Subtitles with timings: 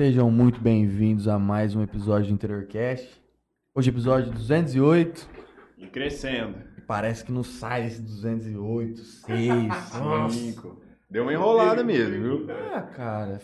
[0.00, 3.22] Sejam muito bem-vindos a mais um episódio do Interiorcast.
[3.74, 5.28] Hoje, episódio 208.
[5.76, 6.56] E crescendo.
[6.86, 9.74] Parece que não sai esse 208, 6,
[10.32, 10.80] 5.
[11.10, 12.46] Deu uma enrolada mesmo, viu?
[12.72, 13.42] Ah, cara.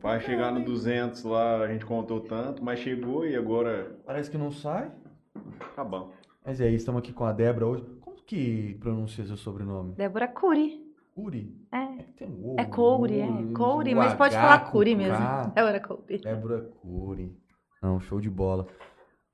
[0.00, 3.94] Para chegar no 200 lá, a gente contou tanto, mas chegou e agora.
[4.06, 4.90] Parece que não sai.
[5.76, 6.14] Tá bom.
[6.42, 7.84] Mas é isso, estamos aqui com a Débora hoje.
[8.00, 9.96] Como que pronuncia seu sobrenome?
[9.96, 10.80] Débora Cury.
[11.14, 11.54] Cury?
[11.72, 11.86] É.
[12.16, 13.28] Tem um É Couri, é.
[13.54, 15.18] Couri, mas pode falar Cury mesmo.
[15.54, 16.18] Débora Couri.
[16.18, 17.36] Débora Cury.
[17.82, 18.66] Não, show de bola.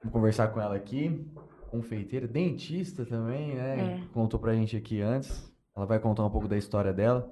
[0.01, 1.27] Vamos conversar com ela aqui.
[1.71, 4.01] Confeiteira, dentista também, né?
[4.03, 4.07] É.
[4.13, 5.53] Contou pra gente aqui antes.
[5.77, 7.29] Ela vai contar um pouco da história dela.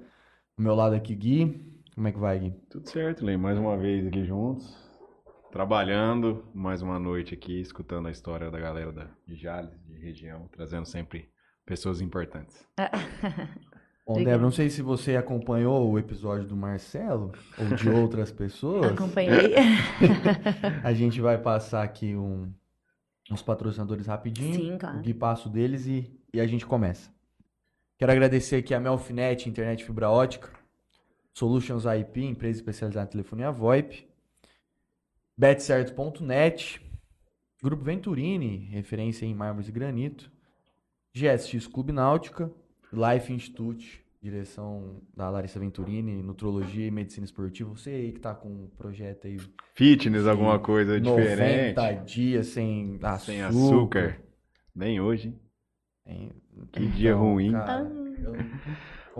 [0.57, 1.73] Do meu lado aqui, Gui.
[1.95, 2.51] Como é que vai, Gui?
[2.69, 3.37] Tudo certo, Lei.
[3.37, 4.75] Mais uma vez aqui juntos.
[5.51, 10.49] Trabalhando mais uma noite aqui, escutando a história da galera da, de Jales, de região,
[10.51, 11.29] trazendo sempre
[11.65, 12.67] pessoas importantes.
[14.05, 14.13] Bom.
[14.13, 18.91] Débora, não sei se você acompanhou o episódio do Marcelo ou de outras pessoas.
[18.91, 19.55] Acompanhei.
[20.83, 22.53] A gente vai passar aqui um,
[23.31, 24.53] uns patrocinadores rapidinho.
[24.53, 24.99] Sim, claro.
[24.99, 27.09] O Gui passa o deles e, e a gente começa.
[27.97, 30.51] Quero agradecer aqui a Melfinet, internet fibra ótica,
[31.33, 34.07] Solutions IP, empresa especializada em telefonia VoIP,
[35.35, 36.79] betcerto.net,
[37.63, 40.31] Grupo Venturini, referência em mármores e granito,
[41.13, 42.51] GSX Clube Náutica,
[42.93, 47.69] Life Institute, direção da Larissa Venturini, Nutrologia e Medicina Esportiva.
[47.71, 49.37] Você aí que tá com um projeto aí
[49.75, 52.05] Fitness, alguma coisa 90 diferente.
[52.13, 53.19] dias sem açúcar.
[53.19, 54.21] Sem açúcar.
[54.73, 55.35] Bem hoje,
[56.05, 56.31] hein?
[56.71, 57.51] Tem- Que dia ruim.
[57.51, 58.33] cara, eu-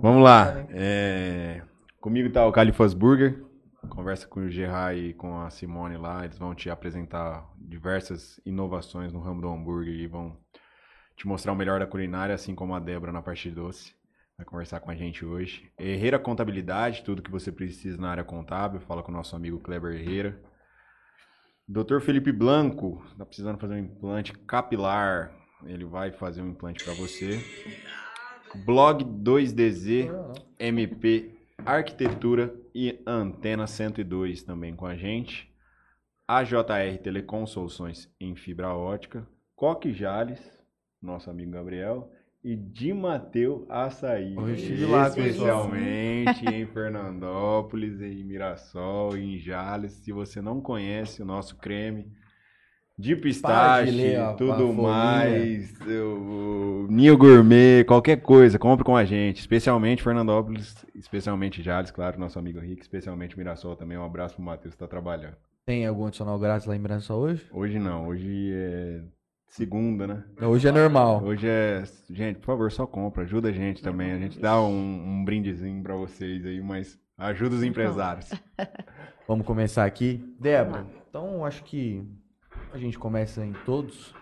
[0.01, 0.65] Vamos lá.
[0.69, 1.61] É,
[2.01, 3.43] Comigo tá o Califas Burger.
[3.89, 6.23] Conversa com o Gerard e com a Simone lá.
[6.25, 10.35] Eles vão te apresentar diversas inovações no ramo do hambúrguer e vão
[11.15, 13.93] te mostrar o melhor da culinária, assim como a Débora na parte doce.
[14.37, 15.71] Vai conversar com a gente hoje.
[15.79, 18.81] Herreira Contabilidade, tudo que você precisa na área contábil.
[18.81, 20.37] Fala com o nosso amigo Kleber Herrera.
[21.67, 21.99] Dr.
[22.01, 25.31] Felipe Blanco, tá precisando fazer um implante capilar.
[25.65, 27.39] Ele vai fazer um implante para você.
[28.65, 30.11] Blog 2DZ
[30.59, 35.51] MP Arquitetura e Antena 102 também com a gente.
[36.27, 39.27] AJR Telecom Soluções em fibra ótica.
[39.55, 40.39] Coque Jales,
[41.05, 42.11] nosso amigo Gabriel.
[42.43, 44.35] E Di Mateu Açaí.
[44.35, 45.07] Eu estive lá.
[45.07, 49.93] Especialmente em Fernandópolis, em Mirassol, em Jales.
[49.93, 52.05] Se você não conhece o nosso creme
[52.97, 58.85] de Para de pistache, ler a tudo mais, o, o Ninho Gourmet, qualquer coisa, compre
[58.85, 59.39] com a gente.
[59.39, 63.97] Especialmente Fernandópolis, especialmente Jales, claro, nosso amigo Rick, especialmente Mirassol também.
[63.97, 65.35] Um abraço pro Matheus que tá trabalhando.
[65.65, 67.45] Tem algum adicional grátis lá em Brasil hoje?
[67.51, 69.01] Hoje não, hoje é
[69.55, 70.23] segunda, né?
[70.41, 71.23] Hoje é normal.
[71.23, 71.83] Hoje é.
[72.09, 74.11] Gente, por favor, só compra, ajuda a gente também.
[74.11, 78.29] A gente dá um, um brindezinho pra vocês aí, mas ajuda os empresários.
[79.25, 80.21] Vamos começar aqui.
[80.39, 82.05] Débora, então acho que
[82.73, 84.13] a gente começa em todos.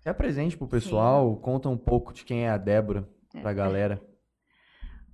[0.00, 3.08] Se apresente pro pessoal, conta um pouco de quem é a Débora
[3.40, 4.02] pra galera.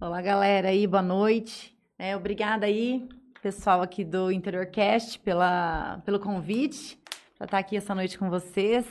[0.01, 1.77] Olá, galera aí, boa noite.
[1.99, 3.07] É, obrigada aí,
[3.43, 6.99] pessoal aqui do Interiorcast, pela, pelo convite
[7.37, 8.87] para estar aqui essa noite com vocês.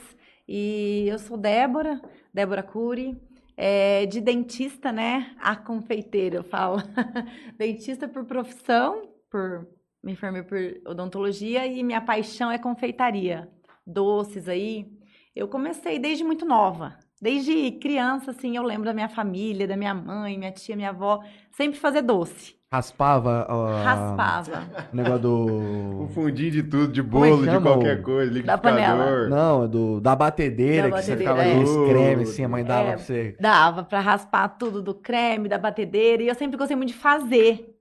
[0.48, 2.02] E eu sou Débora,
[2.34, 3.20] Débora Cury,
[3.56, 5.36] é, de dentista, né?
[5.40, 6.78] A confeiteira, eu falo.
[7.58, 9.68] dentista por profissão, por
[10.04, 13.50] me formei por odontologia e minha paixão é confeitaria.
[13.88, 14.92] Doces aí.
[15.34, 17.00] Eu comecei desde muito nova.
[17.24, 21.22] Desde criança, assim, eu lembro da minha família, da minha mãe, minha tia, minha avó,
[21.52, 22.54] sempre fazer doce.
[22.70, 24.68] Raspava ó, Raspava.
[24.92, 26.08] o negócio do.
[26.14, 29.06] fundinho de tudo, de é bolo, de qualquer o- coisa, Da panela.
[29.06, 29.30] liquidificador.
[29.30, 31.88] Não, é do, da batedeira, Da que você batedeira, ficava é.
[31.90, 32.92] cremes assim, a mãe dava É.
[32.94, 33.36] pra você.
[33.40, 36.24] Dava pra raspar tudo do creme, da batedeira.
[36.24, 37.73] E eu sempre gostei muito de fazer.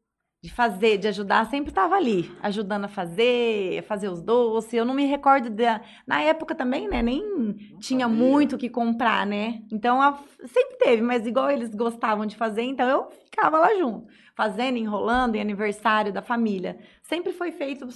[0.43, 1.49] De fazer, de ajudar.
[1.49, 4.73] Sempre estava ali, ajudando a fazer, a fazer os doces.
[4.75, 5.81] Eu não me recordo da.
[6.05, 7.01] Na época também, né?
[7.01, 7.23] Nem
[7.79, 8.23] tinha sabia.
[8.25, 9.63] muito o que comprar, né?
[9.71, 14.09] Então a- sempre teve, mas igual eles gostavam de fazer, então eu ficava lá junto.
[14.35, 16.77] Fazendo, enrolando, em aniversário da família.
[17.05, 17.87] Sempre foi feito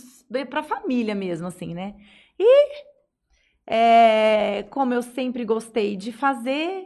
[0.49, 1.97] pra família mesmo, assim, né?
[2.39, 2.69] E
[3.67, 6.85] é, como eu sempre gostei de fazer,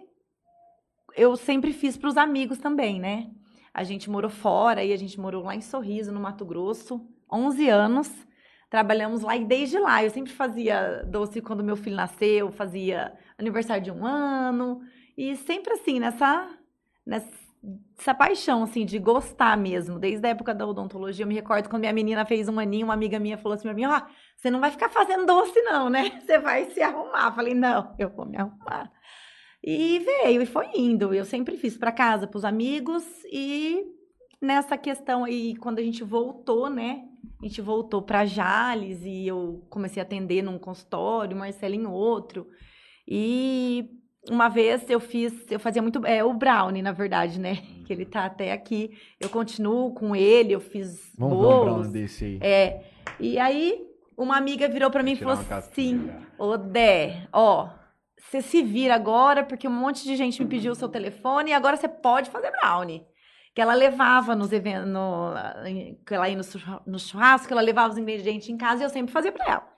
[1.15, 3.27] eu sempre fiz para os amigos também, né?
[3.73, 7.01] A gente morou fora e a gente morou lá em Sorriso, no Mato Grosso,
[7.33, 8.11] 11 anos.
[8.69, 13.83] Trabalhamos lá e desde lá eu sempre fazia doce quando meu filho nasceu, fazia aniversário
[13.83, 14.81] de um ano
[15.17, 16.49] e sempre assim nessa
[17.05, 19.99] nessa paixão assim de gostar mesmo.
[19.99, 22.95] Desde a época da odontologia, eu me recordo quando minha menina fez um aninho, uma
[22.95, 24.01] amiga minha falou assim para mim: "Ó,
[24.37, 26.11] você não vai ficar fazendo doce não, né?
[26.21, 27.27] Você vai se arrumar".
[27.27, 28.91] Eu falei: "Não, eu vou me arrumar".
[29.63, 31.13] E veio e foi indo.
[31.13, 33.85] Eu sempre fiz para casa, para os amigos e
[34.41, 37.05] nessa questão aí, quando a gente voltou, né?
[37.43, 42.47] A gente voltou para Jales e eu comecei a atender num consultório, Marcelo em outro.
[43.07, 43.91] E
[44.31, 47.59] uma vez eu fiz, eu fazia muito, é o Brownie, na verdade, né?
[47.91, 48.93] Que ele tá até aqui.
[49.19, 51.65] Eu continuo com ele, eu fiz Vamos um bolos.
[51.65, 52.39] brownie desse aí.
[52.41, 52.85] É.
[53.19, 53.85] E aí,
[54.17, 56.09] uma amiga virou pra mim e falou assim.
[56.39, 57.69] Ô, Dé, ó,
[58.21, 61.55] você se vira agora, porque um monte de gente me pediu o seu telefone e
[61.55, 63.05] agora você pode fazer brownie.
[63.55, 65.35] Que ela levava nos eventos, no,
[66.07, 68.91] que ela ia no churra- no churrasco, ela levava os ingredientes em casa e eu
[68.91, 69.71] sempre fazia pra ela.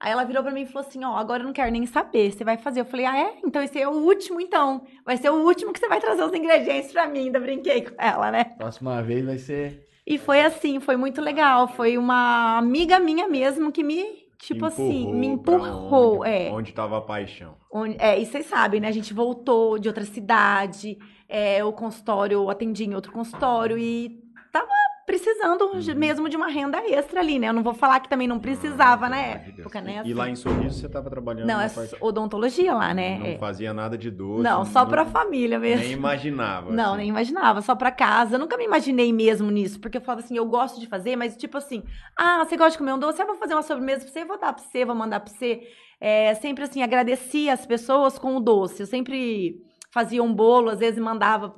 [0.00, 2.30] Aí ela virou pra mim e falou assim: Ó, agora eu não quero nem saber,
[2.30, 2.78] você vai fazer.
[2.80, 3.34] Eu falei: Ah, é?
[3.44, 4.84] Então esse é o último, então.
[5.04, 7.24] Vai ser o último que você vai trazer os ingredientes pra mim.
[7.24, 8.44] Ainda brinquei com ela, né?
[8.56, 9.84] Próxima vez vai ser.
[10.06, 11.66] E foi assim, foi muito legal.
[11.66, 16.20] Foi uma amiga minha mesmo que me, tipo assim, me empurrou.
[16.20, 16.50] Onde, é.
[16.50, 17.56] onde tava a paixão.
[17.72, 18.88] Onde- é, e vocês sabem, né?
[18.88, 20.96] A gente voltou de outra cidade,
[21.28, 24.68] é, o consultório, eu atendi em outro consultório e tava
[25.08, 25.78] precisando Uhum.
[25.80, 27.48] de- mesmo de uma renda extra ali, né?
[27.48, 30.02] Eu não vou falar que também não precisava Ah, na época, né?
[30.04, 33.18] E lá em Sorriso você tava trabalhando Não, é parte- odontologia lá, né?
[33.18, 33.38] Não É.
[33.38, 34.42] fazia nada de doce.
[34.42, 35.82] Não, só pra família mesmo.
[35.82, 36.70] Nem imaginava.
[36.70, 36.96] Não, assim.
[36.98, 38.36] nem imaginava, só pra casa.
[38.36, 41.36] Eu nunca me imaginei mesmo nisso, porque eu falava assim, eu gosto de fazer, mas
[41.38, 41.82] tipo assim,
[42.14, 43.22] ah, você gosta de comer um doce?
[43.22, 45.62] Eu vou fazer uma sobremesa pra você, vou dar pra você, vou mandar pra você.
[45.98, 48.82] É, sempre assim, agradecia as pessoas com o doce.
[48.82, 49.56] Eu sempre
[49.90, 51.54] fazia um bolo, às vezes mandava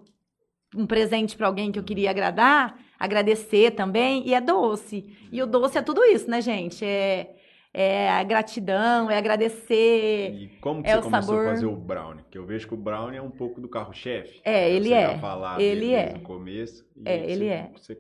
[0.77, 5.07] um presente pra alguém que eu queria agradar, agradecer também, e é doce.
[5.33, 6.85] E o doce é tudo isso, né, gente?
[6.85, 7.35] É,
[7.73, 10.35] é a gratidão, é agradecer.
[10.35, 11.47] E como que É você o começou sabor.
[11.47, 12.25] a fazer o brownie?
[12.31, 14.41] Que eu vejo que o brownie é um pouco do carro-chefe.
[14.45, 15.07] É, ele Você é.
[15.13, 16.03] já falava Ele dele é.
[16.05, 16.85] desde o começo.
[16.97, 17.71] E É, ele você- é.
[17.77, 17.99] Você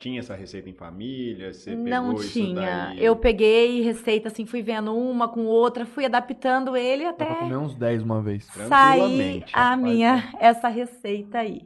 [0.00, 1.52] tinha essa receita em família?
[1.52, 2.54] Você Não pegou isso tinha.
[2.54, 3.04] daí?
[3.04, 7.34] Eu peguei receita assim, fui vendo uma com outra, fui adaptando ele Dá pra até
[7.40, 8.44] comer uns 10 uma vez.
[8.44, 11.62] sair Tranquilamente, a minha essa receita aí.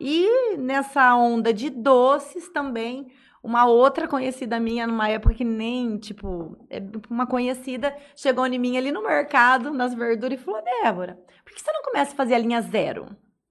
[0.00, 3.08] E nessa onda de doces também,
[3.42, 8.76] uma outra conhecida minha numa época que nem, tipo, é uma conhecida chegou em mim
[8.76, 12.34] ali no mercado, nas verduras e falou: "Débora, por que você não começa a fazer
[12.34, 13.06] a linha zero?"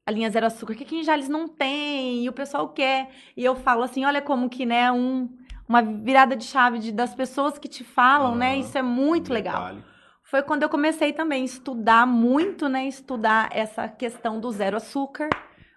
[0.06, 3.10] A linha zero açúcar, que aqui em Jales não tem, e o pessoal quer.
[3.38, 5.30] E eu falo assim, olha como que, né, um,
[5.66, 8.52] uma virada de chave de- das pessoas que te falam, né?
[8.52, 8.60] Aham.
[8.60, 9.78] Isso é muito Um legal.
[10.22, 12.86] Foi quando eu comecei também a estudar muito, né?
[12.86, 15.30] Estudar essa questão do zero açúcar,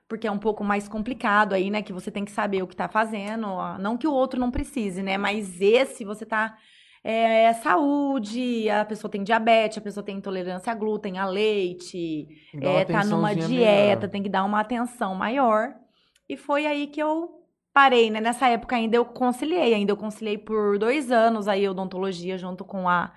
[0.08, 1.82] porque é um pouco mais complicado aí, né?
[1.82, 3.48] Que você tem que saber o que tá fazendo.
[3.80, 5.18] Não que o outro não precise, né?
[5.18, 6.56] Mas esse você tá.
[7.08, 12.26] É saúde, a pessoa tem diabetes, a pessoa tem intolerância a glúten, a leite,
[12.60, 14.08] é, tá numa dieta, melhor.
[14.10, 15.72] tem que dar uma atenção maior.
[16.28, 17.30] E foi aí que eu
[17.72, 18.20] parei, né?
[18.20, 22.88] Nessa época ainda eu conciliei, ainda eu conciliei por dois anos aí odontologia junto com
[22.88, 23.12] a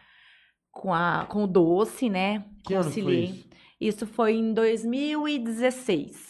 [0.71, 2.43] com a com o doce, né?
[2.63, 3.23] Que ano foi Conciliei.
[3.23, 3.49] isso?
[3.79, 6.28] Isso foi em 2016.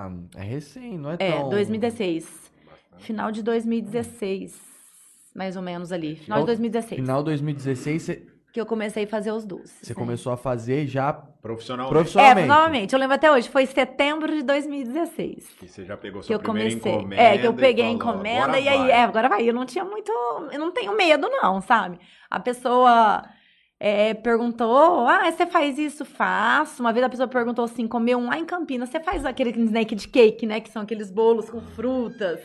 [0.00, 1.48] Ah, é recém, não é É, tão...
[1.48, 2.24] 2016.
[2.64, 3.04] Bastante.
[3.04, 4.60] Final de 2016,
[5.34, 6.16] mais ou menos ali.
[6.16, 7.00] Final de 2016.
[7.00, 9.76] Final de 2016, você, Que eu comecei a fazer os doces.
[9.82, 9.98] você né?
[9.98, 11.90] começou a fazer já Profissionalmente.
[11.92, 12.48] É, profissionalmente.
[12.48, 15.48] novamente, eu lembro até hoje, foi setembro de 2016.
[15.58, 16.92] Que você já pegou Que sua eu primeira comecei.
[16.92, 17.22] encomenda.
[17.22, 19.48] É, que eu peguei a encomenda "Agora e aí, vai." é, agora vai.
[19.48, 20.10] Eu não tinha muito.
[20.52, 21.98] Eu não tenho medo, não, sabe?
[22.30, 23.24] A pessoa
[23.80, 26.04] é, perguntou: Ah, você faz isso?
[26.04, 26.82] Faço.
[26.82, 30.08] Uma vez a pessoa perguntou assim: comeu um lá em Campinas, você faz aquele naked
[30.08, 30.60] cake, né?
[30.60, 32.40] Que são aqueles bolos com frutas,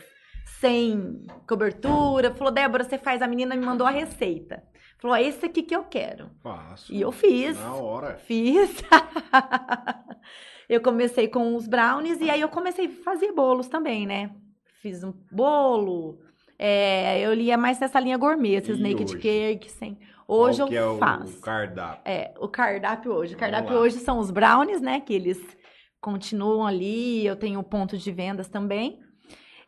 [0.60, 2.32] sem cobertura.
[2.34, 3.20] Falou, Débora, você faz.
[3.22, 4.62] A menina me mandou a receita.
[4.98, 6.30] Falou: é esse aqui que eu quero.
[6.42, 6.92] Faço.
[6.94, 7.58] E eu fiz.
[7.58, 8.16] Na hora.
[8.18, 8.70] Fiz.
[10.68, 14.30] eu comecei com os brownies e aí eu comecei a fazer bolos também, né?
[14.80, 16.18] Fiz um bolo.
[16.58, 19.18] é, eu lia mais nessa linha gourmet, esses E naked hoje?
[19.18, 19.98] cake, sem.
[20.26, 21.38] Hoje Qual que eu é faço.
[21.38, 22.02] o cardápio?
[22.04, 23.34] É, o cardápio hoje.
[23.34, 25.00] O cardápio hoje são os brownies, né?
[25.00, 25.38] Que eles
[26.00, 27.24] continuam ali.
[27.26, 28.98] Eu tenho pontos de vendas também.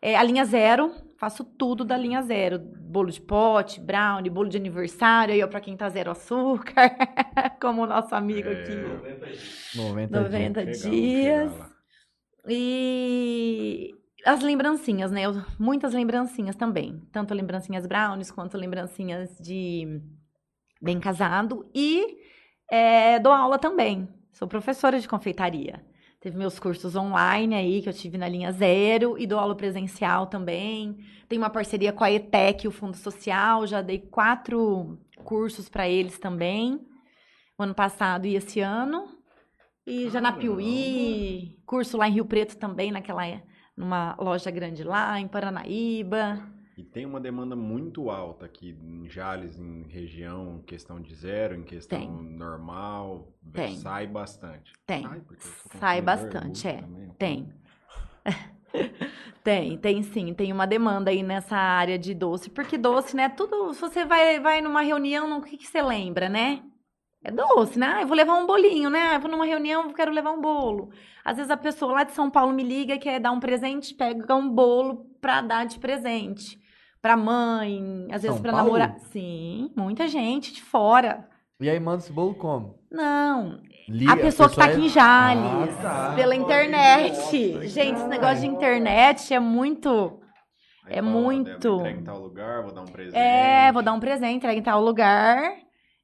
[0.00, 2.58] É, a linha zero, faço tudo da linha zero.
[2.58, 5.34] Bolo de pote, brownie, bolo de aniversário.
[5.34, 6.94] Aí, ó, pra quem tá zero açúcar,
[7.60, 8.52] como o nosso amigo É.
[8.52, 9.76] aqui.
[9.76, 10.78] 90, 90 dias.
[10.78, 11.52] Chegar, vamos dias.
[11.52, 11.70] chegar lá.
[12.48, 13.90] E
[14.24, 15.22] as lembrancinhas, né?
[15.22, 17.00] Eu- muitas lembrancinhas também.
[17.12, 20.00] Tanto lembrancinhas brownies quanto lembrancinhas de
[20.80, 21.68] bem casado.
[21.74, 22.18] E
[22.70, 24.08] é, dou aula também.
[24.32, 25.84] Sou professora de confeitaria.
[26.20, 30.26] Teve meus cursos online aí, que eu tive na linha zero, e dou aula presencial
[30.26, 30.98] também.
[31.28, 36.18] Tenho uma parceria com a ETEC, o Fundo Social, já dei quatro cursos para eles
[36.18, 36.80] também,
[37.58, 39.08] o ano passado e esse ano.
[39.86, 40.56] E já na Caramba.
[40.56, 43.22] Piuí, curso lá em Rio Preto também, naquela,
[43.76, 46.42] numa loja grande lá, em Paranaíba.
[46.76, 51.54] E tem uma demanda muito alta aqui em Jales, em região, em questão de zero,
[51.54, 52.10] em questão Tem.
[52.10, 53.32] normal.
[53.50, 53.76] Tem.
[53.76, 54.74] Sai bastante.
[54.84, 55.02] Tem.
[55.02, 55.22] Sai,
[55.78, 56.82] Sai bastante, é.
[56.82, 57.48] também, Tem.
[59.42, 60.34] Tem, tem sim.
[60.34, 62.50] Tem uma demanda aí nessa área de doce.
[62.50, 63.28] Porque doce, né?
[63.28, 63.72] Tudo.
[63.72, 66.64] Se você vai, vai numa reunião, o que, que você lembra, né?
[67.22, 67.86] É doce, né?
[67.94, 69.10] Ah, eu vou levar um bolinho, né?
[69.10, 70.90] Ah, eu vou numa reunião, quero levar um bolo.
[71.24, 74.34] Às vezes a pessoa lá de São Paulo me liga, quer dar um presente, pega
[74.34, 76.60] um bolo pra dar de presente.
[77.06, 78.66] Pra mãe, às vezes São pra Paulo?
[78.66, 78.98] namorar.
[79.12, 81.28] Sim, muita gente de fora.
[81.60, 82.80] E aí manda esse bolo como?
[82.90, 86.12] Não, Liga, a pessoa que tá é- aqui em Jales, Ah, tá.
[86.16, 87.68] pela internet.
[87.68, 90.18] Gente, esse negócio de internet é muito.
[90.84, 91.44] Aí É fala, muito.
[91.60, 93.16] "Débora, entrega em tal lugar, vou dar um presente.
[93.16, 95.52] É, vou dar um presente, entrega em tal lugar.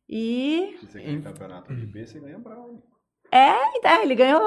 [0.08, 0.76] E.
[0.78, 2.78] Se você ganhar campeonato de B, você ganha brownie.
[3.32, 4.40] É, então, ele ganhou.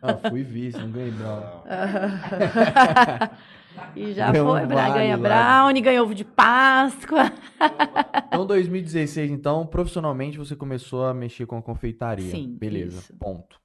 [0.00, 1.62] Ah, fui vice, não ganhei brownie.
[3.96, 4.66] e já Ganhou um foi.
[4.66, 5.22] Vale ganha lá.
[5.62, 7.32] brownie, ganhou ovo de Páscoa.
[8.32, 12.30] Então, 2016, então, profissionalmente você começou a mexer com a confeitaria.
[12.30, 13.14] Sim, Beleza, isso.
[13.18, 13.60] ponto.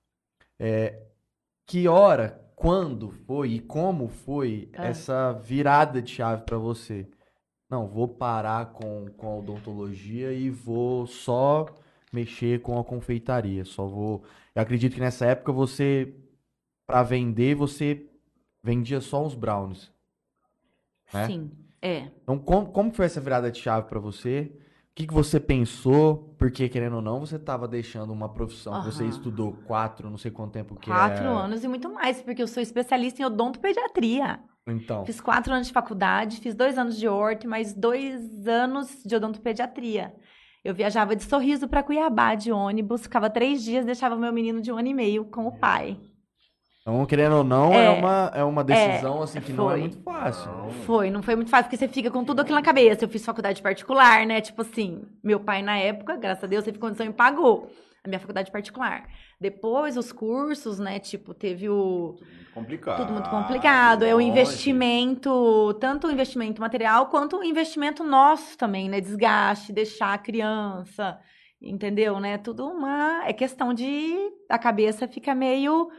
[0.60, 1.04] É,
[1.66, 4.88] que hora, quando foi e como foi Ah.
[4.88, 7.08] essa virada de chave pra você?
[7.70, 11.66] Não, vou parar com, com a odontologia e vou só
[12.12, 13.64] mexer com a confeitaria.
[13.64, 14.24] Só vou.
[14.54, 16.14] Eu acredito que nessa época você,
[16.86, 18.06] pra vender, você
[18.62, 19.90] vendia só os brownies.
[21.14, 21.28] Né?
[21.28, 22.08] Sim, é.
[22.24, 24.52] Então, como, como foi essa virada de chave pra você?
[24.92, 26.34] O que, que você pensou?
[26.40, 30.32] Porque, querendo ou não, você estava deixando uma profissão que você estudou quatro, não sei
[30.32, 31.28] quanto tempo que Quatro é.
[31.28, 34.40] anos e muito mais, porque eu sou especialista em odontopediatria.
[34.68, 39.02] Então, Fiz quatro anos de faculdade, fiz dois anos de horto e mais dois anos
[39.06, 40.14] de odontopediatria.
[40.64, 44.72] Eu viajava de sorriso para Cuiabá de ônibus, ficava três dias, deixava meu menino de
[44.72, 45.98] um ano e meio com o pai.
[46.88, 49.80] Então, querendo ou não, é, É, uma, é uma decisão assim que não é foi.
[49.82, 50.50] muito fácil.
[50.50, 50.70] Não.
[50.70, 53.04] Foi, não foi muito fácil, porque você fica com tudo aquilo na cabeça.
[53.04, 54.40] Eu fiz faculdade particular, né?
[54.40, 57.70] Tipo assim, meu pai na época, graças a Deus, teve condição e pagou
[58.06, 59.06] a minha faculdade particular.
[59.38, 60.98] Depois, os cursos, né?
[60.98, 62.98] Tipo, teve o Tudo muito complicado.
[63.00, 64.06] Tudo muito complicado.
[64.06, 69.02] É o investimento, tanto o investimento material quanto o investimento nosso também, né?
[69.02, 71.20] Desgaste, deixar a criança,
[71.62, 72.38] entendeu, né?
[72.38, 74.16] Tudo uma é questão de
[74.50, 75.92] a cabeça fica meio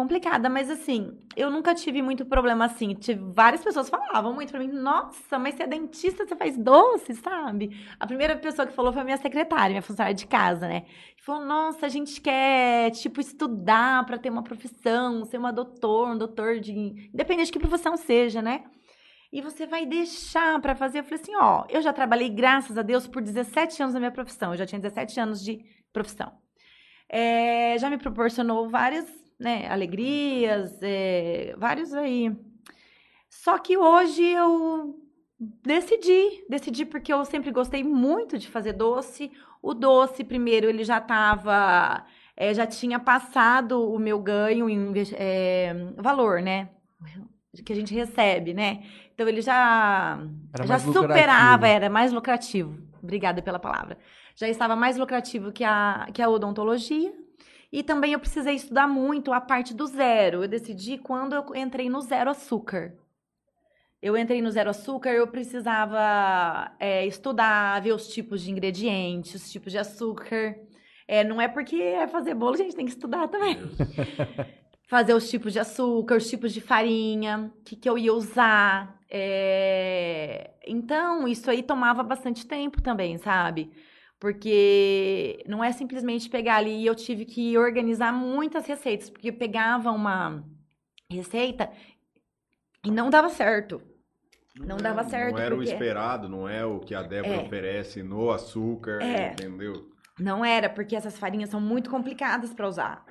[0.00, 2.94] complicada, mas assim, eu nunca tive muito problema assim.
[2.94, 7.14] Tive várias pessoas falavam muito pra mim: "Nossa, mas você é dentista, você faz doce,
[7.14, 10.84] sabe?" A primeira pessoa que falou foi a minha secretária, minha funcionária de casa, né?
[11.22, 16.18] Falou, nossa, a gente quer, tipo, estudar para ter uma profissão, ser uma doutor, um
[16.18, 16.72] doutor de.
[16.72, 18.64] Independente de que profissão seja, né?
[19.30, 21.00] E você vai deixar para fazer.
[21.00, 24.10] Eu falei assim: ó, eu já trabalhei, graças a Deus, por 17 anos na minha
[24.10, 24.52] profissão.
[24.52, 26.32] Eu já tinha 17 anos de profissão.
[27.08, 29.06] É, já me proporcionou várias
[29.40, 32.30] né, alegrias, é, vários aí.
[33.28, 34.94] Só que hoje eu
[35.64, 39.32] decidi, decidi porque eu sempre gostei muito de fazer doce.
[39.62, 42.04] O doce, primeiro, ele já estava,
[42.52, 46.68] já tinha passado o meu ganho em é, valor, né?
[47.64, 48.84] Que a gente recebe, né?
[49.14, 50.18] Então ele já,
[50.52, 50.92] Era já lucrativo.
[50.92, 52.78] superava, era mais lucrativo.
[53.02, 53.98] Obrigada pela palavra.
[54.36, 57.12] Já estava mais lucrativo que a, que a odontologia.
[57.72, 60.42] E também eu precisei estudar muito a parte do zero.
[60.42, 62.94] Eu decidi quando eu entrei no zero açúcar.
[64.02, 69.50] Eu entrei no zero açúcar, eu precisava é, estudar, ver os tipos de ingredientes, os
[69.52, 70.56] tipos de açúcar.
[71.06, 73.58] É, não é porque é fazer bolo, a gente tem que estudar também.
[74.88, 78.98] fazer os tipos de açúcar, os tipos de farinha, o que, que eu ia usar.
[79.10, 83.70] é, Então, isso aí tomava bastante tempo também, sabe?
[84.20, 89.32] Porque não é simplesmente pegar ali e eu tive que organizar muitas receitas, porque eu
[89.32, 90.44] pegava uma
[91.10, 91.70] receita
[92.84, 93.80] e não dava certo.
[94.58, 97.42] Não dava certo, Não era porque- o esperado, não é o que a Débora É.
[97.46, 99.32] oferece no açúcar, É.
[99.32, 99.88] entendeu?
[100.18, 103.06] Não era, porque essas farinhas são muito complicadas para usar.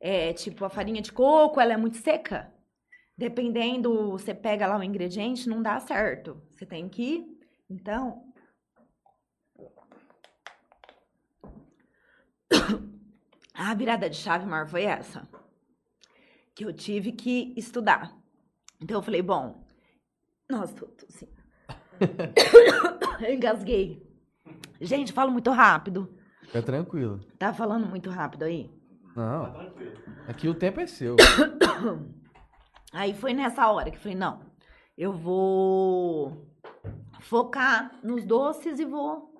[0.00, 2.50] É, tipo, a farinha de coco, ela é muito seca.
[3.18, 6.40] Dependendo, você pega lá o ingrediente, não dá certo.
[6.52, 7.24] Você tem que.
[7.68, 8.22] Então.
[13.54, 15.28] A virada de chave maior foi essa.
[16.54, 18.12] Que eu tive que estudar.
[18.80, 19.64] Então eu falei, bom.
[20.50, 21.28] Nossa, tô, tô assim.
[23.20, 24.04] eu engasguei.
[24.80, 26.12] Gente, falo muito rápido.
[26.42, 27.20] Fica tranquilo.
[27.38, 28.70] Tá falando muito rápido aí?
[29.14, 29.72] Não.
[30.26, 31.16] Aqui o tempo é seu.
[32.92, 34.40] Aí foi nessa hora que eu falei, não,
[34.96, 36.48] eu vou
[37.20, 39.34] focar nos doces e vou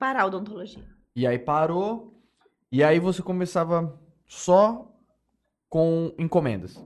[0.00, 0.95] parar a odontologia.
[1.16, 2.14] E aí parou.
[2.70, 4.94] E aí você começava só
[5.66, 6.78] com encomendas.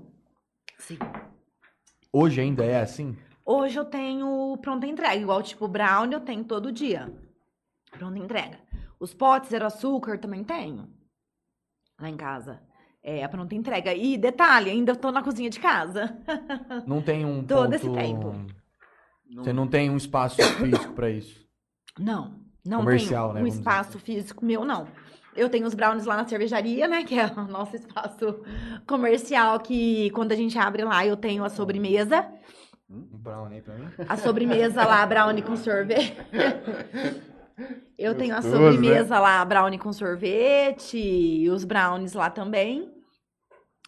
[0.79, 0.99] Sim.
[2.13, 3.19] Hoje ainda é assim?
[3.45, 7.13] Hoje eu tenho pronta entrega, igual tipo brownie eu tenho todo dia.
[7.91, 8.61] Pronta entrega.
[9.01, 10.89] Os potes zero açúcar também tenho
[12.01, 12.63] lá em casa.
[13.03, 13.93] É a pronta entrega.
[13.93, 16.17] E detalhe, ainda tô na cozinha de casa.
[16.87, 17.75] Não tem um Todo ponto...
[17.75, 18.33] esse tempo.
[19.35, 21.47] Você não tem um espaço físico pra isso.
[21.97, 24.87] Não, não Comercial, tenho né, um vamos dizer espaço físico meu, não.
[25.37, 27.05] Eu tenho os brownies lá na cervejaria, né?
[27.05, 28.43] Que é o nosso espaço
[28.87, 32.27] comercial, que quando a gente abre lá, eu tenho a sobremesa.
[32.91, 33.87] Um brownie pra mim?
[34.09, 36.17] A sobremesa lá, brownie com sorvete.
[37.99, 42.91] Eu tenho a Gostoso, sobremesa lá, brownie com sorvete, e os brownies lá também.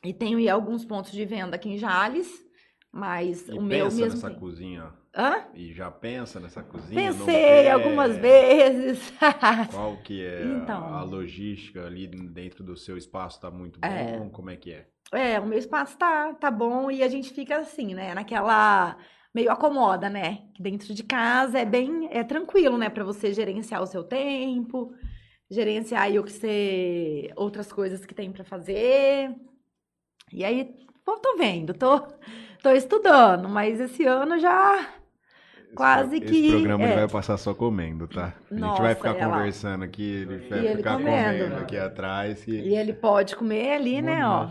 [0.04, 2.28] E tenho aí alguns pontos de venda aqui em Jales,
[2.92, 4.38] mas E o meu pensa mesmo nessa tem.
[4.38, 4.92] cozinha.
[5.16, 5.44] Hã?
[5.54, 7.11] E já pensa nessa cozinha?
[7.12, 9.12] Pensei algumas vezes.
[9.72, 10.94] Qual que é Então.
[10.94, 13.40] a logística ali dentro do seu espaço?
[13.40, 13.88] Tá muito bom?
[13.88, 14.28] É.
[14.30, 14.87] Como é que é?
[15.12, 18.14] É, o meu espaço tá, tá bom e a gente fica assim, né?
[18.14, 18.96] Naquela.
[19.34, 20.42] Meio acomoda, né?
[20.54, 22.08] Que dentro de casa é bem.
[22.11, 22.88] É tranquilo, né?
[22.90, 24.92] Pra você gerenciar o seu tempo,
[25.50, 27.30] gerenciar aí o que você.
[27.37, 29.34] outras coisas que tem pra fazer.
[30.32, 31.99] E aí, pô, tô vendo, tô,
[32.62, 34.78] tô estudando, mas esse ano já.
[34.78, 36.97] Esse Quase pro- que- Esse programa ele é.
[36.97, 38.35] vai passar só comendo, tá?
[38.50, 39.37] a gente Nossa, vai ficar lá.
[39.38, 41.45] conversando aqui, ele vai E ele ficar comendo.
[41.45, 42.47] comendo aqui atrás.
[42.47, 42.50] E...
[42.52, 44.49] E ele pode comer ali, Bom né, ó.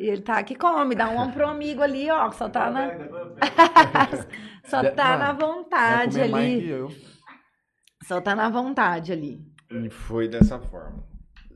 [0.00, 2.90] E ele tá aqui, come, dá um pro amigo ali, ó, que só tá na.
[4.64, 6.68] só tá na vontade ali.
[6.68, 6.90] eu.
[8.04, 9.40] Só tá na vontade ali.
[9.70, 11.04] E foi dessa forma.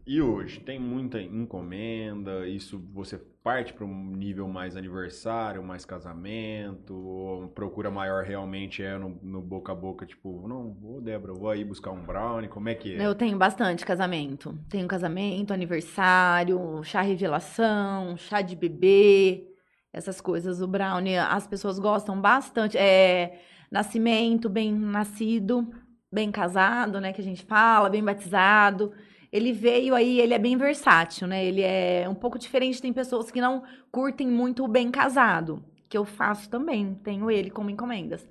[0.06, 2.46] E hoje, tem muita encomenda?
[2.46, 7.50] Isso você parte para um nível mais aniversário, mais casamento?
[7.56, 11.64] Procura maior realmente é no, no boca a boca, tipo, não, ô Débora, vou aí
[11.64, 13.04] buscar um brownie, como é que é?
[13.04, 14.56] Eu tenho bastante casamento.
[14.68, 19.44] Tenho casamento, aniversário, chá revelação, chá de bebê,
[19.92, 20.62] essas coisas.
[20.62, 22.78] O brownie, as pessoas gostam bastante.
[22.78, 23.40] É
[23.72, 25.68] nascimento, bem nascido,
[26.12, 28.92] bem casado, né, que a gente fala, bem batizado.
[29.36, 31.44] Ele veio aí, ele é bem versátil, né?
[31.44, 32.80] Ele é um pouco diferente.
[32.80, 33.62] Tem pessoas que não
[33.92, 36.94] curtem muito o bem casado, que eu faço também.
[37.04, 38.26] Tenho ele como encomendas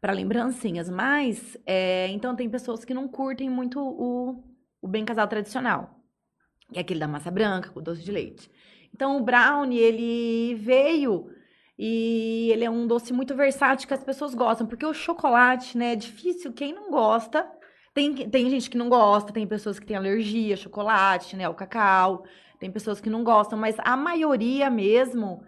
[0.00, 0.88] para lembrancinhas.
[0.88, 4.42] Mas, é, então, tem pessoas que não curtem muito o,
[4.80, 6.00] o bem casado tradicional,
[6.72, 8.50] que é aquele da massa branca com doce de leite.
[8.94, 11.30] Então, o brownie, ele veio
[11.78, 15.92] e ele é um doce muito versátil que as pessoas gostam, porque o chocolate, né,
[15.92, 16.52] é difícil.
[16.54, 17.46] Quem não gosta
[17.94, 21.48] tem, tem gente que não gosta, tem pessoas que têm alergia a chocolate, né?
[21.48, 22.24] O cacau.
[22.58, 25.42] Tem pessoas que não gostam, mas a maioria mesmo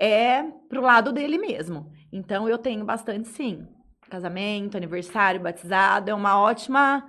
[0.00, 1.92] é pro lado dele mesmo.
[2.12, 3.66] Então eu tenho bastante sim.
[4.10, 7.08] Casamento, aniversário, batizado, é uma ótima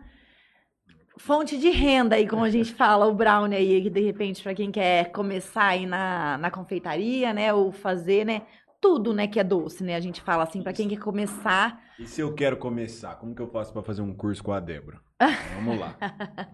[1.17, 4.53] fonte de renda aí, como a gente fala, o brownie aí, que de repente, para
[4.53, 7.53] quem quer começar aí na, na confeitaria, né?
[7.53, 8.43] Ou fazer, né?
[8.87, 9.95] Tudo, né, que é doce, né?
[9.95, 13.41] A gente fala assim, para quem quer começar, E se eu quero começar, como que
[13.41, 15.01] eu faço para fazer um curso com a Débora?
[15.55, 15.95] Vamos lá.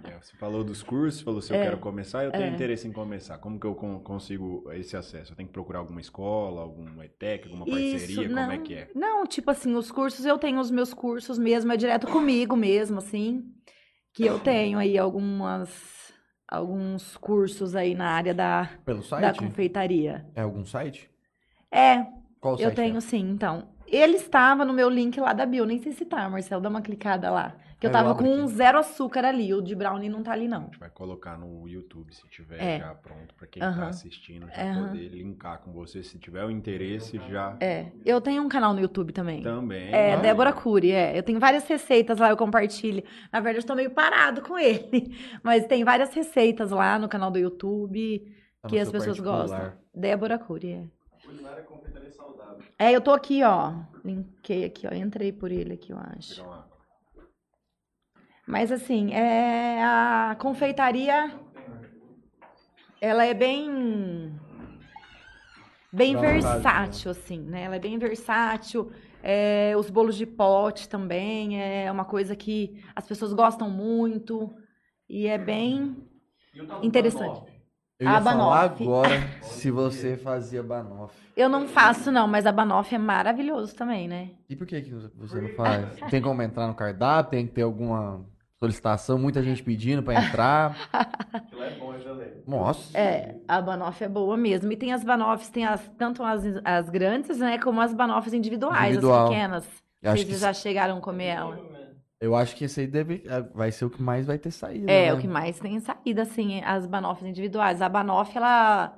[0.04, 1.64] É, Você falou dos cursos, falou se eu É.
[1.64, 3.38] quero começar, eu tenho interesse em começar.
[3.38, 5.34] Como que eu con- consigo esse acesso?
[5.34, 8.00] Eu tenho que procurar alguma escola, alguma ETEC, alguma parceria?
[8.00, 8.90] Isso, como não, é que é?
[8.96, 12.98] Não, tipo assim, os cursos, eu tenho os meus cursos mesmo, é direto comigo mesmo,
[12.98, 13.44] assim,
[14.14, 16.12] que eu tenho aí algumas,
[16.48, 19.40] alguns cursos aí na área da, Pelo da site?
[19.40, 20.26] confeitaria.
[20.36, 21.10] É algum site?
[21.72, 22.06] É,
[22.44, 23.70] Qual eu tenho sim, então.
[23.88, 26.82] Ele estava no meu link lá da bio, nem sei se tá, Marcelo, dá uma
[26.82, 27.56] clicada lá.
[27.80, 30.34] Que eu É, eu tava com um zero açúcar ali, o de brownie não tá
[30.34, 30.64] ali A não.
[30.66, 32.80] gente vai colocar no YouTube, se tiver É.
[32.80, 33.80] já pronto, para quem Aham.
[33.82, 34.88] tá assistindo, já Aham.
[34.88, 36.04] poder linkar com você.
[36.04, 39.42] Se tiver o interesse, já É, eu tenho um canal no YouTube também.
[39.42, 39.94] também.
[39.94, 40.22] É, Olha.
[40.22, 41.18] Débora Cury, é.
[41.18, 43.04] Eu tenho várias receitas lá, eu compartilho.
[43.32, 45.16] Na verdade, eu tô meio parado com ele.
[45.42, 48.20] Mas tem várias receitas lá no canal do YouTube
[48.62, 49.40] Tá que as pessoas particular.
[49.48, 49.74] gostam.
[49.94, 50.84] Débora Cury, é.
[52.84, 53.76] É, eu tô aqui, ó.
[54.04, 54.94] Linkei aqui, ó.
[54.94, 56.44] Entrei por ele aqui, eu acho.
[58.46, 61.34] Mas assim, é a confeitaria
[63.00, 64.38] ela é bem
[65.94, 67.64] bem vontade, versátil assim, né?
[67.64, 68.92] Ela é bem versátil.
[69.22, 74.54] É, os bolos de pote também é uma coisa que as pessoas gostam muito
[75.08, 75.96] e é bem
[76.82, 77.53] interessante.
[78.00, 81.16] Eu ia A falar agora se você fazia banoffee.
[81.38, 84.32] Eu não faço não, mas a banoffee é maravilhoso também, né?
[84.50, 85.88] E por que, que você não faz?
[86.10, 87.32] Tem como entrar no cardápio?
[87.32, 88.26] Tem que ter alguma
[88.60, 89.18] solicitação?
[89.18, 90.76] Muita gente pedindo pra entrar.
[92.48, 92.98] Nossa.
[92.98, 94.72] É, a banoffee é boa mesmo.
[94.72, 98.90] E tem as banoffes, tem as, tanto as, as grandes, né, como as banoffes individuais,
[98.94, 99.24] Individual.
[99.24, 99.66] as pequenas.
[100.02, 101.73] Eu acho Vocês que- já chegaram a comer ela?
[102.24, 104.90] Eu acho que esse aí deve, é, vai ser o que mais vai ter saído.
[104.90, 105.14] É, né?
[105.14, 107.82] o que mais tem saída, assim, as banoffes individuais.
[107.82, 108.98] A banoffee, ela,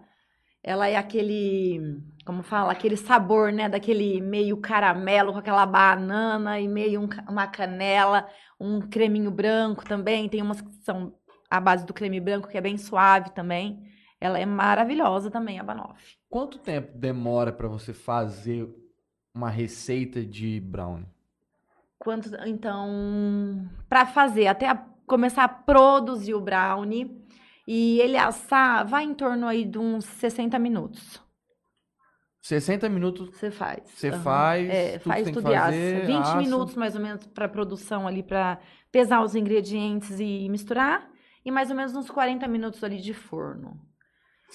[0.61, 6.67] ela é aquele, como fala, aquele sabor, né, daquele meio caramelo com aquela banana e
[6.67, 10.29] meio um uma canela, um creminho branco também.
[10.29, 11.11] Tem umas que são
[11.49, 13.81] a base do creme branco, que é bem suave também.
[14.21, 16.15] Ela é maravilhosa também, a Banoff.
[16.29, 18.69] Quanto tempo demora pra você fazer
[19.33, 21.14] uma receita de brownie?
[22.05, 27.19] Quanto, então, para fazer, até a- começar a produzir o brownie
[27.67, 31.19] e ele assar, vai em torno aí de uns 60 minutos.
[32.43, 33.89] 60 minutos Você faz.
[33.89, 34.21] você Aham.
[34.21, 35.65] faz, É, tudo faz tem que tudo e assa.
[35.65, 36.37] fazer, 20 assa.
[36.37, 38.59] minutos mais ou menos para produção ali, para
[38.91, 41.09] pesar os ingredientes e misturar.
[41.43, 43.79] E mais ou menos uns 40 minutos ali de forno.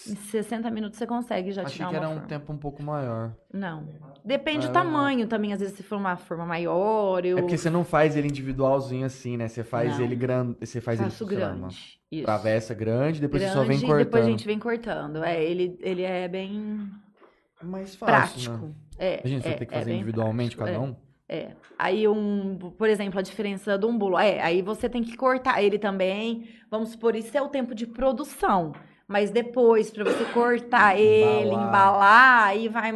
[0.07, 2.83] Em 60 minutos você consegue já Achei tirar que uma era um tempo um pouco
[2.83, 3.35] maior.
[3.53, 3.89] Não.
[4.25, 5.53] Depende do tamanho também.
[5.53, 9.05] Às vezes, se for uma forma maior, eu É porque você não faz ele individualzinho
[9.05, 9.49] assim, né?
[9.49, 10.05] Você faz Não.
[10.05, 12.01] ele grande, você faz faço ele lá, grande.
[12.11, 12.25] Isso.
[12.25, 14.05] travessa grande, depois grande, você só vem cortando.
[14.05, 15.25] depois a gente vem cortando.
[15.25, 16.89] É, ele, ele é bem
[17.61, 18.67] É mais fácil, prático.
[18.67, 18.75] né?
[18.99, 20.91] É, A gente é, ter que é fazer bem individualmente prático, cada é.
[20.91, 20.97] um.
[21.29, 21.53] É.
[21.79, 24.19] Aí, um, por exemplo, a diferença de um bolo.
[24.19, 26.49] É, aí você tem que cortar ele também.
[26.69, 28.73] Vamos supor, isso é o tempo de produção.
[29.11, 31.67] Mas depois, para você cortar ele, Embalar.
[31.67, 32.93] embalar, aí vai,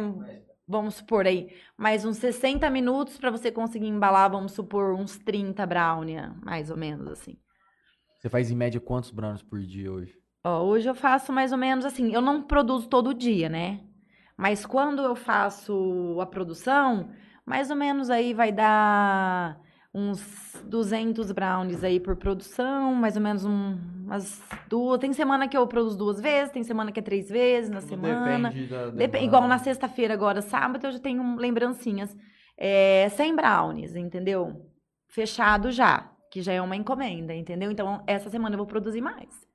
[0.65, 5.65] vamos supor aí, mais uns 60 minutos para você conseguir embalar, vamos supor, uns 30
[5.65, 7.35] brownie, mais ou menos assim.
[8.17, 10.17] Você faz em média quantos brownies por dia hoje?
[10.45, 13.81] Ó, hoje eu faço mais ou menos assim, eu não produzo todo dia, né?
[14.37, 17.09] Mas quando eu faço a produção,
[17.45, 19.59] mais ou menos aí vai dar
[19.93, 24.99] uns 200 brownies aí por produção, mais ou menos um, umas duas.
[24.99, 27.89] Tem semana que eu produzo duas vezes, tem semana que é três vezes na Tudo
[27.89, 28.49] semana.
[28.49, 32.15] Depende da Dep- igual na sexta-feira agora, sábado, eu já tenho lembrancinhas.
[32.57, 34.65] É, 100 brownies, entendeu?
[35.09, 37.69] Fechado já, que já é uma encomenda, entendeu?
[37.71, 39.45] Então, essa semana eu vou produzir mais.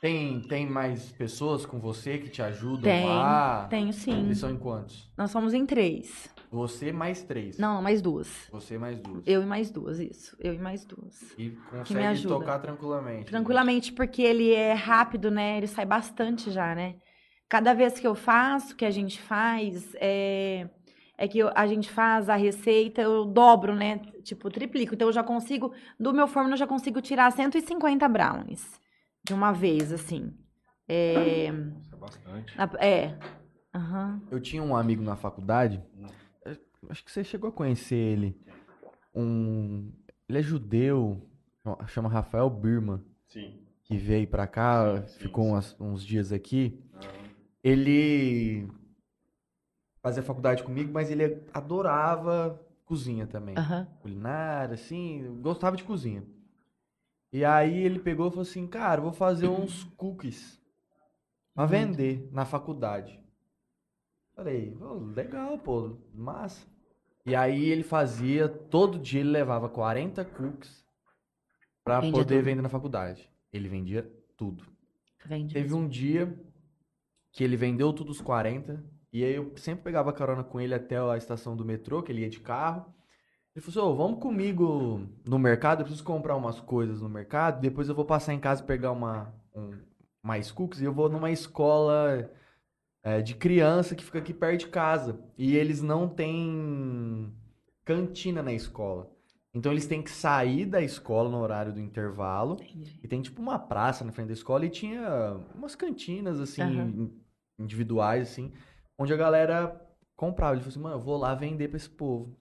[0.00, 3.66] Tem, tem mais pessoas com você que te ajudam Tem, lá?
[3.70, 4.24] tenho sim.
[4.26, 5.10] Eles são em quantos?
[5.16, 6.28] Nós somos em três.
[6.54, 7.58] Você mais três.
[7.58, 8.28] Não, mais duas.
[8.52, 9.24] Você mais duas.
[9.26, 10.36] Eu e mais duas, isso.
[10.38, 11.20] Eu e mais duas.
[11.36, 12.34] E me consegue ajuda.
[12.38, 13.24] tocar tranquilamente.
[13.26, 15.56] Tranquilamente, porque ele é rápido, né?
[15.58, 16.94] Ele sai bastante já, né?
[17.48, 20.68] Cada vez que eu faço, que a gente faz, é,
[21.18, 23.98] é que eu- a gente faz a receita, eu dobro, né?
[24.22, 24.94] Tipo, triplico.
[24.94, 28.64] Então, eu já consigo, do meu forno, eu já consigo tirar 150 brownies
[29.24, 30.32] de uma vez, assim.
[30.88, 31.48] É.
[31.80, 32.56] Isso é bastante.
[32.56, 33.18] na- é.
[33.74, 34.22] Aham.
[34.30, 35.82] Eu tinha um amigo na faculdade,
[36.88, 38.40] acho que você chegou a conhecer ele.
[39.14, 39.92] Um,
[40.28, 41.20] ele é judeu,
[41.86, 43.60] chama Rafael Birman, Sim.
[43.84, 45.50] que veio pra cá, Sim, sim, ficou sim.
[45.50, 46.82] umas- uns dias aqui.
[47.62, 48.68] Ele
[50.02, 53.56] fazia faculdade comigo, mas ele adorava cozinha também.
[53.56, 53.86] Aham.
[54.00, 56.22] Culinária, assim, gostava de cozinha.
[57.32, 60.60] E aí ele pegou e falou assim, cara, vou fazer uns cookies
[61.54, 61.68] pra Uhum.
[61.70, 63.18] vender na faculdade.
[64.34, 66.66] Falei, "Ô, legal, pô, massa.
[67.26, 70.84] E aí ele fazia, todo dia ele levava 40 cookies
[71.82, 72.44] pra Vendia poder tudo.
[72.44, 73.30] vender na faculdade.
[73.52, 74.64] Ele vendia tudo.
[75.24, 75.54] Vende.
[75.54, 76.38] Teve um dia
[77.32, 80.98] que ele vendeu tudo os 40, e aí eu sempre pegava carona com ele até
[80.98, 82.92] a estação do metrô, que ele ia de carro.
[83.54, 87.60] Ele falou assim, ô, vamos comigo no mercado, eu preciso comprar umas coisas no mercado,
[87.60, 89.70] depois eu vou passar em casa e pegar uma, um,
[90.22, 92.30] mais cookies, e eu vou numa escola
[93.04, 95.20] é, de criança que fica aqui perto de casa.
[95.38, 97.32] E eles não têm
[97.84, 99.10] cantina na escola.
[99.52, 102.98] Então eles têm que sair da escola no horário do intervalo Entendi.
[103.04, 107.12] e tem tipo uma praça na frente da escola e tinha umas cantinas, assim, in-
[107.56, 108.52] individuais, assim,
[108.98, 109.80] onde a galera
[110.16, 110.54] comprava.
[110.54, 112.36] Ele falou assim, mano, eu vou lá vender pra esse povo.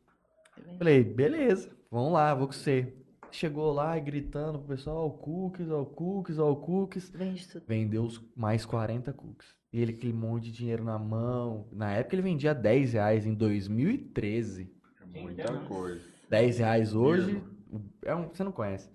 [0.79, 2.91] Falei, beleza, vamos lá, vou com você.
[3.29, 7.09] Chegou lá e gritando pro pessoal, ó, cookies, ó, cookies, ó, cookies.
[7.11, 7.63] Vende tudo.
[7.67, 9.55] Vendeu os mais 40 cookies.
[9.73, 11.65] E ele aquele monte de dinheiro na mão.
[11.71, 14.71] Na época ele vendia 10 reais em 2013.
[15.15, 15.99] É muita coisa.
[16.29, 17.41] 10 reais hoje,
[18.03, 18.89] é um, você não conhece.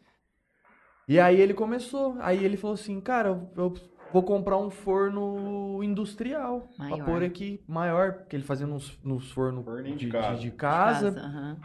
[1.09, 3.75] E aí ele começou, aí ele falou assim, cara, eu, eu
[4.13, 7.05] vou comprar um forno industrial pra Maior.
[7.05, 10.37] pôr aqui, maior, porque ele fazia nos, nos fornos de, de casa.
[10.39, 11.57] de- casa.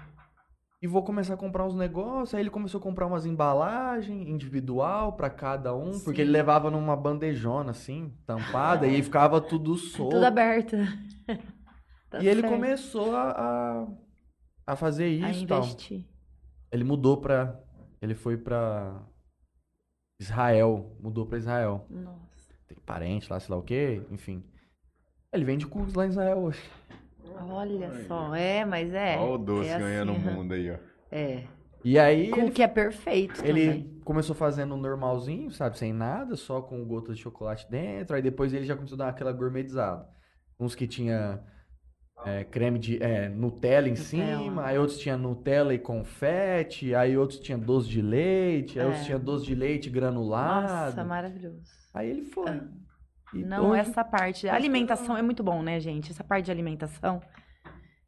[0.84, 5.14] E vou começar a comprar uns negócios, aí ele começou a comprar umas embalagens individual
[5.14, 6.24] pra cada um, porque Sim.
[6.24, 10.12] ele levava numa bandejona assim, tampada, e ficava tudo solto.
[10.12, 10.76] Tudo aberto.
[12.10, 12.54] Tá e ele certo.
[12.54, 13.88] começou a, a,
[14.68, 15.64] a fazer a isso e tal.
[15.64, 16.06] investir.
[16.72, 17.60] Ele mudou pra.
[18.00, 19.02] Ele foi pra.
[20.20, 20.96] Israel.
[21.00, 21.88] Mudou pra Israel.
[21.90, 22.54] Nossa.
[22.68, 24.44] Tem parente lá, sei lá o quê, enfim.
[25.34, 26.62] Ele vende cookies lá em Israel hoje.
[27.50, 29.18] Olha só, é, mas é.
[29.18, 30.78] Olha o doce é ganhando o assim, mundo aí, ó.
[31.12, 31.44] É.
[31.86, 34.00] E aí ele, Cookie é perfeito ele também.
[34.06, 35.78] começou fazendo normalzinho, sabe?
[35.78, 38.16] Sem nada, só com gotas de chocolate dentro.
[38.16, 40.08] Aí depois ele já começou a dar aquela gourmetizada.
[40.58, 41.44] Uns que tinha
[42.26, 44.06] é, creme de é, Nutella em Nutella.
[44.44, 48.88] cima, aí outros tinham Nutella e confete, aí outros tinham doce de leite, aí É.
[48.88, 50.72] outros tinham doce de leite granulado.
[50.72, 51.64] Nossa, maravilhoso.
[51.94, 52.50] Aí ele foi.
[52.50, 52.62] E
[53.34, 54.48] Não, hoje- essa parte.
[54.48, 56.12] A alimentação é muito bom, né, gente?
[56.12, 57.22] Essa parte de alimentação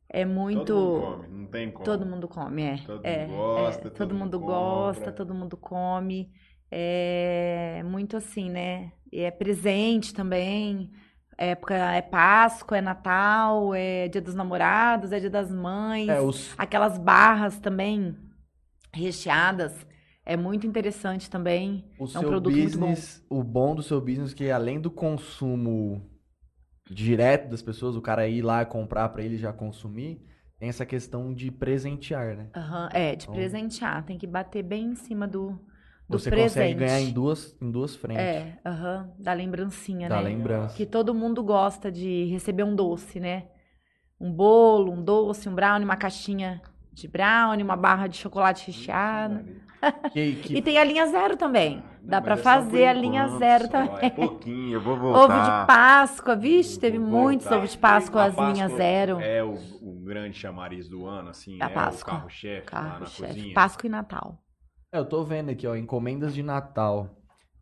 [0.09, 0.65] é muito.
[0.65, 1.85] Todo mundo come, não tem como.
[1.85, 2.77] Todo mundo come, é.
[2.85, 6.31] Todo é, mundo gosta, é, todo todo mundo gosta, todo mundo come.
[6.71, 8.91] É muito assim, né?
[9.11, 10.91] E é presente também.
[11.37, 16.07] Época é Páscoa, é Natal, é Dia dos Namorados, é Dia das Mães.
[16.07, 18.15] É, os, Aquelas barras também
[18.93, 19.85] recheadas.
[20.25, 21.85] É muito interessante também.
[21.99, 22.87] o é um seu produto muito bom.
[22.87, 26.01] business, o bom do seu business é que além do consumo
[26.89, 30.21] direto das pessoas, o cara ir lá comprar pra ele já consumir,
[30.59, 32.49] tem essa questão de presentear, né?
[32.55, 34.03] Aham, é, de Então- presentear.
[34.05, 35.49] Tem que bater bem em cima do,
[36.09, 36.49] do Você presente.
[36.53, 38.23] consegue ganhar em duas, em duas frentes.
[38.23, 40.29] É, aham, da lembrancinha, da né?
[40.29, 40.75] lembrança.
[40.75, 43.47] Que todo mundo gosta de receber um doce, né?
[44.19, 46.61] Um bolo, um doce, um brownie, uma caixinha
[46.95, 49.45] de brownie, uma barra de chocolate recheado.
[50.11, 51.83] Que, que E tem a linha zero também.
[52.01, 53.99] Não, Dá mas pra é fazer a linha enquanto zero só, também.
[54.01, 55.61] É pouquinho, eu vou Ovo voltar.
[55.61, 59.19] de Páscoa, vixe, teve muitos ovos de Páscoa, A as linhas zero.
[59.19, 62.13] É o, o grande chamariz do ano, assim, A é Páscoa.
[62.13, 63.33] o carro-chefe lá na Carro-chefe.
[63.33, 63.53] cozinha.
[63.53, 64.39] Páscoa e Natal.
[64.91, 67.15] É, eu tô vendo aqui, ó, encomendas de Natal.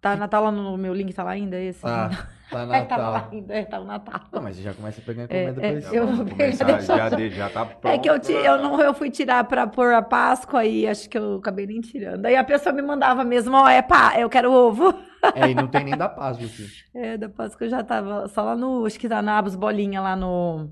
[0.03, 1.79] Tá Natal lá no meu link, tá lá ainda esse?
[1.83, 2.09] Ah,
[2.51, 3.29] tá É, tá lá Natal.
[3.31, 4.21] ainda, é, tá o Natal.
[4.33, 5.81] Não, mas você já começa a pegar É, encomenda é.
[5.81, 7.87] Já eu vou começar, deixar- já, de- já tá pronto.
[7.93, 11.09] É que eu, ti- eu, não, eu fui tirar pra pôr a Páscoa e acho
[11.09, 12.25] que eu acabei nem tirando.
[12.25, 14.93] Aí a pessoa me mandava mesmo, ó, é pá, eu quero ovo.
[15.33, 16.67] É, e não tem nem da Páscoa aqui.
[16.93, 20.01] É, da Páscoa eu já tava só lá no, acho que tá na Abos Bolinha
[20.01, 20.69] lá no, No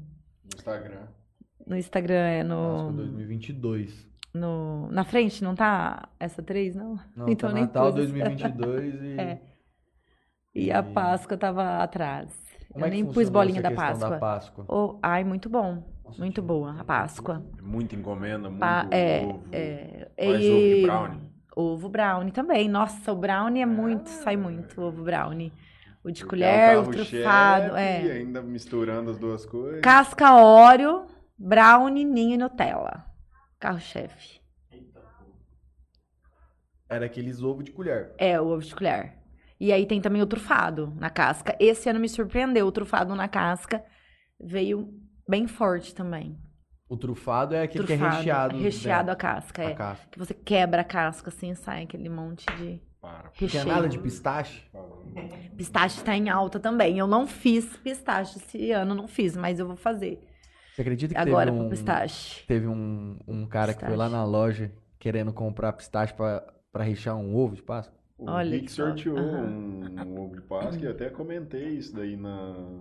[0.54, 1.08] Instagram.
[1.66, 2.58] no Instagram, é Páscoa
[2.92, 4.11] no, 2022.
[4.34, 7.00] No, na frente, não tá essa três, não?
[7.16, 7.96] Não, Então tá nem Natal pus.
[7.96, 9.20] 2022 e...
[9.20, 9.42] É.
[10.54, 12.30] E a E- Páscoa tava atrás.
[12.72, 14.10] Como eu é nem pus bolinha da Páscoa.
[14.12, 14.66] da Páscoa?
[14.68, 15.84] Oh, ai, muito bom.
[16.06, 17.44] Nossa, muito boa a Páscoa.
[17.62, 19.44] Muita encomenda, muito Pa- é, ovo.
[19.52, 21.22] é, Faz e- ovo de brownie.
[21.56, 22.70] Ovo brownie também.
[22.70, 25.52] Nossa, o brownie é muito, sai muito, o ovo brownie.
[26.04, 28.12] O de colher, é o trufado, E é.
[28.14, 29.82] ainda misturando as duas coisas.
[29.82, 31.06] Casca Oreo,
[31.38, 33.06] brownie, ninho e Nutella.
[33.62, 34.42] Carro-chefe.
[36.90, 38.12] Era aqueles ovos de colher.
[38.18, 39.20] É, o ovo de colher.
[39.60, 41.56] E aí tem também o trufado na casca.
[41.60, 43.84] Esse ano me surpreendeu, o trufado na casca
[44.40, 44.92] veio
[45.30, 46.38] bem forte também.
[46.90, 48.58] O trufado é aquele que é Trufado, recheado.
[48.58, 49.74] Recheado a dentro, casca, a é.
[49.76, 50.08] casca.
[50.10, 53.76] Que você quebra a casca assim e sai aquele monte de Para, por Tinha recheio.
[53.76, 54.64] nada de pistache?
[55.56, 56.98] Pistache tá em alta também.
[56.98, 60.20] Eu não fiz pistache esse ano, não fiz, mas eu vou fazer.
[60.82, 62.46] Você acredita que Agora teve um, pistache.
[62.48, 64.12] teve um, um cara que foi lá Pistache.
[64.14, 67.96] na loja querendo comprar pistache pra, pra rechear um ovo de Páscoa?
[68.18, 69.42] O Olha Rick sorteou Aham.
[69.42, 72.80] um, um ovo de Páscoa e eu até comentei isso daí na.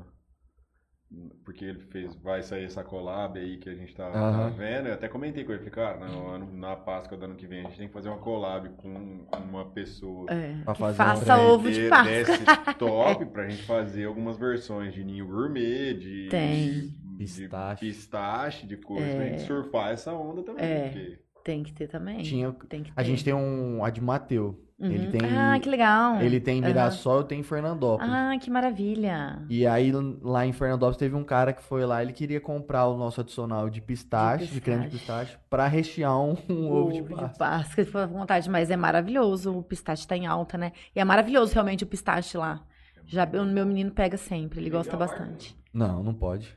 [1.44, 4.50] Porque ele fez, vai sair essa collab aí que a gente tá, tá Aham.
[4.50, 4.86] vendo.
[4.86, 7.60] Eu até comentei com ele, falei, cara, no ano- na Páscoa do ano que vem
[7.60, 10.26] a gente tem que fazer uma collab com uma pessoa.
[10.30, 12.12] É, Pra que fazer faça um ovo de de- Páscoa.
[12.12, 12.44] Desse
[12.78, 16.94] top pra gente fazer algumas versões de ninho gourmet, de, Tem.
[17.24, 17.80] De Pistache.
[17.86, 19.30] pistache, de coisa, pra É.
[19.30, 20.64] gente surfar essa onda também.
[20.64, 20.88] É.
[20.88, 22.22] Porque Tem que ter também.
[22.22, 23.00] Tinha, Tem que ter.
[23.00, 24.62] a gente tem um a de Mateu.
[24.78, 24.90] Uhum.
[24.90, 26.20] Ele tem Ah, que legal.
[26.22, 26.60] ele tem.
[26.60, 28.10] Mirassol, eu tenho em Fernandópolis.
[28.12, 29.42] Ah, que maravilha.
[29.48, 29.90] E aí,
[30.22, 33.68] lá em Fernandópolis, teve um cara que foi lá, ele queria comprar o nosso adicional
[33.70, 35.32] de pistache, de, creme de pistache.
[35.32, 37.28] pistache, pra rechear um, um ovo de Ovo Páscoa.
[37.38, 39.56] Páscoa, se for à vontade, mas é maravilhoso.
[39.58, 40.72] O pistache tá em alta, né?
[40.94, 42.62] E é maravilhoso realmente o pistache lá.
[43.06, 45.58] Já o meu menino pega sempre, ele gosta bastante.
[45.72, 46.54] Não, não pode.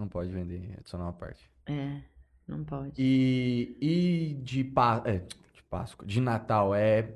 [0.00, 1.50] Não pode vender adicional à parte.
[1.66, 1.98] É,
[2.48, 2.94] não pode.
[2.96, 7.10] E, e de, pá, é, de Páscoa, de Natal, é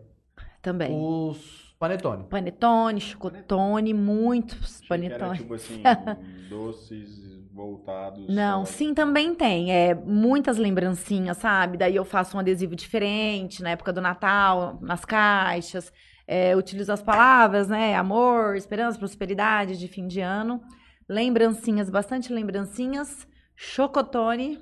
[0.61, 0.91] Também.
[0.95, 2.25] os panetone.
[2.25, 5.39] Panetone, chocotone, muitos era, panetone.
[5.39, 5.83] tipo assim,
[6.51, 8.29] doces voltados.
[8.29, 9.73] Não, só- sim, também tem.
[9.73, 11.79] É, muitas lembrancinhas, sabe?
[11.79, 15.91] Daí eu faço um adesivo diferente na época do Natal, nas caixas.
[16.27, 17.95] É, utilizo as palavras, né?
[17.97, 20.61] Amor, esperança, prosperidade de fim de ano.
[21.09, 23.27] Lembrancinhas, bastante lembrancinhas.
[23.57, 24.59] Chocotone,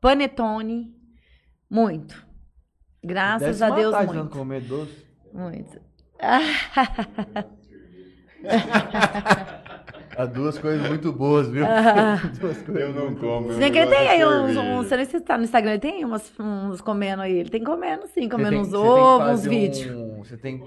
[0.00, 0.92] panetone,
[1.70, 2.26] muito.
[3.04, 4.30] Graças Deve a Deus, tanto muito.
[4.30, 5.06] comer doce.
[5.32, 5.80] Muito.
[10.16, 11.64] Há duas coisas muito boas, viu?
[12.40, 13.42] duas coisas Eu não como.
[13.42, 13.54] boas.
[13.54, 14.86] Se bem que ele gosto tem aí uns, uns.
[14.88, 17.38] Você não sei se tá no Instagram, ele tem umas, uns comendo aí.
[17.38, 19.94] Ele tem comendo, sim, comendo tem- uns ovos, uns vídeos.
[19.94, 20.58] um- Você tem,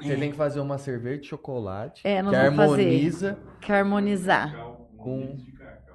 [0.00, 2.60] você tem que fazer uma cerveja de chocolate É, que vamos fazer.
[2.60, 4.54] harmoniza Que harmonizar.
[4.96, 5.36] com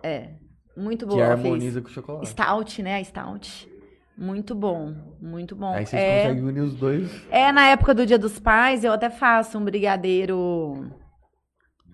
[0.03, 0.35] É.
[0.75, 1.23] Muito que boa.
[1.23, 1.95] ela harmoniza com o fez.
[1.95, 2.27] chocolate.
[2.29, 2.97] Stout, né?
[2.97, 3.69] A Stout.
[4.17, 4.93] Muito bom.
[5.21, 5.73] Muito bom.
[5.73, 7.11] Aí vocês é, conseguem unir os dois.
[7.31, 10.89] é, na época do Dia dos Pais, eu até faço um brigadeiro.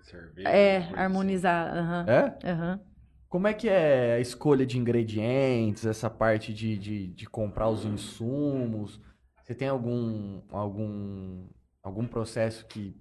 [0.04, 0.94] Cerveja, É, assim.
[0.96, 1.76] harmonizar.
[1.78, 2.50] aham, É?
[2.52, 2.80] aham.
[3.28, 7.84] Como é que é a escolha de ingredientes, essa parte de, de, de comprar os
[7.84, 9.02] insumos?
[9.44, 11.46] Você tem algum, algum,
[11.88, 12.96] algum processo que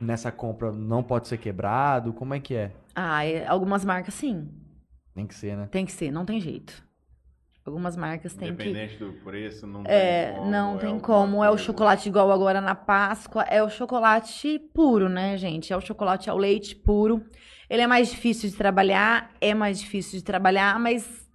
[0.00, 2.12] nessa compra não pode ser quebrado?
[2.12, 2.72] Como é que é?
[2.94, 4.48] Ah, é, algumas marcas sim.
[5.14, 5.68] Tem que ser, né?
[5.70, 6.84] Tem que ser, não tem jeito.
[7.64, 8.62] Algumas marcas têm que.
[8.62, 10.50] Independente do preço, não É, tem como.
[10.50, 11.44] não é tem alguma como.
[11.44, 13.42] É o chocolate igual agora na Páscoa.
[13.42, 15.72] É o chocolate puro, né, gente?
[15.72, 17.24] É o chocolate ao leite puro.
[17.68, 21.25] Ele é mais difícil de trabalhar, é mais difícil de trabalhar, mas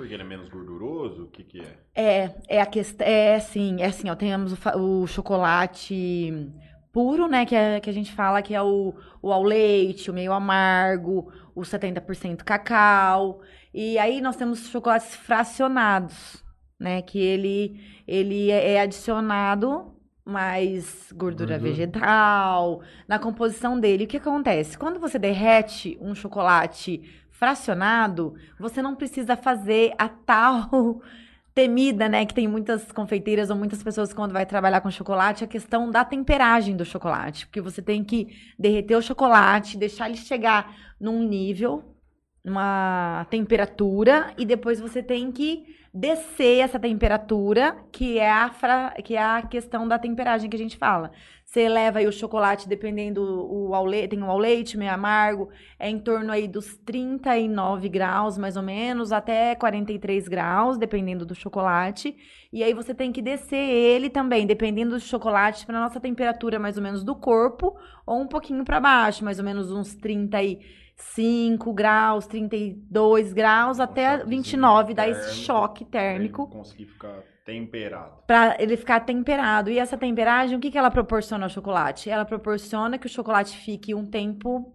[0.00, 1.24] Porque ele é menos gorduroso?
[1.24, 1.76] O que que é?
[1.94, 3.06] é, é a questão.
[3.06, 4.14] É assim, é assim, ó.
[4.14, 6.50] Temos o, o chocolate
[6.90, 7.44] puro, né?
[7.44, 11.30] Que, é, que a gente fala que é o, o ao leite, o meio amargo,
[11.54, 13.42] o 70% cacau.
[13.74, 16.42] E aí nós temos chocolates fracionados,
[16.78, 17.02] né?
[17.02, 21.58] Que ele, ele é é adicionado mais gordura Gordura.
[21.58, 24.04] vegetal na composição dele.
[24.04, 24.78] O que acontece?
[24.78, 27.02] Quando você derrete um chocolate
[27.40, 31.02] fracionado, você não precisa fazer a tal
[31.54, 35.48] temida, né, que tem muitas confeiteiras ou muitas pessoas quando vai trabalhar com chocolate, a
[35.48, 40.76] questão da temperagem do chocolate, porque você tem que derreter o chocolate, deixar ele chegar
[41.00, 41.96] num nível,
[42.44, 49.16] uma temperatura e depois você tem que descer essa temperatura, que é a fra- que
[49.16, 51.10] é a questão da temperagem que a gente fala.
[51.50, 55.48] Você eleva aí o chocolate, dependendo o ao leite, tem o ao leite, meio amargo,
[55.80, 61.34] é em torno aí dos 39 graus, mais ou menos, até 43 graus, dependendo do
[61.34, 62.16] chocolate.
[62.52, 66.76] E aí você tem que descer ele também, dependendo do chocolate, para nossa temperatura mais
[66.76, 72.28] ou menos do corpo, ou um pouquinho para baixo, mais ou menos uns 35 graus,
[72.28, 78.22] 32 graus, até choquezinho 29, dá esse choque térmico conseguir ficar temperado.
[78.26, 79.70] para ele ficar temperado.
[79.70, 82.08] E essa temperagem, o que, que ela proporciona ao chocolate?
[82.10, 84.74] Ela proporciona que o chocolate fique um tempo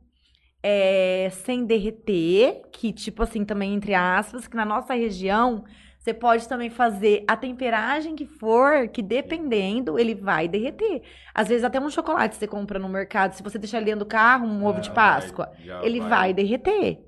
[0.63, 5.63] é, sem derreter, que tipo assim, também entre aspas, que na nossa região
[5.99, 11.01] você pode também fazer a temperagem que for, que dependendo, ele vai derreter.
[11.33, 14.05] Às vezes até um chocolate você compra no mercado, se você deixar ele dentro do
[14.07, 16.99] carro, um ovo de Páscoa, vai- ele vai derreter.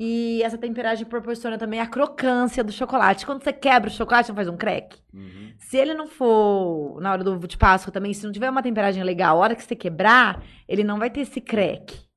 [0.00, 3.26] E essa temperagem proporciona também a crocância do chocolate.
[3.26, 4.96] Quando você quebra o chocolate, não faz um crack?
[5.12, 5.52] Uhum.
[5.58, 8.62] Se ele não for na hora do ovo de Páscoa também, se não tiver uma
[8.62, 12.07] temperagem legal, a hora que você quebrar, ele não vai ter esse crack.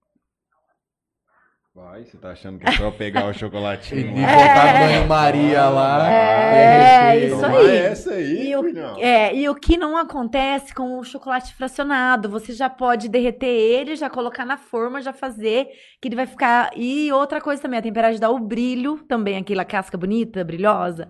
[1.73, 4.27] Vai, você tá achando que é só pegar o E chocolatinho lá?
[4.27, 6.05] botar banho-maria lá.
[6.11, 7.35] É, derreter.
[7.37, 7.77] isso aí.
[7.77, 8.95] essa aí, E o, filhão.
[8.99, 12.27] é, e o que não acontece com o chocolate fracionado?
[12.29, 15.67] Você já pode derreter ele, já colocar na forma, já fazer,
[16.01, 16.71] que ele vai ficar.
[16.75, 21.09] E outra coisa também, a temperagem dá o brilho, também aquela casca bonita, brilhosa.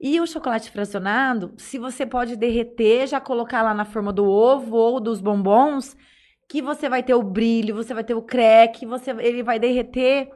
[0.00, 4.74] E o chocolate fracionado, se você pode derreter, já colocar lá na forma do ovo
[4.76, 5.96] ou dos bombons,
[6.52, 10.30] que você vai ter o brilho, você vai ter o crack, você, ele vai derreter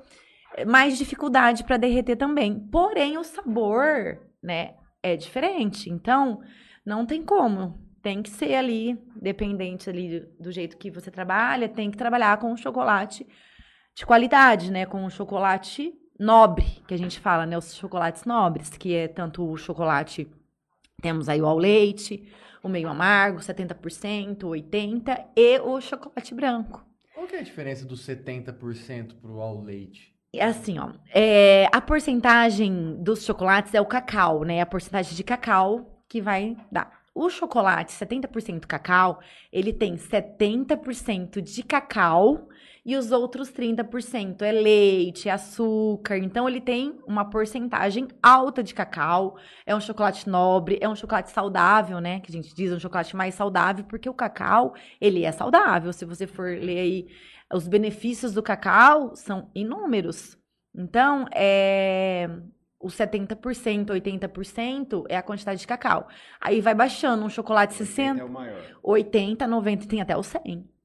[0.56, 2.58] eh, mais dificuldade para derreter também.
[2.72, 5.90] Porém, o sabor, né, é diferente.
[5.90, 6.40] Então,
[6.86, 7.78] não tem como.
[8.02, 12.38] Tem que ser ali, dependente ali do, do jeito que você trabalha, tem que trabalhar
[12.38, 13.26] com chocolate
[13.94, 14.86] de qualidade, né?
[14.86, 17.58] Com chocolate nobre, que a gente fala, né?
[17.58, 20.26] Os chocolates nobres, que é tanto o chocolate,
[21.02, 22.26] temos aí o ao leite,
[22.66, 26.84] o meio amargo, 70%, 80%, e o chocolate branco.
[27.14, 30.14] Qual que é a diferença dos 70% pro ao leite?
[30.34, 30.90] É assim, ó.
[31.14, 34.60] é, a porcentagem dos chocolates é o cacau, né?
[34.60, 37.06] A porcentagem de cacau que vai dar.
[37.14, 42.48] O chocolate 70% cacau, ele tem 70% de cacau
[42.86, 46.16] e os outros 30% é leite, é açúcar.
[46.18, 49.36] Então ele tem uma porcentagem alta de cacau.
[49.66, 52.20] É um chocolate nobre, é um chocolate saudável, né?
[52.20, 55.92] Que a gente diz um chocolate mais saudável, porque o cacau, ele é saudável.
[55.92, 57.06] Se você for ler aí
[57.52, 60.38] os benefícios do cacau são inúmeros.
[60.72, 62.30] Então, é
[62.78, 66.06] os 70%, 80% é a quantidade de cacau.
[66.40, 68.62] Aí vai baixando um chocolate 60, É o maior.
[68.80, 70.75] 80, 90, tem até o 100.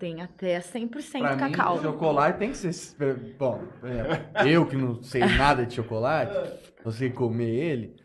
[0.00, 1.76] Tem até 100% Pra cacau.
[1.76, 3.14] mim, chocolate tem que ser...
[3.38, 6.32] Bom, é, eu que não sei nada de chocolate,
[6.82, 7.96] você comer ele,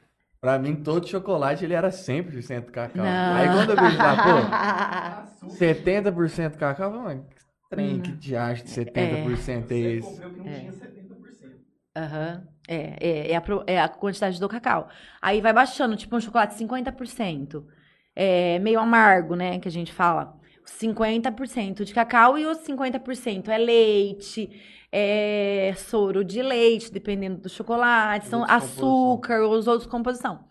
[0.42, 3.06] pra mim todo chocolate ele era 100% cacau.
[3.06, 3.36] Não.
[3.36, 4.16] Aí quando eu lá,
[5.42, 7.36] pô, 70% cacau, eu mas que
[7.70, 8.02] trem, Hum.
[8.02, 10.22] que diacho de 70% é esse?
[10.22, 10.60] comprou que não É.
[10.60, 11.56] tinha 70%.
[11.96, 12.48] Aham.
[12.68, 14.90] É, é, é, a, é a quantidade do cacau.
[15.22, 17.66] Aí vai baixando, tipo um chocolate 50%.
[18.14, 19.60] É, meio amargo, né?
[19.60, 20.38] Que a gente fala.
[20.66, 24.50] 50% de cacau e os 50% é leite,
[24.92, 30.46] é soro de leite, dependendo do chocolate, são açúcar, os outros composição.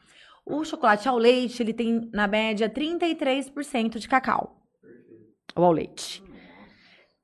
[0.47, 4.61] O chocolate ao leite, ele tem, na média, 33% de cacau.
[5.55, 6.24] Ou ao leite.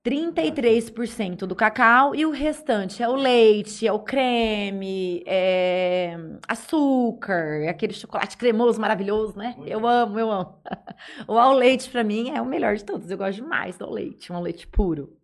[0.04, 6.16] 33% do cacau e o restante é o leite, é o creme, é
[6.48, 9.54] açúcar, é aquele chocolate cremoso maravilhoso, né?
[9.66, 10.58] Eu amo, eu amo.
[11.26, 13.10] O ao leite pra mim é o melhor de todos.
[13.10, 15.16] Eu gosto demais do leite, um leite puro.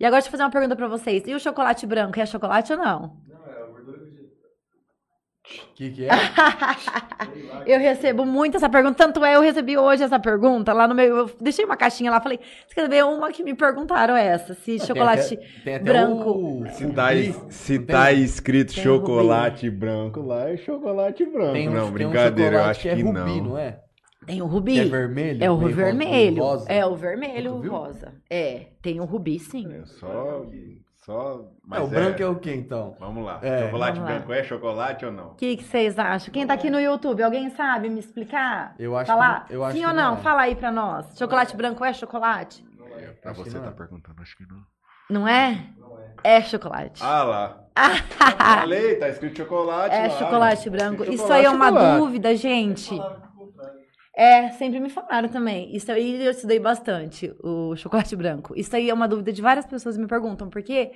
[0.00, 1.26] E agora deixa eu fazer uma pergunta pra vocês.
[1.26, 3.16] E o chocolate branco é chocolate ou não?
[5.70, 6.08] O que, que é?
[7.66, 11.16] eu recebo muito essa pergunta, tanto é, eu recebi hoje essa pergunta lá no meu.
[11.16, 14.54] Eu deixei uma caixinha lá, falei, você quer ver uma que me perguntaram essa?
[14.54, 16.30] Se chocolate Tem até- tem até branco.
[16.30, 17.34] o- Se tá, rubi.
[17.50, 18.22] se tá tem?
[18.22, 21.52] escrito Tem chocolate branco lá, é chocolate branco.
[21.52, 23.44] Tem um, não, tem um brincadeira, eu acho que é que, rubi, não.
[23.44, 23.80] não é?
[24.26, 24.74] Tem o rubi.
[24.74, 25.44] Que é vermelho?
[25.44, 26.42] É o vermelho.
[26.42, 26.70] rosa.
[26.70, 28.12] É o vermelho rosa.
[28.28, 29.66] É, tem o rubi sim.
[29.72, 30.44] É só.
[31.08, 32.26] Só mas É, o branco é...
[32.26, 32.94] o que então?
[33.00, 33.38] Vamos lá.
[33.42, 33.64] É.
[33.64, 34.16] chocolate Vamos lá.
[34.18, 35.28] branco é chocolate ou não?
[35.28, 36.30] O que, que vocês acham?
[36.30, 38.74] Quem tá aqui no YouTube, alguém sabe me explicar?
[38.78, 39.46] Eu acho Falar?
[39.46, 40.14] que, eu acho sim ou não?
[40.14, 40.16] é.
[40.18, 41.06] Fala aí pra nós.
[41.18, 42.62] Chocolate branco é chocolate?
[42.98, 43.72] É, pra Acho você não tá é.
[43.72, 44.58] perguntando, acho que não.
[45.08, 45.64] Não é?
[46.22, 47.02] É chocolate.
[47.02, 47.60] Ah lá.
[48.60, 49.94] Falei, tá escrito chocolate.
[49.94, 50.10] É lá.
[50.10, 51.02] chocolate branco.
[51.04, 51.98] Escrito Isso aí é uma chocolate.
[51.98, 53.00] dúvida, gente.
[54.18, 55.72] É, sempre me falaram também.
[55.76, 58.52] Isso aí eu estudei bastante, o chocolate branco.
[58.56, 60.90] Isso aí é uma dúvida de várias pessoas me perguntam, porque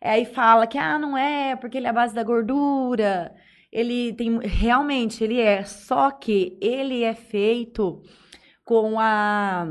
[0.00, 3.30] aí fala que, ah, não é, porque ele é a base da gordura.
[3.70, 4.38] Ele tem.
[4.40, 5.64] Realmente, ele é.
[5.64, 8.02] Só que ele é feito
[8.64, 9.66] com a.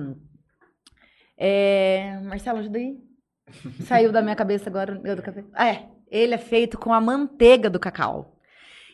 [1.36, 2.98] É, Marcelo, ajuda aí.
[3.88, 5.02] Saiu da minha cabeça agora.
[5.04, 5.44] Eu do café.
[5.54, 5.90] Ah, é.
[6.08, 8.31] Ele é feito com a manteiga do cacau.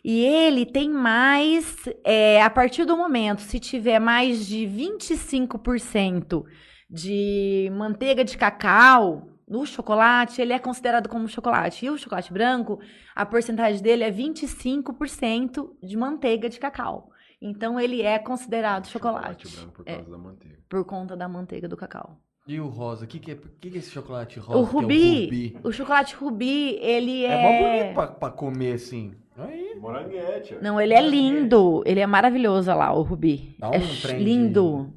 [0.10, 6.46] E ele tem mais, é, a partir do momento, se tiver mais de 25%
[6.90, 11.86] de manteiga de cacau no chocolate, ele é considerado como chocolate.
[11.86, 12.80] E o chocolate branco,
[13.14, 17.10] a porcentagem dele é 25% de manteiga de cacau.
[17.42, 19.96] Então ele é considerado chocolate, branco por É.
[19.96, 20.58] causa da manteiga.
[20.70, 22.18] por conta da manteiga do cacau.
[22.48, 23.04] E o rosa?
[23.04, 24.60] O que, que, é, que, que é esse chocolate rosa?
[24.60, 25.58] O que é rubi, rubi?
[25.66, 27.42] o chocolate rubi, ele É, é...
[27.44, 29.14] mó bonito pra, pra comer assim.
[29.38, 29.76] Aí.
[29.80, 30.58] Moranguete.
[30.62, 31.84] Não, ele é lindo.
[31.86, 33.56] Ele é maravilhoso olha lá, o rubi.
[33.60, 34.94] Dá um é trem de- lindo,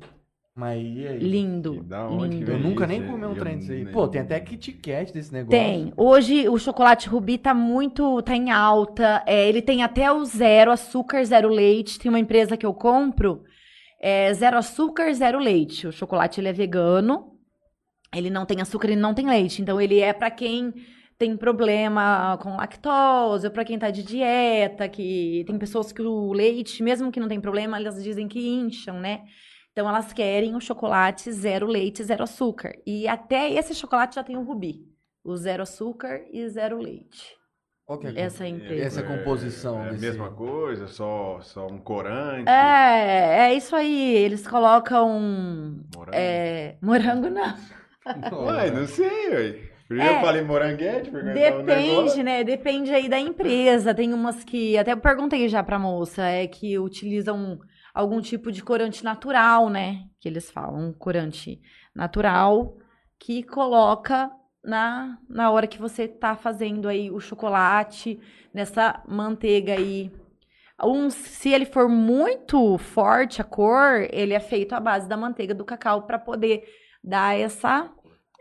[0.57, 1.18] Mas e aí?
[1.18, 2.51] lindo, da onde lindo.
[2.53, 3.86] Eu nunca nem comi um trem desse aí.
[3.86, 5.51] Pô, tem até Kit Kat desse negócio.
[5.51, 5.93] Tem.
[5.97, 9.22] Hoje o chocolate rubi tá muito, tá em alta.
[9.26, 11.99] É, ele tem até o zero açúcar, zero leite.
[11.99, 13.43] Tem uma empresa que eu compro,
[14.01, 15.86] é zero açúcar, zero leite.
[15.86, 17.26] O chocolate ele é vegano.
[18.14, 19.62] Ele não tem açúcar, ele não tem leite.
[19.62, 20.72] Então ele é pra quem
[21.21, 26.33] tem problema com lactose, ou pra quem tá de dieta, que tem pessoas que o
[26.33, 29.25] leite, mesmo que não tem problema, elas dizem que incham, né?
[29.71, 32.73] Então elas querem o chocolate zero leite, zero açúcar.
[32.87, 34.87] E até esse chocolate já tem o rubi.
[35.23, 37.37] O zero açúcar e zero leite.
[38.03, 38.83] É a Essa é a empresa.
[38.85, 42.49] Essa composição É, a desse- mesma coisa, só, só um corante.
[42.49, 44.16] É, é isso aí.
[44.16, 45.11] Eles colocam
[45.95, 46.16] Morango.
[46.16, 47.55] é, morango, não.
[48.33, 49.70] Uai, não sei, ué.
[49.91, 50.16] Primeiro É.
[50.18, 52.22] eu falei moranguete, porque um Depende, negócio.
[52.22, 52.45] né?
[52.45, 53.93] Depende aí da empresa.
[53.93, 54.78] Tem umas que.
[54.78, 57.59] Até eu perguntei já pra moça, é que utilizam
[57.93, 60.05] algum tipo de corante natural, né?
[60.20, 61.61] Que eles falam, um corante
[61.93, 62.76] natural
[63.18, 64.30] que coloca
[64.64, 68.16] na, na hora que você tá fazendo aí o chocolate,
[68.55, 70.12] nessa manteiga aí.
[70.80, 75.53] Um, se ele for muito forte a cor, ele é feito à base da manteiga
[75.53, 76.62] do cacau pra poder
[77.03, 77.91] dar essa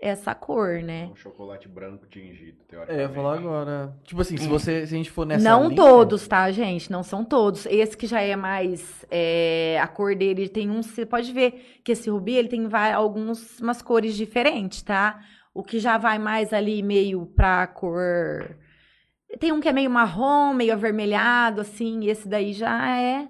[0.02, 1.10] essa cor, né?
[1.12, 3.02] Um chocolate branco tingido, É, eu teoricamente.
[3.02, 3.94] ia falar agora.
[4.04, 6.90] Tipo assim, se você se a gente for nessa não linha- todos, tá, gente?
[6.92, 7.66] Não são todos.
[7.66, 9.06] Esse que já é mais.
[9.12, 10.82] é, a cor dele tem um.
[10.82, 15.20] Você pode ver que esse rubi ele tem vai, alguns umas cores diferentes, tá?
[15.54, 18.56] O que já vai mais ali meio pra cor.
[19.40, 22.02] Tem um que é meio marrom, meio avermelhado, assim.
[22.04, 23.28] e Esse daí já é.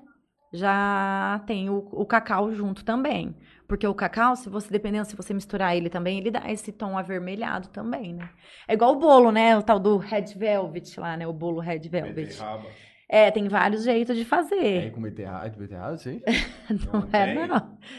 [0.54, 3.36] Já tem o, o cacau junto também.
[3.70, 6.98] Porque o cacau, se você, dependendo se você misturar ele também, ele dá esse tom
[6.98, 8.28] avermelhado também, né?
[8.68, 9.56] É igual o bolo, né?
[9.56, 11.28] O tal do Red Velvet lá, né?
[11.28, 12.16] O bolo Red Velvet.
[12.30, 12.66] Beterraba.
[13.08, 14.92] É, tem vários jeitos de Tem fazer.
[14.92, 16.20] com beterraba, de beterraba, sim?
[16.92, 17.48] Não, é, tem?
[17.48, 17.48] não.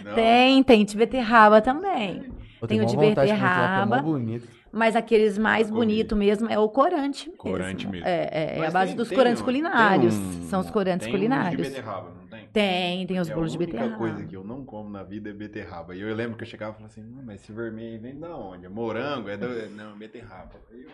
[0.05, 0.15] Não.
[0.15, 2.33] Tem, tem de beterraba também.
[2.61, 4.03] Eu Tem o de vontade de é beterraba.
[4.03, 4.49] bonito.
[4.73, 7.39] Mas aqueles mais bonitos mesmo é o corante mesmo.
[7.43, 8.07] Corante mesmo.
[8.07, 10.15] É, é, é a base tem- dos tem corantes culinários.
[10.17, 11.63] tem um- São os corantes tem culinários.
[11.63, 12.20] de beterraba, não
[12.53, 13.07] tem?
[13.07, 13.97] Tem, os É bolos de A única beterraba.
[13.99, 15.95] coisa que eu não como na vida é beterraba.
[15.95, 18.37] E eu lembro que eu chegava e falava assim, "Hum, mas esse vermelho vem da
[18.37, 18.67] onde?
[18.67, 19.29] É morango?
[19.29, 19.47] É do...
[19.77, 20.53] Não, beterraba.
[20.71, 20.91] Aí eu-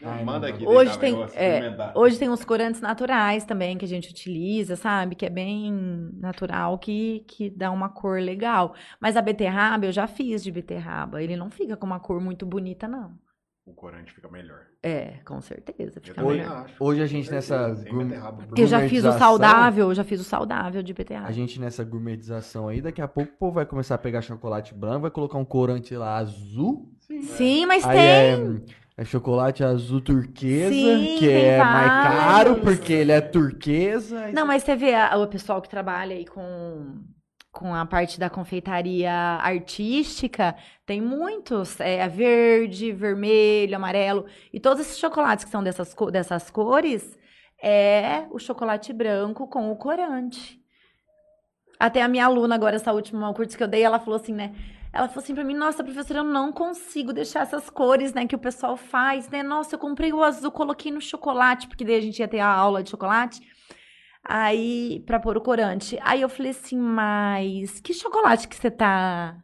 [0.00, 0.64] Não, Ai, manda aqui.
[0.66, 5.16] Hoje tem, é, hoje tem os corantes naturais também que a gente utiliza, sabe?
[5.16, 5.72] Que é bem
[6.14, 8.74] natural, que, que dá uma cor legal.
[9.00, 11.20] Mas a beterraba eu já fiz de beterraba.
[11.22, 13.18] Ele não fica com uma cor muito bonita, não.
[13.66, 14.67] O corante fica melhor.
[14.80, 16.00] É, com certeza.
[16.64, 16.74] Acho.
[16.78, 17.76] Hoje a gente nessa.
[18.48, 21.28] Porque eu já fiz o saudável, eu já fiz o saudável de beterraba.
[21.28, 24.72] A gente nessa gourmetização aí, daqui a pouco o povo vai começar a pegar chocolate
[24.74, 26.88] branco, vai colocar um corante lá azul
[27.36, 28.06] Sim, mas Aí tem.
[28.06, 32.58] é, é chocolate azul turquesa, Sim, que é mais caro vários.
[32.60, 34.30] porque ele é turquesa.
[34.32, 36.98] Não, mas você vê a- o pessoal que trabalha aí com,
[37.58, 40.54] com a parte da confeitaria artística,
[40.86, 47.18] tem muitos, é verde, vermelho, amarelo, e todos esses chocolates que são dessas, dessas cores,
[47.60, 50.60] é o chocolate branco com o corante.
[51.80, 54.54] Até a minha aluna agora, essa última curso que eu dei, ela falou assim, né?
[54.92, 58.36] Ela falou assim pra mim, nossa, professora, eu não consigo deixar essas cores, né, que
[58.36, 59.42] o pessoal faz, né?
[59.42, 62.48] Nossa, eu comprei o azul, coloquei no chocolate, porque daí a gente ia ter a
[62.48, 63.40] aula de chocolate.
[64.30, 65.98] Aí, pra pôr o corante.
[66.02, 69.36] Aí eu falei assim, mas que chocolate que você tá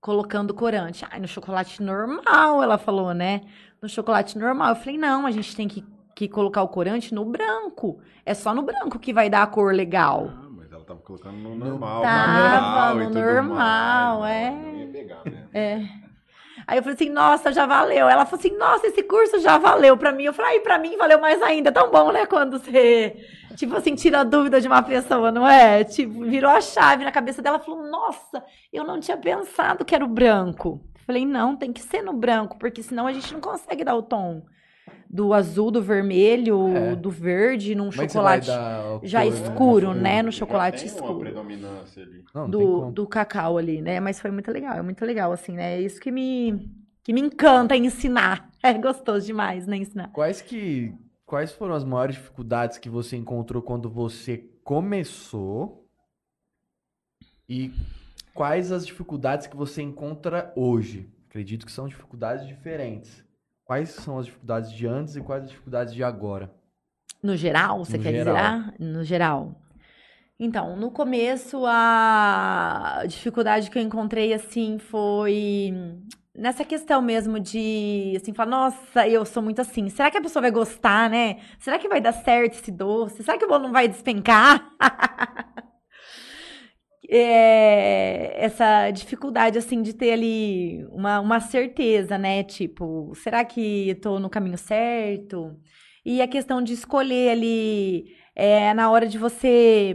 [0.00, 1.04] colocando corante?
[1.10, 3.42] Ai, no chocolate normal, ela falou, né?
[3.82, 4.70] No chocolate normal.
[4.70, 5.84] Eu falei, não, a gente tem que,
[6.16, 8.00] que colocar o corante no branco.
[8.24, 10.30] É só no branco que vai dar a cor legal.
[10.30, 12.00] Ah, mas ela tava colocando no normal.
[12.00, 14.32] Tava natural e no normal, mais.
[14.34, 14.50] é.
[14.50, 15.48] Não ia pegar, né?
[15.52, 16.03] É.
[16.66, 18.08] Aí eu falei assim, nossa, já valeu.
[18.08, 20.24] Ela falou assim, nossa, esse curso já valeu pra mim.
[20.24, 21.68] Eu falei, ai, pra mim valeu mais ainda.
[21.68, 22.26] É tão bom, né?
[22.26, 23.16] Quando você,
[23.56, 25.84] tipo assim, tira a dúvida de uma pessoa, não é?
[25.84, 27.58] Tipo, virou a chave na cabeça dela.
[27.58, 30.80] Falou, nossa, eu não tinha pensado que era o branco.
[31.06, 34.02] Falei, não, tem que ser no branco, porque senão a gente não consegue dar o
[34.02, 34.42] tom
[35.08, 36.96] do azul, do vermelho, É.
[36.96, 39.28] do verde, num Como é chocolate já cor, né?
[39.28, 40.22] escuro, né?
[40.22, 42.24] No chocolate tem uma escuro predominância ali.
[42.34, 44.00] Não, não tem do, do cacau ali, né?
[44.00, 45.76] Mas foi muito legal, é muito legal, assim, né?
[45.76, 46.68] É isso que me,
[47.02, 48.50] que me encanta ensinar.
[48.64, 49.76] É gostoso demais, né?
[49.76, 50.08] Ensinar.
[50.08, 50.94] Quais que
[51.26, 55.86] quais foram as maiores dificuldades que você encontrou quando você começou?
[57.48, 57.72] E
[58.32, 61.08] quais as dificuldades que você encontra hoje?
[61.28, 63.23] Acredito que são dificuldades diferentes.
[63.64, 66.52] Quais são as dificuldades de antes e quais as dificuldades de agora?
[67.22, 68.60] No geral, você No quer geral.
[68.60, 68.74] dizer?
[68.78, 69.60] No geral.
[70.38, 75.72] Então, no começo, a dificuldade que eu encontrei, assim, foi
[76.36, 80.42] nessa questão mesmo de, assim, falar, nossa, eu sou muito assim, será que a pessoa
[80.42, 81.38] vai gostar, né?
[81.58, 83.22] Será que vai dar certo esse doce?
[83.22, 84.72] Será que o bolo não vai despencar?
[87.08, 92.42] É, essa dificuldade, assim, de ter ali uma, uma certeza, né?
[92.42, 95.54] Tipo, será que tô no caminho certo?
[96.04, 99.94] E a questão de escolher ali, é, na hora de você.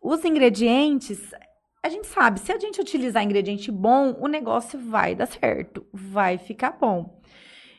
[0.00, 1.20] Os ingredientes,
[1.82, 6.38] a gente sabe, se a gente utilizar ingrediente bom, o negócio vai dar certo, vai
[6.38, 7.20] ficar bom.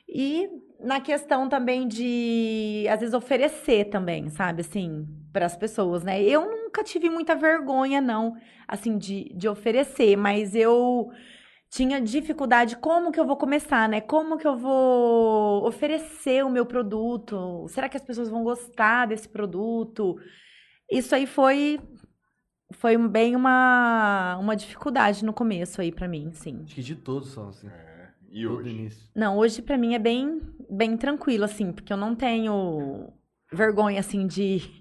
[0.07, 0.49] E
[0.79, 6.21] na questão também de, às vezes, oferecer também, sabe, assim, para as pessoas, né?
[6.21, 8.35] Eu nunca tive muita vergonha, não,
[8.67, 11.09] assim, de, de oferecer, mas eu
[11.71, 14.01] tinha dificuldade como que eu vou começar, né?
[14.01, 17.65] Como que eu vou oferecer o meu produto?
[17.69, 20.17] Será que as pessoas vão gostar desse produto?
[20.91, 21.79] Isso aí foi
[22.73, 26.61] foi bem uma uma dificuldade no começo aí pra mim, sim.
[26.63, 27.67] Acho que de todos são assim.
[27.67, 28.09] É.
[28.31, 28.69] E Todo hoje?
[28.69, 29.09] início.
[29.15, 33.11] Não, hoje pra mim é bem bem tranquilo assim, porque eu não tenho
[33.51, 34.78] vergonha assim de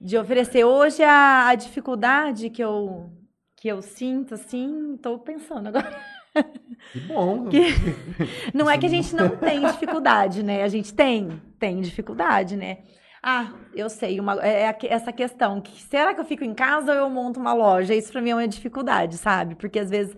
[0.00, 0.64] de oferecer.
[0.64, 3.10] Hoje a, a dificuldade que eu
[3.58, 5.90] que eu sinto assim, tô pensando agora.
[6.92, 7.48] Que bom.
[7.48, 7.74] Que-
[8.52, 10.62] Não é que a gente não tem dificuldade, né?
[10.62, 12.78] A gente tem, tem dificuldade, né?
[13.22, 16.92] Ah, eu sei, uma, é que- essa questão, que será que eu fico em casa
[16.92, 17.94] ou eu monto uma loja?
[17.94, 19.54] Isso pra mim é uma dificuldade, sabe?
[19.54, 20.14] Porque às vezes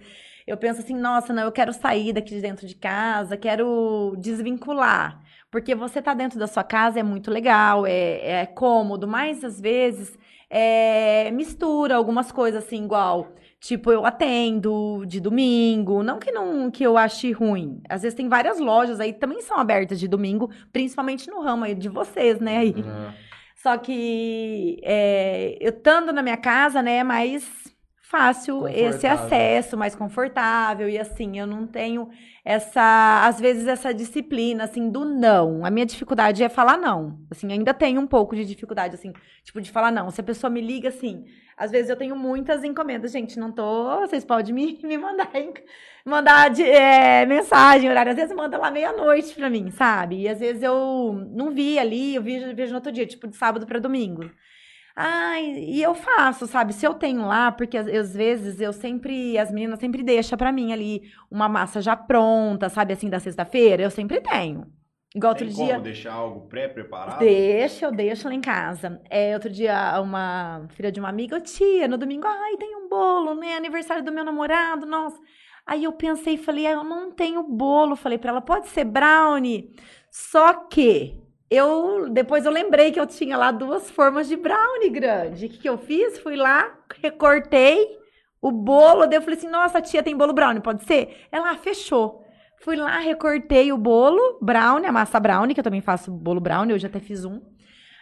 [0.46, 5.22] eu penso assim, nossa, não, eu quero sair daqui de dentro de casa, quero desvincular.
[5.50, 9.60] Porque você tá dentro da sua casa é muito legal, é, é cômodo, mas às
[9.60, 10.18] vezes
[10.50, 13.32] é, mistura algumas coisas assim, igual.
[13.60, 17.80] Tipo, eu atendo de domingo, não que não que eu ache ruim.
[17.88, 21.64] Às vezes tem várias lojas aí que também são abertas de domingo, principalmente no ramo
[21.64, 22.58] aí de vocês, né?
[22.58, 22.74] Aí.
[22.78, 23.28] É.
[23.56, 27.44] Só que é, eu estando na minha casa, né, é mais
[28.08, 30.88] fácil esse acesso, mais confortável.
[30.88, 32.08] E assim, eu não tenho
[32.44, 35.64] essa, às vezes, essa disciplina, assim, do não.
[35.64, 37.18] A minha dificuldade é falar não.
[37.30, 39.12] Assim, ainda tenho um pouco de dificuldade, assim,
[39.44, 40.10] tipo, de falar não.
[40.10, 43.12] Se a pessoa me liga, assim, às vezes eu tenho muitas encomendas.
[43.12, 44.00] Gente, não tô.
[44.00, 45.30] Vocês podem me, me mandar,
[46.04, 48.12] mandar de, é, mensagem, horário.
[48.12, 50.22] Às vezes manda lá meia-noite pra mim, sabe?
[50.22, 53.36] E às vezes eu não vi ali, eu vejo, vejo no outro dia, tipo, de
[53.36, 54.30] sábado pra domingo.
[55.00, 56.72] Ai, e eu faço, sabe?
[56.72, 60.72] Se eu tenho lá, porque às, vezes eu sempre, as meninas sempre deixam pra mim
[60.72, 62.94] ali uma massa já pronta, sabe?
[62.94, 64.66] Assim, da sexta-feira, eu sempre tenho.
[65.14, 65.74] Igual outro Tem dia.
[65.74, 67.20] como deixar algo pré-preparado?
[67.20, 69.00] Deixa, eu deixo lá em casa.
[69.08, 72.88] É, outro dia, uma filha de uma amiga, "Ô, tia, no domingo, ai, tem um
[72.88, 73.54] bolo, né?
[73.56, 75.16] Aniversário do meu namorado, nossa.
[75.64, 77.94] Aí eu pensei e falei, ah, eu não tenho bolo.
[77.94, 79.70] Falei pra ela, pode ser brownie.
[80.10, 81.20] Só que
[81.50, 85.46] eu depois eu lembrei que eu tinha lá duas formas de brownie grande.
[85.46, 86.18] O que, que eu fiz?
[86.18, 87.98] Fui lá, recortei
[88.40, 91.26] o bolo, daí eu falei assim, nossa, tia, tem bolo brownie, pode ser?
[91.32, 92.24] Ela, ah, fechou.
[92.60, 96.74] Fui lá, recortei o bolo, brownie, a massa brownie, que eu também faço bolo brownie,
[96.74, 97.40] hoje até fiz um.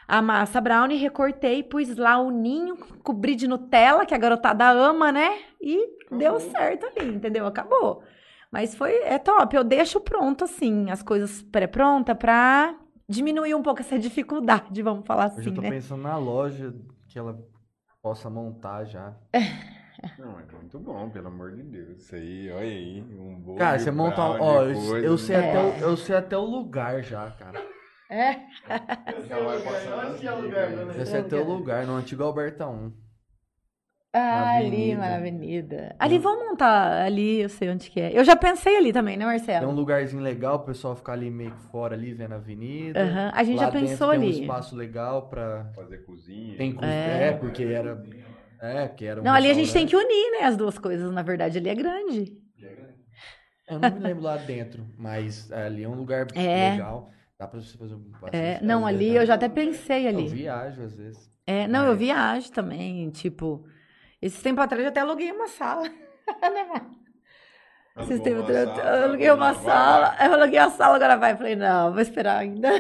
[0.09, 5.11] A massa brownie, recortei, pus lá o ninho, cobri de Nutella, que a garotada ama,
[5.11, 5.39] né?
[5.61, 5.77] E
[6.07, 6.19] Acabou.
[6.19, 7.47] deu certo ali, entendeu?
[7.47, 8.03] Acabou.
[8.51, 9.57] Mas foi, é top.
[9.57, 12.75] Eu deixo pronto, assim, as coisas pré-pronta pra
[13.09, 15.71] diminuir um pouco essa dificuldade, vamos falar Eu assim, já tô né?
[15.71, 16.75] pensando na loja
[17.09, 17.39] que ela
[18.03, 19.15] possa montar já.
[20.19, 22.03] Não, é muito bom, pelo amor de Deus.
[22.03, 24.21] Isso aí, olha aí, um bolo Cara, você monta.
[24.21, 25.49] Ó, eu, coisa, eu sei né?
[25.49, 27.67] até o, eu sei até o lugar já, cara.
[28.11, 28.35] É.
[29.27, 30.95] Já vai dicas, né?
[30.99, 32.93] Eu sei até o lugar, no antigo Alberta 1.
[34.19, 35.01] Ah, ali, avenida.
[35.01, 35.97] na avenida.
[35.99, 38.19] Ali, vamos montar ali, eu sei onde que é.
[38.19, 39.73] Eu já pensei ali também, né, Tem um Marcelo?
[39.73, 43.01] lugarzinho legal, o pessoal ficar ali meio que fora ali, vendo a avenida.
[43.03, 44.41] Aham, A gente Lá já dentro pensou tem um ali.
[44.43, 45.71] espaço legal pra.
[45.75, 46.57] Fazer cozinha.
[46.57, 46.93] Tem cozinha.
[46.93, 47.29] É.
[47.29, 48.03] É, porque era.
[48.61, 51.13] É, porque era um Não, ali a gente tem que unir, né, as duas coisas.
[51.13, 52.33] Na verdade, ali é grande.
[53.69, 56.71] Eu não me lembro lá dentro, mas ali é um lugar É.
[56.71, 57.11] legal.
[57.39, 58.03] Dá pra você fazer um
[58.33, 60.27] É, não, ali eu já até pensei Eu ali.
[60.29, 61.31] viajo às vezes.
[61.47, 63.65] É, não, eu Mas- viajo também, tipo...
[64.27, 65.89] Esse tempo atrás eu até aluguei uma sala.
[66.43, 66.91] né, Mar?
[68.01, 70.17] Esses tempos atrás eu aluguei uma sala.
[70.21, 71.37] Eu aluguei a sala, agora vai.
[71.37, 72.71] Falei, não, vou esperar ainda.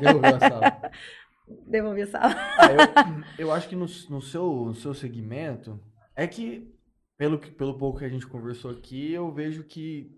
[0.00, 0.90] Devolveu a sala.
[1.66, 2.34] Devolvi a sala.
[2.58, 5.80] Ah, eu, eu acho que no, no seu, no seu segmento,
[6.16, 6.74] é que
[7.16, 10.10] pelo, pelo pouco que a gente conversou aqui, eu vejo que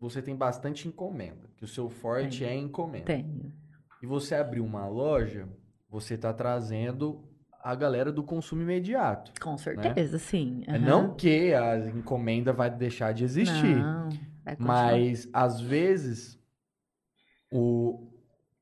[0.00, 1.48] você tem bastante encomenda.
[1.56, 2.50] Que o seu forte Tenho.
[2.50, 3.06] é encomenda.
[3.06, 3.52] Tenho.
[4.02, 5.48] E você abrir uma loja,
[5.88, 7.24] você está trazendo
[7.62, 9.32] a galera do consumo imediato.
[9.40, 10.62] Com certeza, sim.
[10.66, 10.80] É aham.
[10.80, 13.84] Não que a encomenda vai deixar de existir.
[13.84, 14.08] Não,
[14.58, 15.00] vai.
[15.00, 16.38] Mas, às vezes,
[17.52, 18.08] o...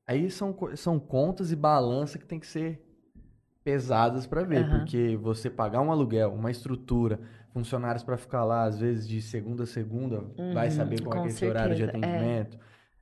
[0.05, 2.81] aí são, são contas e balança que tem que ser
[3.63, 4.65] pesadas para ver.
[4.65, 4.79] Aham.
[4.79, 7.19] Porque você pagar um aluguel, uma estrutura,
[7.53, 10.23] funcionários para ficar lá, às vezes, de segunda a segunda,
[10.53, 12.47] vai Uhum, saber qual é, é esse horário de certeza, é.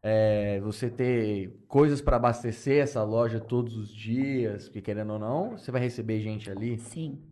[0.07, 5.57] É, você ter coisas para abastecer essa loja todos os dias, porque querendo ou não,
[5.57, 6.77] você vai receber gente ali.
[6.77, 7.23] Sim.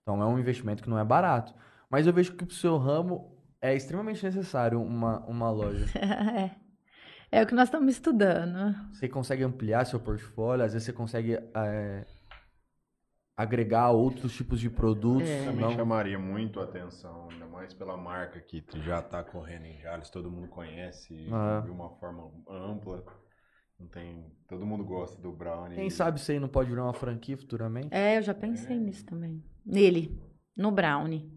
[0.00, 1.54] Então é um investimento que não é barato.
[1.90, 5.84] Mas eu vejo que pro seu ramo é extremamente necessário uma, uma loja.
[6.00, 6.62] é.
[7.30, 8.74] É o que nós estamos estudando.
[8.92, 12.04] Você consegue ampliar seu portfólio, às vezes você consegue é,
[13.36, 15.28] agregar outros tipos de produtos.
[15.28, 15.44] É.
[15.44, 19.78] Também não- chamaria muito a atenção, ainda mais pela marca que já está correndo em
[19.80, 21.62] Jales, todo mundo conhece Ah.
[21.64, 23.04] de uma forma ampla.
[23.80, 25.74] Não tem, todo mundo gosta do Brownie.
[25.74, 27.88] Quem sabe você não pode virar uma franquia futuramente?
[27.90, 29.42] É, eu já pensei nisso também.
[29.66, 30.20] Nele,
[30.56, 31.28] no Brownie.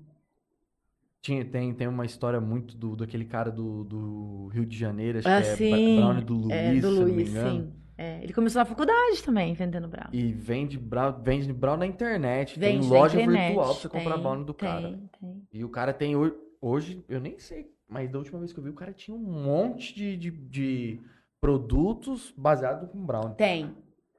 [1.22, 5.28] Tinha, tem, tem uma história muito do daquele cara do, do Rio de Janeiro, acho
[5.28, 5.96] Ah, que é sim.
[5.96, 7.50] Brownie do Luiz, é, do se eu não me Luiz, engano.
[7.64, 7.74] sim.
[7.98, 10.20] É, ele começou na faculdade também, vendendo Brownie.
[10.20, 12.60] E vende brown, vende brown na internet.
[12.60, 15.00] Vende tem loja internet, virtual pra você comprar tem, brown do tem, cara.
[15.22, 15.48] Tem.
[15.54, 18.64] E o cara tem ho- hoje, eu nem sei, mas da última vez que eu
[18.64, 21.00] vi, o cara tinha um monte de, de, de
[21.40, 23.34] produtos baseados com brown.
[23.36, 23.74] Tem,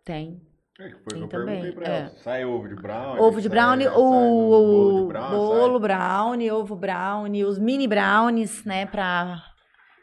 [0.05, 0.41] tem.
[0.79, 1.99] É, que foi o Tem que eu também, perguntei pra é.
[2.01, 2.09] ela.
[2.23, 3.21] Sai ovo de brownie?
[3.21, 7.87] Ovo de sai- brownie, sai o bolo de brownie, bolo brownie, ovo brownie, os mini
[7.89, 9.43] brownies, né, pra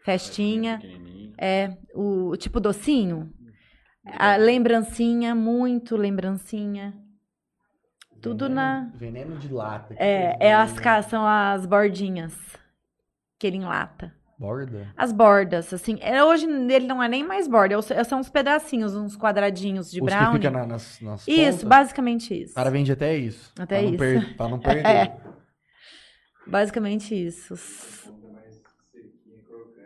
[0.04, 0.80] festinha.
[1.40, 3.32] É, o, o tipo docinho.
[4.06, 6.94] A lembrancinha, muito lembrancinha.
[8.22, 9.96] Tudo Veneno- na- Veneno de lata.
[9.98, 10.72] É, é as
[11.06, 12.34] são as bordinhas
[13.40, 14.14] que ele enlata.
[14.40, 14.92] Borda?
[14.98, 15.98] As bordas, assim.
[16.02, 19.90] é, hoje ele não é nem mais borda, é os- são uns pedacinhos, uns quadradinhos
[19.92, 21.64] de Os que fica na- nas, nas Isso, pontas.
[21.64, 22.52] basicamente isso.
[22.52, 23.54] O cara vende até isso.
[23.58, 23.98] Até pra não isso.
[24.00, 24.84] per- pra não perder.
[24.88, 25.18] É.
[26.46, 27.54] Basicamente isso.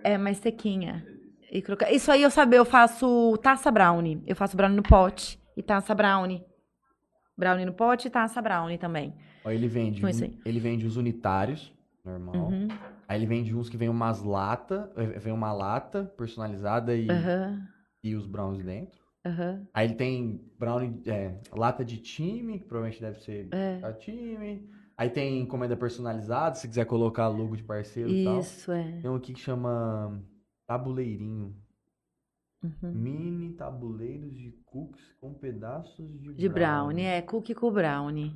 [0.03, 1.05] É, mais sequinha.
[1.51, 4.21] E croca- Isso aí eu sabia, eu faço taça brownie.
[4.25, 6.43] Eu faço brownie no pote e taça brownie.
[7.37, 9.13] Brownie no pote e taça brownie também.
[9.45, 10.37] Ó, ele vende, isso aí.
[10.45, 11.71] ele vende os unitários,
[12.03, 12.49] normal.
[12.49, 12.67] Uhum.
[13.07, 17.61] Aí ele vende uns que vem umas lata, eh, vem uma lata personalizada e, Aham.
[18.03, 18.99] e os browns dentro.
[19.25, 19.65] Aham.
[19.73, 23.79] Aí ele tem brownie, é, lata de time, que provavelmente deve ser É.
[23.83, 24.67] a time.
[24.97, 28.39] Aí tem encomenda personalizada, se quiser colocar logo de parceiro e tal.
[28.39, 28.99] Isso, é.
[29.01, 30.19] Tem um aqui que chama
[30.68, 31.55] tabuleirinho.
[32.63, 32.91] Uhum.
[32.91, 38.36] Mini tabuleiros de cookies com pedaços de, De brownie, é cookie com brownie.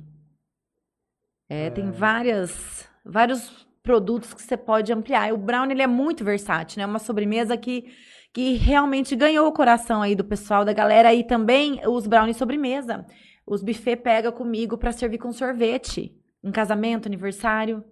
[1.48, 1.90] É, tem É.
[1.90, 5.28] várias, vários produtos que você pode ampliar.
[5.28, 6.84] E o brownie ele é muito versátil, né?
[6.84, 7.92] É uma sobremesa que,
[8.32, 11.12] que realmente ganhou o coração aí do pessoal, da galera.
[11.12, 13.04] E também os brownies sobremesa.
[13.44, 16.16] Os buffet pega comigo para servir com sorvete.
[16.42, 17.84] Em casamento, aniversário.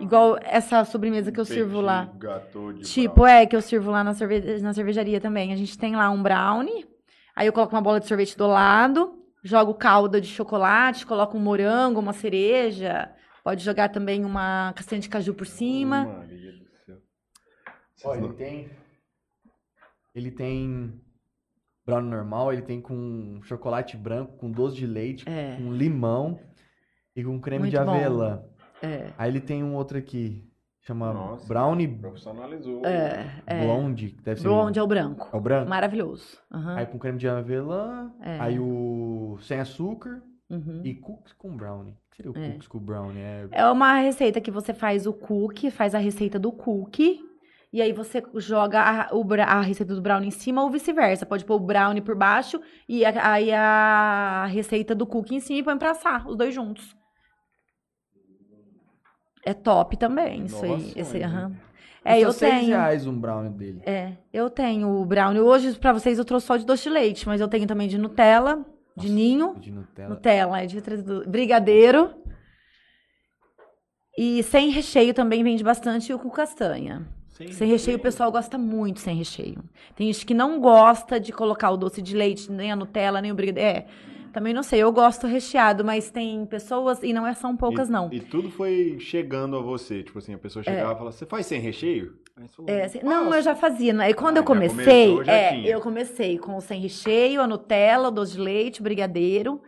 [0.00, 2.06] Igual essa sobremesa que eu sirvo lá.
[2.82, 3.32] Tipo, brownie.
[3.42, 4.60] é, que eu sirvo lá na, cerve...
[4.60, 5.52] na cervejaria também.
[5.52, 6.86] A gente tem lá um brownie,
[7.36, 11.40] aí eu coloco uma bola de sorvete do lado, jogo calda de chocolate, coloco um
[11.40, 13.10] morango, uma cereja,
[13.44, 16.04] pode jogar também uma castanha de caju por cima.
[16.06, 16.96] Maria do céu.
[18.04, 18.70] Ó, ele tem.
[20.14, 21.00] Ele tem.
[21.84, 25.56] Brownie normal, ele tem com chocolate branco, com doce de leite, É.
[25.56, 26.38] com limão
[27.14, 28.51] e com creme de Muito bom.
[28.82, 29.12] É.
[29.16, 30.44] Aí ele tem um outro aqui,
[30.80, 31.46] chama Nossa.
[31.46, 32.84] Brownie Profissionalizou.
[32.84, 33.26] É.
[33.46, 33.64] é.
[33.64, 34.48] Blonde, que deve ser.
[34.48, 35.28] Blonde é o branco.
[35.32, 35.70] É o branco?
[35.70, 36.38] Maravilhoso.
[36.52, 36.76] Aham.
[36.76, 38.38] Aí com creme de avelã, É.
[38.40, 40.80] aí o sem açúcar Uhum.
[40.84, 41.92] e cookies com brownie.
[41.92, 42.48] O que seria o É.
[42.50, 43.20] cookies com brownie?
[43.22, 43.48] É...
[43.52, 47.20] É uma receita que você faz o cookie, faz a receita do cookie,
[47.72, 51.24] e aí você joga a, o a receita do brownie em cima ou vice-versa.
[51.24, 55.60] Pode pôr o brownie por baixo e a- aí a receita do cookie em cima
[55.60, 56.94] e põe pra assar, os dois juntos.
[59.44, 60.92] É top também, isso aí.
[60.94, 61.20] Esse.
[62.04, 62.68] É, eu seis tenho.
[62.68, 63.82] reais um brownie dele.
[63.86, 65.40] É, eu tenho o brownie.
[65.40, 67.96] Hoje, pra vocês, eu trouxe só de doce de leite, mas eu tenho também de
[67.96, 68.64] Nutella,
[68.96, 69.54] de Nossa, ninho.
[69.60, 70.08] De Nutella.
[70.08, 70.82] Nutella, é de
[71.28, 72.10] brigadeiro.
[74.18, 77.06] E sem recheio também vende bastante o com castanha.
[77.50, 79.64] Sem recheio o pessoal gosta muito sem recheio.
[79.96, 83.32] Tem gente que não gosta de colocar o doce de leite, nem a Nutella, nem
[83.32, 83.78] o brigadeiro.
[83.78, 83.86] É,
[84.32, 87.92] também não sei, eu gosto recheado, mas tem pessoas, e não é- são poucas e,
[87.92, 88.08] não.
[88.12, 90.02] E tudo foi chegando a você.
[90.02, 92.14] Tipo assim, a pessoa chegava e falava, você faz sem recheio?
[92.56, 93.92] Falou, É, assim, não, eu já fazia.
[93.92, 94.08] né?
[94.10, 95.68] E quando Ah, eu já comecei, começou, já é, tinha.
[95.70, 99.60] eu comecei com o sem recheio, a Nutella, o doce de leite, o brigadeiro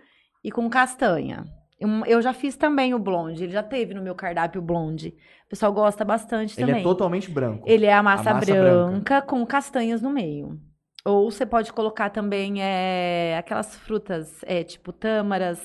[0.43, 1.45] e com castanha.
[1.81, 5.15] Um- Eu já fiz também o blonde, ele já teve no meu cardápio o blonde.
[5.45, 6.81] O pessoal gosta bastante Ele também.
[6.81, 7.65] é totalmente branco.
[7.69, 10.59] Ele é a massa, massa branca, com castanhas no meio.
[11.05, 15.61] Ou você pode colocar também é, aquelas frutas, é, tipo tâmaras,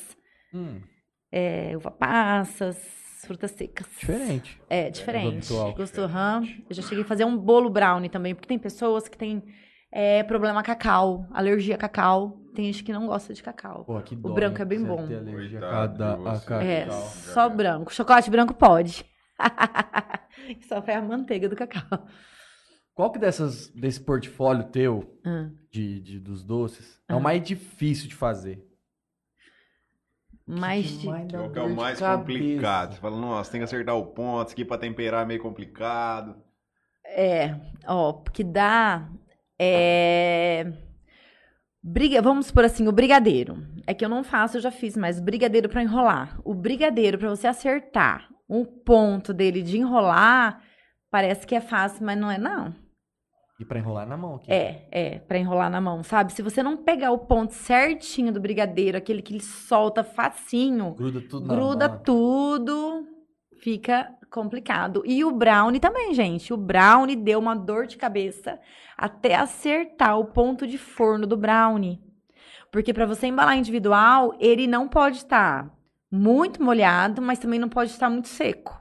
[0.54, 0.82] Hum,
[1.32, 2.78] é, uva passas,
[3.26, 3.88] frutas secas.
[3.98, 4.60] diferente.
[4.70, 5.28] É, diferente.
[5.54, 5.74] habitual.
[5.74, 6.06] Gostou?
[6.06, 6.44] Aham.
[6.70, 9.44] Eu já cheguei a fazer um bolo brownie também, porque tem pessoas que têm
[9.92, 12.38] é, problema cacau, alergia a cacau.
[12.56, 13.86] Tem gente que não gosta de cacau.
[13.86, 15.00] Pô, que O branco hein, é bem bom.
[15.06, 16.62] alergia a Coitado a cacau.
[16.62, 17.94] É, só branco.
[17.94, 19.06] Chocolate branco pode.
[20.68, 22.08] Só foi a manteiga do cacau.
[23.00, 27.16] Qual que dessas, desse portfólio teu, Ah, de, de- dos doces, é Ah.
[27.16, 28.62] o mais difícil de fazer?
[30.45, 31.06] Mais Que de...
[31.06, 32.18] Qual que é o mais cabeça?
[32.18, 32.93] complicado?
[32.95, 36.43] Você fala, nossa, tem que acertar o ponto, isso aqui pra temperar é meio complicado.
[37.06, 37.56] É,
[37.88, 39.10] ó, porque dá.
[39.58, 40.70] É.
[41.82, 43.66] Briga, vamos por assim, o brigadeiro.
[43.88, 46.38] É que eu não faço, eu já fiz, mas brigadeiro pra enrolar.
[46.43, 50.62] O brigadeiro, pra você acertar um ponto dele de enrolar,
[51.10, 52.76] parece que é fácil, mas não é, não.
[53.60, 54.49] E pra enrolar na mão aqui.
[54.49, 56.32] É, é, pra enrolar na mão, sabe?
[56.32, 61.22] Se você não pegar o ponto certinho do brigadeiro, aquele que ele solta facinho, Gruda
[61.22, 63.05] tudo gruda tudo,
[63.62, 65.03] fica complicado.
[65.05, 66.53] E o brownie também, gente.
[66.53, 68.57] O brownie deu uma dor de cabeça
[68.97, 71.99] até acertar o ponto de forno do brownie.
[72.72, 75.70] Porque para você embalar individual, ele não pode estar
[76.12, 78.80] muito molhado, mas também não pode estar muito seco.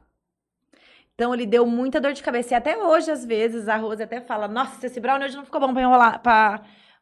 [1.19, 2.55] Então ele deu muita dor de cabeça.
[2.55, 5.61] E até hoje, às vezes, a Rose até fala: Nossa, esse brownie hoje não ficou
[5.61, 6.61] bom pra enrolar, pra,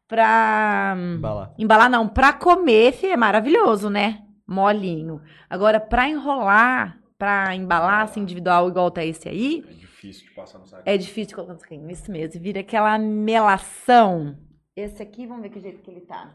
[0.09, 1.53] pra Embalar.
[1.59, 4.23] Embalar não, pra comer, fi, é maravilhoso, né?
[4.49, 5.21] Molinho.
[5.51, 10.59] Agora, pra enrolar, pra embalar assim, individual igual tá esse aí, É difícil de passar
[10.61, 10.83] no saco.
[10.87, 11.91] é difícil de colocar no saquinho.
[11.91, 14.35] Isso mesmo, vira aquela melação.
[14.75, 16.31] Esse aqui, vamos ver que jeito que ele tá.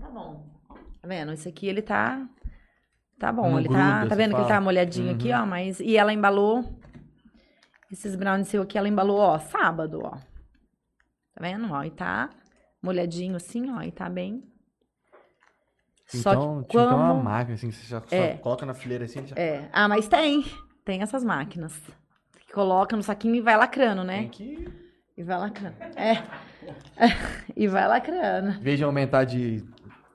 [0.00, 0.46] Tá bom.
[1.02, 1.32] Tá vendo?
[1.32, 2.24] Esse aqui, ele tá...
[3.18, 4.06] Tá bom, Não ele gruda, tá...
[4.06, 4.54] Tá vendo que ele fala?
[4.54, 5.42] tá molhadinho aqui, Uhum.
[5.42, 5.46] ó?
[5.46, 5.80] Mas...
[5.80, 6.64] E ela embalou...
[7.90, 10.10] Esses brownies seu aqui, ela embalou, ó, sábado, ó.
[10.10, 11.70] Tá vendo?
[11.72, 12.30] Ó, e tá
[12.82, 14.42] molhadinho assim, ó, e tá bem...
[16.06, 18.36] Só Então, que tinha que ter uma como- máquina, assim, que você já só É.
[18.38, 19.68] coloca na fileira assim, já É.
[19.72, 20.44] Ah, mas tem.
[20.84, 21.72] Tem essas máquinas.
[22.46, 24.18] Que coloca no saquinho e vai lacrando, né?
[24.22, 24.90] tem que...
[25.16, 25.76] E vai lacrando.
[25.96, 26.24] É.
[27.56, 28.50] e vai lacrando.
[28.58, 29.64] Em vez de aumentar de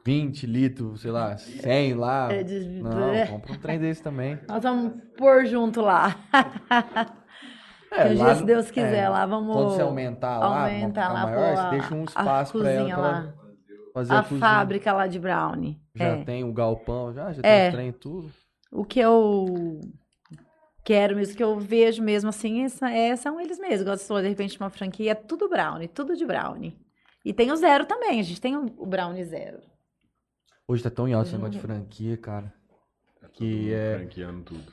[0.05, 2.29] 20 litros, sei lá, 100 lá.
[2.31, 3.27] É, de- Não, é.
[3.27, 4.37] compra um trem desse também.
[4.49, 6.15] Nós vamos pôr junto lá.
[7.97, 11.55] É, Um dia, se Deus quiser, lá vamos Quando você aumentar lá, aumentar lá, maior,
[11.55, 13.07] você a- deixa um espaço pra ela, lá.
[13.19, 13.35] ela
[13.93, 14.39] fazer a, A cozinha.
[14.39, 15.79] fábrica lá de brownie.
[15.95, 16.23] Já é.
[16.23, 17.59] tem o galpão, já, já É.
[17.59, 18.31] tem os trem e tudo.
[18.71, 19.79] O que eu
[20.83, 23.83] quero mesmo, que eu vejo mesmo assim, essa- é, são eles mesmos.
[23.87, 26.77] Gostou, de repente, de uma franquia, é tudo brownie, tudo de brownie.
[27.23, 29.59] E tem o zero também, a gente tem o, o brownie zero.
[30.67, 32.53] Hoje tá tão em alto esse negócio de franquia, cara.
[33.21, 34.71] Todo que é- franqueando tudo.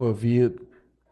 [0.00, 0.50] Eu vi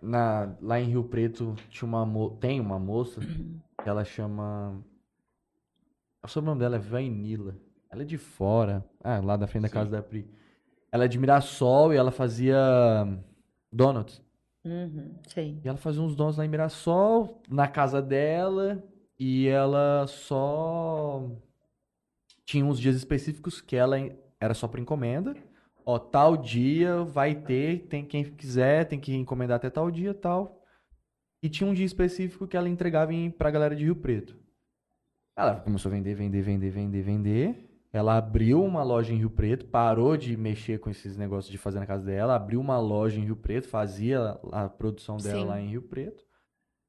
[0.03, 4.83] na, lá em Rio Preto tinha uma mo- tem uma moça que ela chama.
[6.23, 7.57] O sobrenome dela é Vainila.
[7.91, 8.85] Ela é de fora.
[9.03, 9.75] Ah, lá da frente da Sim.
[9.75, 10.29] casa da Pri.
[10.91, 12.59] Ela é de Mirassol e ela fazia
[13.73, 14.23] donuts.
[14.65, 15.61] Uhum, sim.
[15.65, 18.83] E ela fazia uns donuts lá em Mirassol, na casa dela,
[19.19, 21.29] e ela só
[22.45, 23.97] tinha uns dias específicos que ela
[24.39, 25.35] era só para encomenda.
[25.85, 30.61] Ó, tal dia vai ter, tem quem quiser, tem que encomendar até tal dia, tal.
[31.43, 34.37] E tinha um dia específico que ela entregava em, pra galera de Rio Preto.
[35.37, 37.69] Ela começou a vender, vender, vender, vender, vender.
[37.93, 41.79] Ela abriu uma loja em Rio Preto, parou de mexer com esses negócios de fazer
[41.79, 45.47] na casa dela, abriu uma loja em Rio Preto, fazia a produção dela Sim.
[45.47, 46.25] lá em Rio Preto.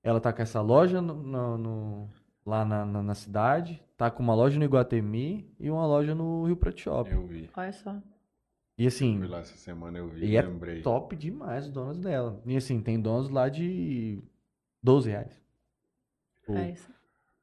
[0.02, 2.10] Ela tá com essa loja no- no- no-
[2.46, 6.46] lá na, na, na cidade, tá com uma loja no Iguatemi e uma loja no
[6.46, 7.12] Rio Preto Shopping.
[7.12, 7.50] Eu vi.
[7.56, 7.96] Olha só.
[8.78, 10.82] E assim, Fui lá essa semana, eu vi, e é lembrei.
[10.82, 12.42] top demais os donos dela.
[12.46, 14.20] E assim, tem donos lá de
[14.82, 15.40] 12 reais.
[16.40, 16.90] Tipo, É isso.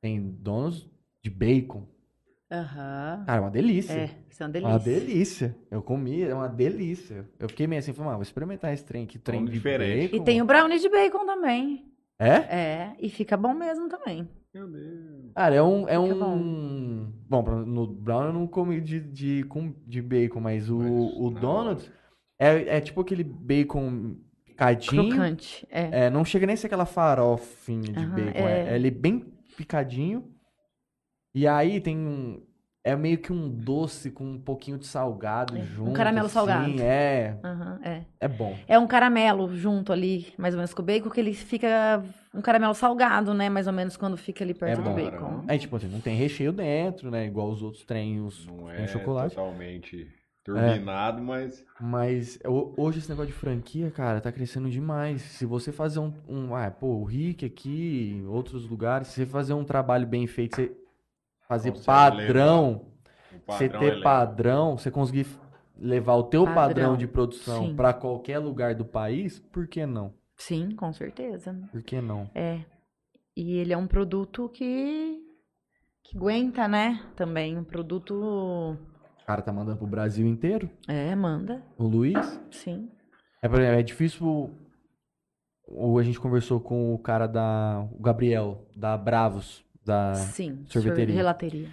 [0.01, 0.91] Tem donos
[1.23, 1.87] de bacon.
[2.51, 3.23] Aham.
[3.27, 3.93] Cara, é uma delícia.
[3.93, 4.71] É, isso é uma delícia.
[4.73, 5.57] Uma delícia.
[5.71, 7.29] Eu comi, é uma delícia.
[7.39, 10.11] Eu fiquei meio assim, falei, ah, vou experimentar esse trem aqui, trem de diferente.
[10.11, 10.17] bacon.
[10.23, 11.87] E tem o brownie de bacon também.
[12.19, 12.35] É?
[12.35, 14.29] É, e fica bom mesmo também.
[14.53, 15.33] Meu Deus.
[15.35, 15.89] Cara, é um...
[15.89, 17.13] É Fica um...
[17.29, 21.31] Bom, no brown eu não comi de, de, com, de bacon, mas o, Mas o
[21.31, 21.93] na donut
[22.39, 25.09] é, é tipo aquele bacon picadinho.
[25.09, 25.67] Crocante.
[25.71, 26.07] É.
[26.07, 28.39] É, não chega nem a ser aquela farofinha de Aham, bacon.
[28.39, 28.61] é.
[28.61, 29.21] É, é ele bem
[29.57, 30.35] picadinho.
[31.35, 32.45] E aí tem um...
[32.83, 35.93] É meio que um doce com um pouquinho de salgado É, um junto.
[35.93, 36.81] caramelo assim, salgado.
[36.81, 38.05] É, Aham, é.
[38.19, 38.57] é bom.
[38.67, 42.03] É um caramelo junto ali, mais ou menos com o bacon, que ele fica
[42.35, 43.49] um caramelo salgado, né?
[43.49, 44.95] Mais ou menos quando fica ali perto É do bom.
[44.95, 45.45] bacon.
[45.49, 47.27] Aí, tipo assim, não tem recheio dentro, né?
[47.27, 49.35] Igual os outros têm os Não tem é chocolate.
[49.35, 50.09] totalmente
[50.45, 55.23] turbinado, mas Mas ho- hoje esse negócio de franquia, cara, tá crescendo demais.
[55.23, 59.55] Se você fazer um, um ah, pô, o Rick aqui, outros lugares, se você fazer
[59.55, 60.73] um trabalho bem feito, você
[61.49, 62.87] fazer Consegue padrão,
[63.47, 65.27] você padrão ter é padrão, você conseguir
[65.79, 70.13] levar o teu padrão, Padrão, de produção pra qualquer lugar do país, por que não?
[70.41, 71.53] Sim, com certeza.
[71.71, 72.31] Por que não?
[72.35, 72.65] É.
[73.37, 75.23] E ele é um produto que
[76.03, 77.01] que aguenta, né?
[77.15, 82.41] Também um produto O cara tá mandando pro Brasil inteiro, é, manda, o Luiz.
[82.51, 82.91] sim.
[83.43, 83.47] É,
[83.79, 84.51] é difícil.
[85.69, 87.87] Ou a gente conversou com o cara da.
[87.93, 90.15] O Gabriel, da Bravos, da.
[90.15, 91.07] sim, sorveteria.
[91.15, 91.69] sor- relateria.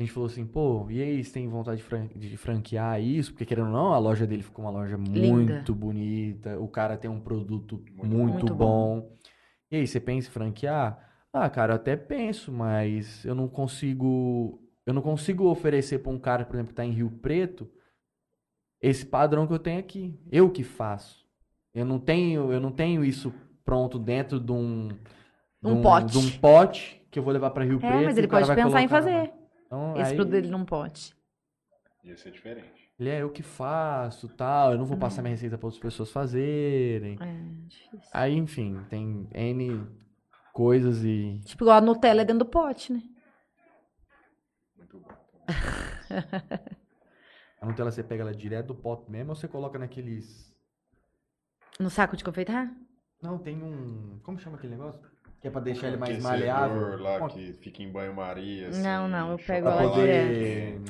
[0.00, 3.32] A gente falou assim, pô, e aí, você tem vontade de, fran- de franquear isso?
[3.32, 5.52] Porque querendo ou não, a loja dele ficou uma loja Linda.
[5.52, 6.58] muito bonita.
[6.58, 9.14] O cara tem um produto Muito muito, Muito bom.
[9.70, 11.06] E aí, você pensa em franquear?
[11.30, 14.58] Ah, cara, eu até penso, mas eu não consigo.
[14.86, 17.70] Eu não consigo oferecer pra um cara, por exemplo, que tá em Rio Preto,
[18.80, 20.18] esse padrão que eu tenho aqui.
[20.32, 21.26] Eu que faço.
[21.74, 23.34] Eu não tenho, eu não tenho isso
[23.66, 24.88] pronto dentro de um.
[25.62, 26.12] de Um pote.
[26.12, 28.04] De um pote que eu vou levar pra Rio É, Preto.
[28.06, 29.30] mas ele pode pensar em fazer
[29.70, 31.14] Então, esse aí, produto dele num pote.
[32.02, 32.90] Ia ser diferente.
[32.98, 34.72] Ele é eu que faço, tal.
[34.72, 35.00] Eu não vou Uhum.
[35.00, 37.16] passar minha receita para outras pessoas fazerem.
[37.20, 38.10] É difícil.
[38.12, 39.86] Aí, enfim, tem N
[40.52, 43.00] coisas e Tipo, igual a Nutella é dentro do pote, né?
[44.76, 45.08] Muito bom.
[47.60, 50.52] a Nutella você pega ela direto do pote mesmo ou você coloca naqueles
[51.78, 52.74] No saco de confeitar?
[53.22, 55.08] Não, tem um, como chama aquele negócio?
[55.40, 57.00] Que é pra deixar ele mais maleável.
[57.00, 58.68] lá que fica em banho-maria.
[58.68, 60.82] Assim, Não, não, eu pego ela poder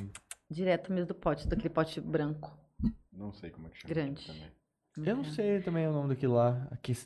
[0.51, 2.59] Direto mesmo do pote, daquele pote branco.
[3.13, 3.95] Não sei como é que chama.
[3.95, 4.27] Grande.
[4.27, 5.11] Também.
[5.13, 6.67] Eu não sei também o nome daquilo lá.
[6.73, 6.97] Aqui...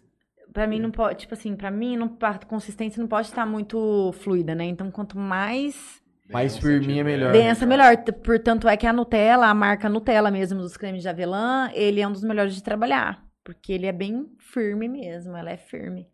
[0.52, 4.12] Pra mim não pode, tipo assim, pra mim não, a consistência não pode estar muito
[4.20, 4.64] fluida, né?
[4.64, 7.32] Então quanto mais Mais firminha, melhor.
[7.32, 7.96] densa, melhor.
[8.24, 12.08] Portanto, é que a Nutella, a marca Nutella mesmo dos cremes de avelã, ele é
[12.08, 13.22] um dos melhores de trabalhar.
[13.42, 16.08] Porque ele é bem firme mesmo, ela é firme.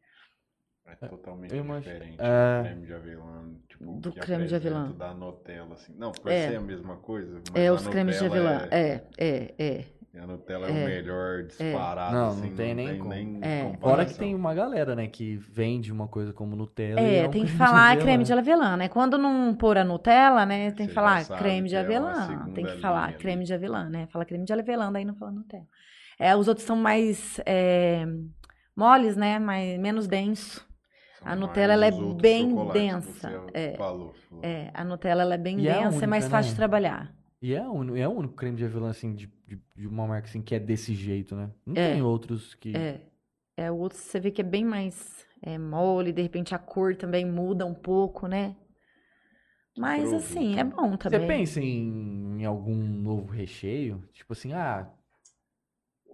[1.01, 2.17] É totalmente Eu diferente.
[2.19, 2.59] é.
[2.59, 4.93] do creme de avelã, tipo, Do creme de avelã.
[4.93, 5.95] da Nutella, assim.
[5.97, 6.49] Não, por É.
[6.49, 8.67] ser a mesma coisa, mas é os cremes de avelã.
[8.71, 9.85] É, é, é.
[10.21, 10.73] A Nutella é, É.
[10.73, 12.49] o melhor disparado, Não, assim.
[12.51, 13.15] não tem nem como.
[13.45, 13.73] É.
[13.81, 17.01] Fora que tem uma galera, né, que vende uma coisa como Nutella.
[17.01, 18.03] É, tem que de falar avelã.
[18.03, 18.89] creme de avelã, né?
[18.89, 20.73] Quando não pôr a Nutella, né?
[20.73, 22.51] Tem Você que falar creme de é avelã.
[22.53, 24.09] Tem que falar creme de avelã, né?
[24.09, 25.65] Fala creme de avelã, daí não fala Nutella.
[26.19, 28.05] É, os outros são mais é,
[28.77, 29.39] moles, né?
[29.39, 30.69] Mais, menos denso.
[31.25, 33.77] A Nutella, mais ela é bem densa, você é.
[33.77, 34.45] Falou, falou.
[34.45, 36.53] É, a Nutella ela é bem E é densa, é mais única, fácil né?
[36.53, 37.15] de trabalhar.
[37.43, 40.07] E é o, único- é o único creme de avelã, assim, de, de, de uma
[40.07, 41.51] marca, assim, que é desse jeito, né?
[41.65, 41.93] Não É.
[41.93, 42.77] tem outros que...
[42.77, 43.01] É.
[43.57, 46.97] É, o outro você vê que é bem mais é, mole, de repente a cor
[46.97, 48.57] também muda um pouco, né?
[49.77, 50.65] Mas Produto, assim, é né?
[50.65, 51.27] bom Você também.
[51.29, 54.03] pensa em, em algum novo recheio?
[54.13, 54.91] Tipo assim, ah,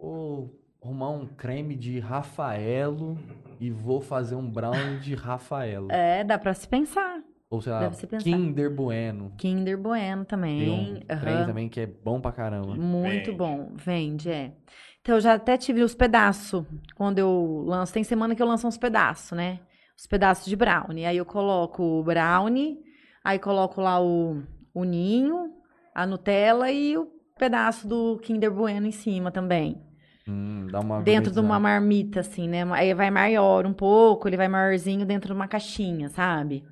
[0.00, 3.18] vou arrumar um creme de Rafaelo
[3.58, 5.90] e vou fazer um brownie de Rafaelo.
[5.90, 7.20] É, dá pra se pensar.
[7.50, 8.06] Ou sei lá, se.
[8.06, 9.32] Kinder Bueno.
[9.36, 10.70] Kinder Bueno Tem também.
[10.70, 11.20] um aham.
[11.20, 12.74] trem também que é bom pra caramba.
[12.76, 13.32] Muito Vende.
[13.32, 13.72] bom.
[13.74, 14.52] Vende, é.
[15.00, 16.64] Então, eu já até tive os pedaços.
[16.96, 19.60] Quando eu lanço, tem semana que eu lanço uns pedaços, né?
[19.98, 21.04] Os pedaços de brownie.
[21.06, 22.78] Aí eu coloco o brownie,
[23.24, 24.42] aí coloco lá o,
[24.74, 25.50] o ninho,
[25.94, 27.06] a Nutella e o
[27.38, 29.80] pedaço do Kinder Bueno em cima também.
[30.28, 32.64] Hum, dá uma dentro de uma marmita, assim, né?
[32.72, 36.64] Aí vai maior um pouco, ele vai maiorzinho dentro de uma caixinha, sabe?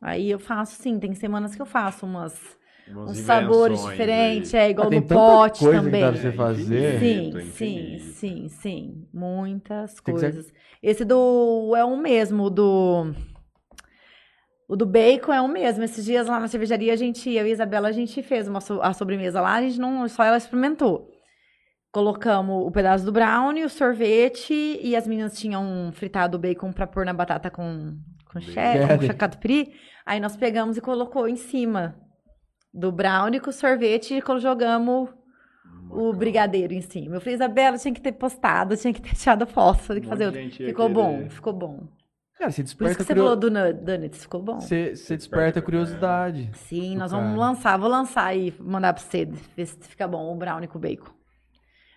[0.00, 2.38] Aí eu faço, sim, tem semanas que eu faço umas,
[2.86, 4.60] Umas uns sabores diferentes, aí.
[4.60, 6.00] é igual Ah, tem no tanta pote coisa que também.
[6.02, 6.98] dá pra você fazer.
[6.98, 8.04] Sim, Infinito, sim, infinito.
[8.12, 9.08] sim, sim.
[9.12, 10.52] Muitas Tem que ser- coisas.
[10.82, 13.14] Esse do é o mesmo, o do.
[14.68, 15.82] O do bacon é o mesmo.
[15.84, 18.60] Esses dias lá na cervejaria, a gente, eu e a Isabela, a gente fez uma
[18.60, 21.10] so- a sobremesa lá, a gente não, só ela experimentou.
[21.94, 26.88] Colocamos o pedaço do brownie, o sorvete, e as meninas tinham fritado o bacon pra
[26.88, 27.96] pôr na batata com,
[28.32, 29.72] com, cheddar, com catupiry.
[30.04, 31.94] Aí nós pegamos e colocou em cima
[32.72, 35.08] do brownie com o sorvete e jogamos
[35.88, 37.14] o brigadeiro em cima.
[37.14, 40.26] Eu falei, Isabela, tinha que ter postado, tinha que ter tirado foto, tinha que fazer
[40.26, 40.40] outro.
[40.50, 40.94] Ficou querer.
[40.94, 41.86] bom, ficou bom.
[42.36, 44.58] Cara, você Por isso desperta, que você curio- falou do nu- donuts, ficou bom.
[44.58, 46.50] você, você desperta curiosidade.
[46.54, 47.22] Sim, nós cara.
[47.22, 49.24] vamos lançar, vou lançar e mandar pra você,
[49.56, 51.12] ver se fica bom o brownie com bacon.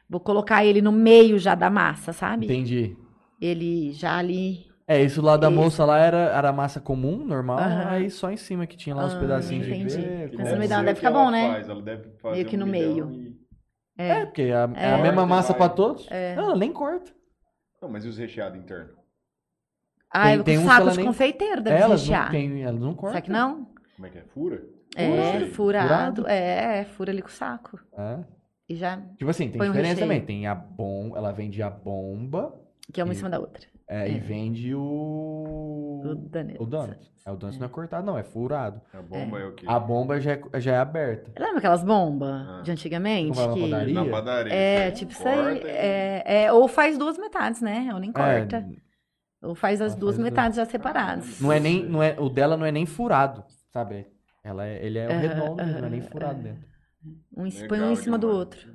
[0.09, 2.45] Vou colocar ele no meio já da massa, sabe?
[2.45, 2.95] Entendi.
[3.41, 4.65] Ele já ali.
[4.87, 5.55] É, isso lá da Isso.
[5.57, 7.89] moça lá era, era massa comum, normal, Aham.
[7.89, 9.97] aí só em cima que tinha lá os Ah, pedacinhos entendi.
[9.97, 10.41] de bacon.
[10.41, 11.49] Essa deve me dá- ser deve o ficar ela bom, né?
[11.51, 13.27] faz, ela deve fazer Meio que um no milhão meio.
[13.31, 13.37] e-
[13.99, 14.09] É.
[14.09, 15.57] É, porque é a, é a mesma massa Vai.
[15.57, 16.07] pra todos.
[16.09, 16.35] É.
[16.35, 17.11] Não, ela nem corta.
[17.81, 18.95] Não, mas e os recheados internos?
[20.09, 22.23] Ah, eu tem uns que saco ela de nem- confeiteiro deve elas rechear.
[22.25, 23.11] não, tem, elas não cortam.
[23.11, 23.67] Será que não?
[23.95, 24.23] Como é que é?
[24.33, 24.63] Fura?
[24.95, 25.47] É, Fura?
[25.47, 25.87] furado.
[26.21, 26.27] Furado?
[26.29, 27.77] É, fura ali com o saco.
[27.97, 28.19] É.
[28.69, 28.97] E já.
[29.17, 30.21] Tipo assim, tem Põe diferença também.
[30.21, 32.53] Tem a bomba, ela vende a bomba
[32.91, 33.65] Que é uma em E- cima da outra.
[33.87, 34.19] é, e É.
[34.19, 36.01] vende o...
[36.05, 36.57] O donut.
[36.61, 37.11] O donut.
[37.25, 38.81] É, o donut não é cortado, não, é furado.
[38.93, 39.65] A bomba é, o quê?
[39.67, 41.31] A bomba já é, já é aberta.
[41.37, 42.61] Lembra aquelas bombas Ah.
[42.63, 43.37] de antigamente?
[43.37, 43.61] Como é que...
[43.69, 43.93] padaria?
[43.93, 44.53] Na padaria.
[44.53, 45.35] É, tipo isso aí.
[45.35, 47.89] corta e- É, é, ou faz duas metades, né?
[47.93, 48.57] Ou nem corta.
[48.57, 50.31] É, Ou faz as Ela duas faz duas.
[50.31, 51.39] metades já separadas.
[51.39, 54.07] não é nem, não é, o dela não é nem furado, sabe?
[54.43, 56.43] Ela é, ele é Aham, redondo, não é nem furado aham.
[56.43, 56.67] dentro.
[57.03, 57.19] Um,
[57.67, 58.29] põe um em cima do demais.
[58.29, 58.67] outro.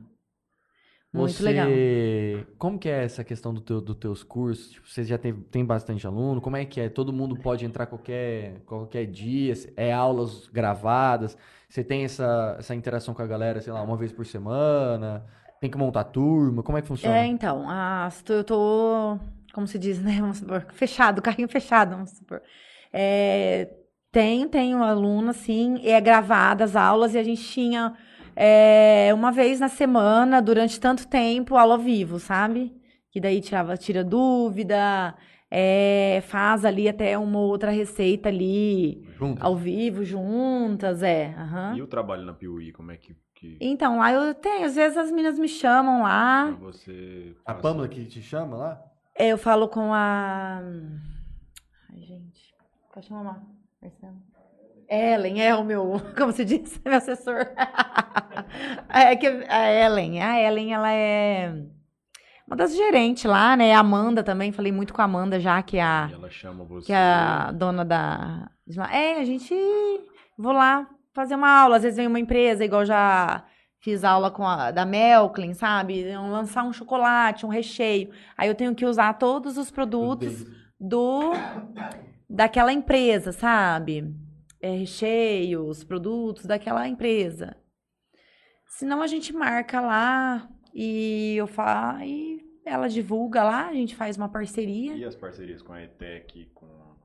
[1.13, 1.87] Muito Você, legal.
[2.59, 4.71] como que é essa questão do teu, dos teus cursos?
[4.71, 6.41] Tipo, você já tem, tem bastante aluno?
[6.41, 6.89] Como é que é?
[6.89, 9.53] Todo mundo pode entrar qualquer, qualquer dia?
[9.77, 11.37] É aulas gravadas?
[11.69, 15.27] Você tem essa, essa interação com a galera, sei lá, uma vez por semana?
[15.61, 16.63] Tem que montar turma?
[16.63, 17.17] Como é que funciona?
[17.17, 17.67] É, então,
[18.25, 19.19] tô- eu tô,
[19.53, 20.21] como se diz, né?
[20.21, 22.43] Vamos supor, fechado, carrinho fechado, vamos supor.
[22.93, 23.69] É,
[24.11, 27.97] tenho, tenho aluno, assim, é gravada as aulas e a gente tinha
[28.37, 32.75] é, uma vez na semana, durante tanto tempo, aula ao vivo, sabe?
[33.11, 35.15] Que daí tirava, tira dúvida,
[35.51, 39.45] é, faz ali até uma outra receita ali, Junto?
[39.45, 41.35] ao vivo, juntas, é.
[41.37, 41.77] aham.
[41.77, 43.15] E o trabalho na Piuí, como é que,
[43.61, 46.51] Então, lá eu tenho, às vezes as meninas me chamam lá.
[46.53, 47.35] você...
[47.45, 48.83] A Pâmela que te chama lá?
[49.15, 50.63] É, Eu falo com a.
[51.93, 52.55] Ai, gente.
[52.95, 53.43] Pode chamar.
[53.83, 54.17] Marcelo.
[54.95, 56.01] Ellen é o meu.
[56.17, 56.81] Como se diz?
[56.85, 57.47] Meu assessor.
[58.89, 60.21] É que a Ellen.
[60.21, 61.55] A Ellen, ela é
[62.47, 63.73] uma das gerentes lá, né?
[63.73, 64.53] A Amanda também.
[64.53, 66.87] Falei muito com a Amanda já, que é a, E ela chama você...
[66.87, 68.51] que é a dona da.
[68.91, 69.55] É, a gente.
[70.39, 71.77] Vou lá fazer uma aula.
[71.77, 73.45] Às vezes vem uma empresa, igual já
[73.81, 76.03] fiz aula com a da Melklin, sabe?
[76.03, 78.11] Iam Lançar um chocolate, um recheio.
[78.37, 80.45] Aí eu tenho que usar todos os produtos
[80.79, 81.33] do
[82.29, 84.15] daquela empresa, sabe?
[84.63, 87.57] É, recheios, produtos daquela empresa.
[88.69, 94.17] Senão a gente marca lá e eu falo, e ela divulga lá, a gente faz
[94.17, 94.95] uma parceria.
[94.95, 96.97] E as parcerias com a ETEC, com a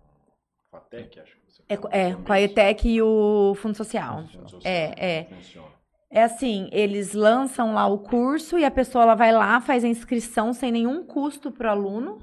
[0.72, 2.42] FATEC, acho que você É, falou é com a.
[2.42, 4.28] ETEC e o Fundo Social.
[4.28, 5.24] Fundo Social, É, é.
[5.26, 5.78] Funciona.
[6.10, 9.88] É assim, eles lançam lá o curso e a pessoa ela vai lá, faz a
[9.90, 12.20] inscrição sem nenhum custo para o aluno.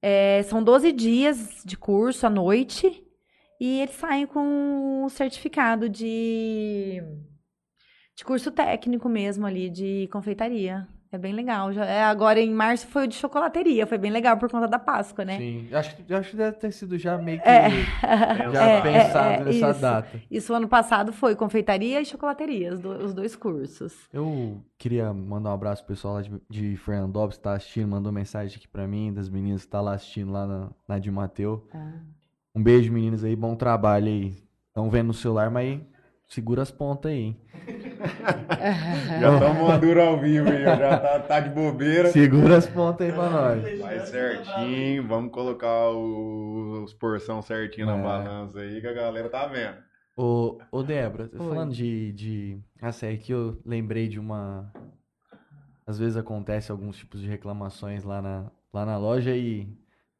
[0.00, 3.03] É, são 12 dias de curso à noite
[3.60, 7.02] e eles saem com o certificado de,
[8.16, 10.86] de curso técnico mesmo ali, de confeitaria.
[11.12, 11.72] É bem legal.
[11.72, 14.80] Já, é, agora em março foi o de chocolateria, foi bem legal por conta da
[14.80, 15.38] Páscoa, né?
[15.38, 15.68] Sim.
[15.72, 17.68] Acho, que- acho que deve ter sido já meio que É.
[18.52, 19.80] já É, é, pensado é, nessa isso.
[19.80, 20.20] data.
[20.28, 23.94] Isso ano passado foi confeitaria e chocolateria, os, do- os dois cursos.
[24.12, 28.10] Eu queria mandar um abraço pro pessoal lá de, de Fernandópolis que tá assistindo, mandou
[28.10, 31.64] mensagem aqui pra mim, das meninas que tá lá assistindo lá na, na de Mateu.
[32.54, 34.36] Um beijo, meninas aí, bom trabalho aí.
[34.68, 35.80] Estão vendo no celular, mas
[36.28, 37.36] segura as pontas aí, hein?
[39.20, 42.10] Já estamos maduro ao vivo aí, já tá, tá de bobeira.
[42.10, 43.80] Segura as pontas aí pra nós.
[43.80, 48.02] Vai certinho, vamos colocar os porção certinho na É.
[48.02, 49.76] balança aí que a galera tá vendo.
[50.16, 52.58] Ô, ô Débora, falando de, de.
[53.02, 54.70] É que eu lembrei de uma.
[55.86, 59.66] Às vezes acontece alguns tipos de reclamações lá na, lá na loja e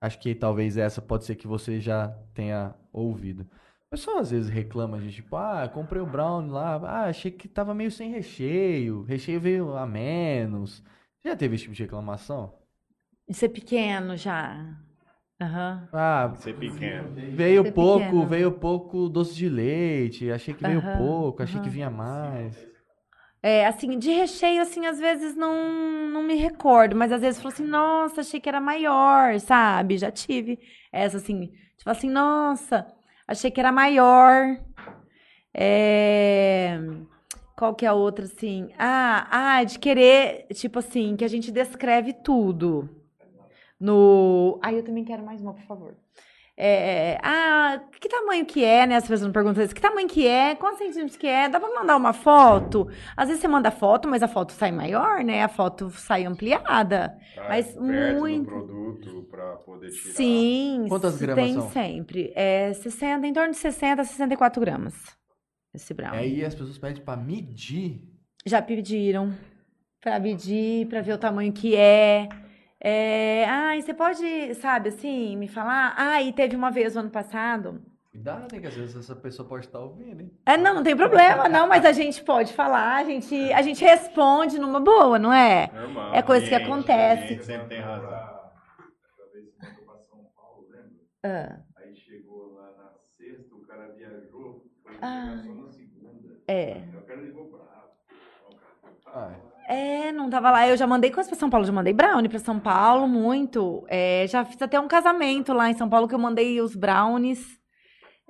[0.06, 3.42] acho que talvez essa pode ser que você já tenha ouvido.
[3.86, 7.48] O pessoal às vezes reclama de tipo, ah, comprei o brownie lá, ah, achei que
[7.48, 10.82] tava meio sem recheio, recheio veio a menos.
[11.24, 12.52] Já teve esse tipo de reclamação?
[13.28, 14.78] De ser pequeno já.
[15.40, 15.88] Aham.
[15.92, 17.14] Ah, Ser pequeno.
[17.30, 18.26] veio Ser pouco, pequeno.
[18.26, 21.74] veio pouco doce de leite, achei que veio pouco, achei que aham.
[21.74, 22.68] vinha mais.
[23.46, 27.52] É, assim, de recheio, assim, às vezes não, não me recordo, mas às vezes falou
[27.52, 29.98] assim, nossa, achei que era maior, sabe?
[29.98, 30.58] Já tive
[30.90, 32.86] essa, assim, tipo assim, nossa,
[33.28, 34.58] achei que era maior.
[35.52, 36.78] É...
[37.54, 38.70] Qual que é a outra, assim?
[38.78, 42.88] Ah, ah, de querer, tipo assim, que a gente descreve tudo.
[43.78, 44.58] No.
[44.62, 45.94] Ah, eu também quero mais uma, por favor.
[46.56, 48.94] É, ah, que tamanho que é, né?
[48.96, 49.74] As pessoas me perguntam isso.
[49.74, 50.54] Que tamanho que é?
[50.54, 51.48] Quantos centímetros que é?
[51.48, 52.88] Dá pra mandar uma foto?
[53.16, 55.42] Às vezes você manda foto, mas a foto sai maior, né?
[55.42, 57.18] A foto sai ampliada.
[57.34, 60.14] Tá Mas muito- produto pra poder tirar.
[60.14, 61.70] Sim, Quantas gramas tem são?
[61.70, 62.32] sempre.
[62.36, 64.94] É 60, em torno de 60 a 64 gramas.
[65.74, 66.14] Esse brown.
[66.14, 68.00] E aí as pessoas pedem pra medir.
[68.46, 69.34] Já pediram
[70.00, 72.28] pra medir, pra ver o tamanho que é.
[72.86, 75.94] É, ai, você pode, sabe, assim, me falar?
[75.96, 77.80] Ah, e teve uma vez no ano passado.
[78.10, 80.30] Cuidado, hein, que às vezes essa pessoa pode estar ouvindo, hein?
[80.44, 83.82] É, não, não tem problema, não, mas a gente pode falar, a gente, a gente
[83.82, 85.70] responde numa boa, não é?
[85.72, 87.26] Normal, É coisa que cliente, acontece.
[87.26, 88.34] cliente sempre tem razão.
[91.26, 95.42] Ah, Aí chegou lá na sexta, o cara viajou, foi Ah.
[95.42, 96.36] só na segunda.
[96.46, 96.82] é.
[96.94, 97.94] Eu quero ligou bravo.
[99.06, 99.32] Ah,
[99.66, 100.68] É, não tava lá.
[100.68, 103.84] Eu já mandei coisa pra São Paulo, já mandei brownie pra São Paulo, muito.
[103.88, 107.58] É, já fiz até um casamento lá em São Paulo que eu mandei os brownies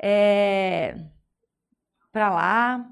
[0.01, 0.97] é,
[2.13, 2.87] pra lá.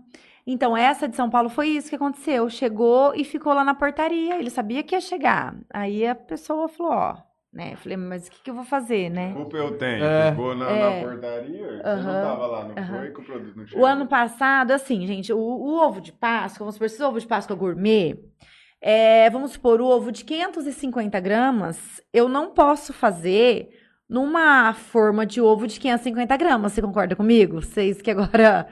[0.47, 2.49] Então, essa de São Paulo foi isso que aconteceu.
[2.51, 4.39] Chegou e ficou lá na portaria.
[4.39, 5.55] Ele sabia que ia chegar.
[5.73, 7.17] Aí a pessoa falou, ó,
[7.53, 7.73] né?
[7.73, 9.33] Eu falei, mas o que, que eu vou fazer, né?
[9.35, 10.05] Culpa eu tenho.
[10.05, 10.31] É.
[10.31, 11.01] Ficou na, É.
[11.01, 12.99] na portaria, você Aham, não tava lá, não aham.
[12.99, 13.83] foi que o produto não chegou.
[13.83, 17.27] O ano passado, assim, gente, o, o ovo de Páscoa, vamos supor, esse ovo de
[17.27, 18.19] Páscoa gourmet,
[18.81, 23.69] é, vamos supor, o ovo de 550 gramas, eu não posso fazer
[24.09, 26.73] numa forma de ovo de 550 gramas.
[26.73, 27.63] Você concorda comigo?
[27.63, 28.67] Vocês que agora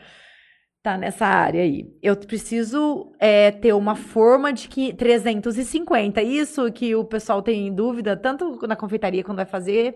[0.83, 1.87] tá nessa área aí.
[2.03, 6.23] Eu preciso é, ter uma forma de que 350.
[6.23, 9.95] Isso que o pessoal tem dúvida, tanto na confeitaria quando vai fazer,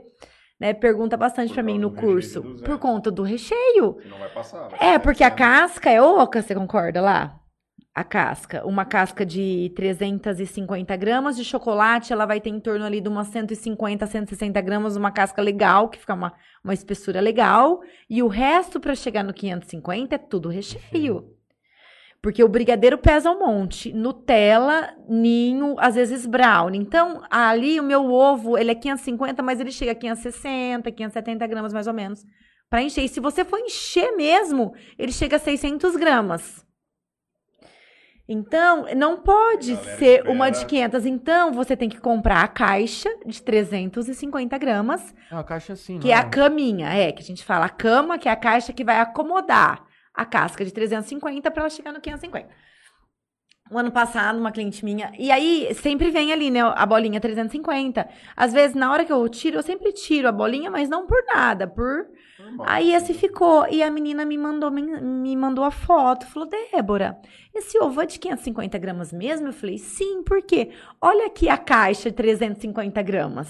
[0.61, 0.73] né?
[0.75, 2.41] Pergunta bastante Por pra mim no curso.
[2.41, 2.63] de 200.
[2.63, 3.97] Por conta do recheio.
[4.07, 4.69] Não vai passar.
[4.69, 5.37] vai É, porque a 700.
[5.37, 7.41] casca é oca, você concorda lá?
[7.95, 8.67] A casca.
[8.67, 13.29] Uma casca de 350 gramas de chocolate, ela vai ter em torno ali de umas
[13.29, 16.33] 150, 160 gramas, uma casca legal, que fica uma,
[16.65, 17.81] uma espessura legal.
[18.11, 21.35] E o resto, para chegar no 550, é tudo recheio.
[22.25, 23.93] Porque o brigadeiro pesa um monte.
[23.93, 26.81] Nutella, ninho, às vezes brownie.
[26.81, 31.73] Então, ali o meu ovo, ele é 550, mas ele chega a 560, 570 gramas
[31.75, 32.25] mais ou menos.
[32.71, 33.05] Pra encher.
[33.05, 36.64] E se você for encher mesmo, ele chega a 600 gramas.
[38.27, 40.31] Então, não pode galera ser espera.
[40.31, 41.07] uma de 500.
[41.07, 46.09] Então, você tem que comprar a caixa de 350 gramas, é uma caixa assim, que
[46.09, 46.89] não é a caminha.
[46.89, 50.25] É, que a gente fala a cama, que é a caixa que vai acomodar a
[50.25, 52.49] casca de 350 para ela chegar no 550.
[53.71, 55.11] O ano passado, uma cliente minha.
[55.19, 56.61] E aí, sempre vem ali, né?
[56.61, 58.07] A bolinha 350.
[58.37, 61.25] Às vezes, na hora que eu tiro, eu sempre tiro a bolinha, mas não por
[61.27, 62.07] nada, por.
[62.67, 67.19] Aí esse ficou, e a menina me mandou, me, me mandou a foto, falou, Débora,
[67.55, 69.49] esse ovo é de 550 gramas mesmo?
[69.49, 70.71] Eu falei, sim, por quê?
[71.01, 73.49] Olha aqui a caixa de 350 gramas.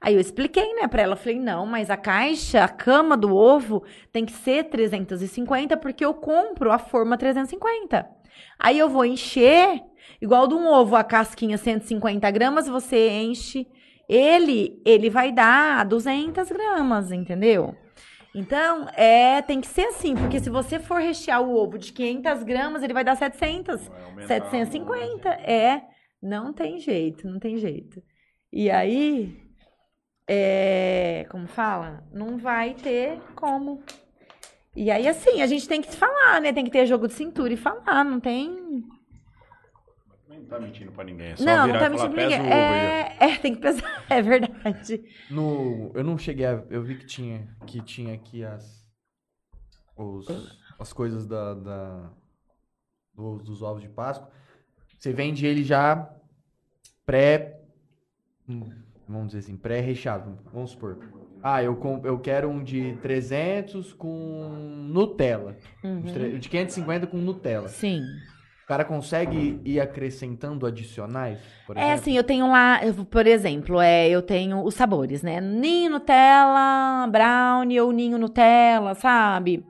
[0.00, 3.34] Aí eu expliquei, né, pra ela, eu falei, não, mas a caixa, a cama do
[3.34, 8.15] ovo tem que ser 350, porque eu compro a forma 350.
[8.58, 9.82] Aí eu vou encher,
[10.20, 13.66] igual de um ovo, a casquinha 150 gramas, você enche
[14.08, 17.74] ele, ele vai dar 200 gramas, entendeu?
[18.34, 22.42] Então, é, tem que ser assim, porque se você for rechear o ovo de 500
[22.42, 25.28] gramas, ele vai dar 700, Vai aumentar 750.
[25.30, 25.82] É,
[26.22, 28.02] não tem jeito, não tem jeito.
[28.52, 29.34] E aí,
[30.28, 32.06] é, como fala?
[32.12, 33.82] Não vai ter como.
[34.76, 36.52] E aí, assim, a gente tem que falar, né?
[36.52, 38.84] Tem que ter jogo de cintura e falar, não tem.
[40.28, 41.28] Não tá mentindo pra ninguém.
[41.28, 42.52] É só Não, não tá mentindo falar, pra ninguém.
[42.52, 45.02] É, é, tem que pesar, é verdade.
[45.30, 46.62] No, eu não cheguei a.
[46.68, 48.84] Eu vi que tinha, que tinha aqui as.
[49.96, 50.26] Os,
[50.78, 52.12] as coisas da, da-
[53.14, 54.30] do- dos ovos de Páscoa.
[54.98, 56.14] Você vende ele já
[57.06, 57.62] pré.
[58.46, 58.68] hum,
[59.08, 60.38] Vamos dizer assim, pré-recheado.
[60.52, 60.98] Vamos supor.
[61.48, 64.48] Ah, eu, com- eu quero um de 300 com
[64.90, 65.56] Nutella.
[66.02, 67.68] De tre- De 550 com Nutella.
[67.68, 68.02] Sim.
[68.64, 71.94] O cara consegue ir acrescentando adicionais, por É exemplo?
[72.00, 72.80] assim, eu tenho lá,
[73.12, 75.40] por exemplo, é, eu tenho os sabores, né?
[75.40, 79.64] Ninho Nutella, brownie ou ninho Nutella, sabe?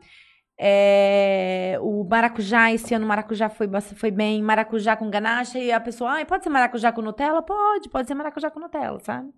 [0.58, 4.42] É, o maracujá, esse ano o maracujá foi, foi bem.
[4.42, 5.58] Maracujá com ganache.
[5.58, 7.42] E a pessoa, ah, pode ser maracujá com Nutella?
[7.42, 9.28] Pode, pode ser maracujá com Nutella, sabe?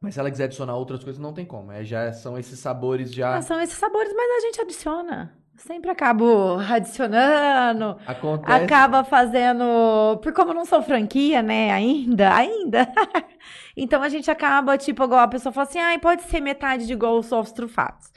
[0.00, 1.70] Mas se ela quiser adicionar outras coisas, não tem como.
[1.70, 3.36] É, já são esses sabores já.
[3.36, 5.34] Ah, são esses sabores, mas a gente adiciona.
[5.56, 7.98] Sempre acabo adicionando.
[8.06, 8.64] Acontece.
[8.64, 10.18] Acaba fazendo.
[10.22, 11.70] Por como não sou franquia, né?
[11.70, 12.90] Ainda, ainda.
[13.76, 16.94] então a gente acaba, tipo, igual a pessoa fala assim: ah, pode ser metade de
[16.94, 18.10] igual os ovos trufados.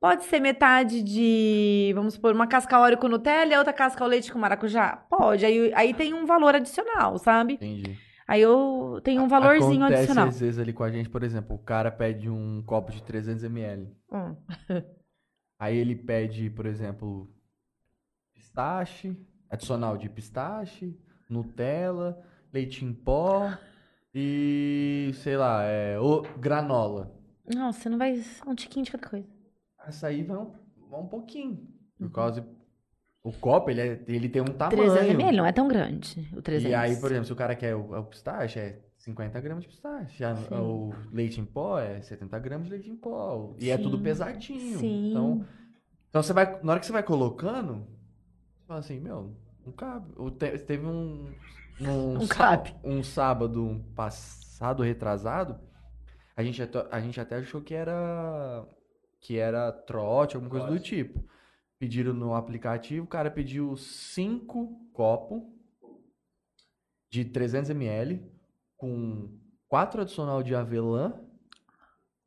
[0.00, 4.10] Pode ser metade de, vamos supor, uma casca óleo com Nutella e outra casca ao
[4.10, 5.02] leite com maracujá?
[5.08, 5.44] Pode.
[5.46, 7.54] Aí, aí tem um valor adicional, sabe?
[7.54, 7.98] Entendi.
[8.26, 10.28] Aí eu tenho um valorzinho Acontece adicional.
[10.28, 13.88] às vezes ali com a gente, por exemplo, o cara pede um copo de 300ml.
[14.10, 14.36] Hum.
[15.58, 17.30] Aí ele pede, por exemplo,
[18.34, 19.16] pistache,
[19.48, 20.98] adicional de pistache,
[21.28, 22.22] Nutella,
[22.52, 23.50] leite em pó
[24.14, 27.14] e, sei lá, é, o, granola.
[27.52, 28.22] Não, você não vai.
[28.46, 29.28] Um tiquinho de cada coisa.
[29.78, 30.52] Açaí vai um,
[30.88, 31.68] vai um pouquinho.
[32.00, 32.08] Uhum.
[32.08, 32.46] Por causa.
[33.24, 34.82] O copo, ele, é- ele tem um tamanho.
[34.92, 36.70] 300 ml não é tão grande, o 300.
[36.70, 39.68] E aí, por exemplo, se o cara quer o, o pistache, é 50 gramas de
[39.70, 40.18] pistache.
[40.18, 40.54] Já Sim.
[40.54, 43.54] o leite em pó é 70 gramas de leite em pó.
[43.58, 44.02] E é tudo Sim.
[44.02, 44.78] pesadinho.
[44.78, 45.10] Sim.
[45.10, 45.44] Então,
[46.10, 46.60] então você vai.
[46.62, 47.86] Na hora que você vai colocando,
[48.58, 49.34] você fala assim, meu,
[49.64, 50.12] não cabe.
[50.16, 51.32] O te- teve um.
[51.80, 52.72] Um, Não cabe.
[52.84, 55.58] um sábado passado, retrasado,
[56.36, 58.64] a gente, até, a gente até achou que era.
[59.18, 61.24] Que era trote, alguma coisa do tipo.
[61.78, 65.42] Pediram no aplicativo, o cara pediu cinco copos
[67.10, 68.20] de 300ml
[68.76, 69.28] com
[69.68, 71.14] quatro adicional de avelã,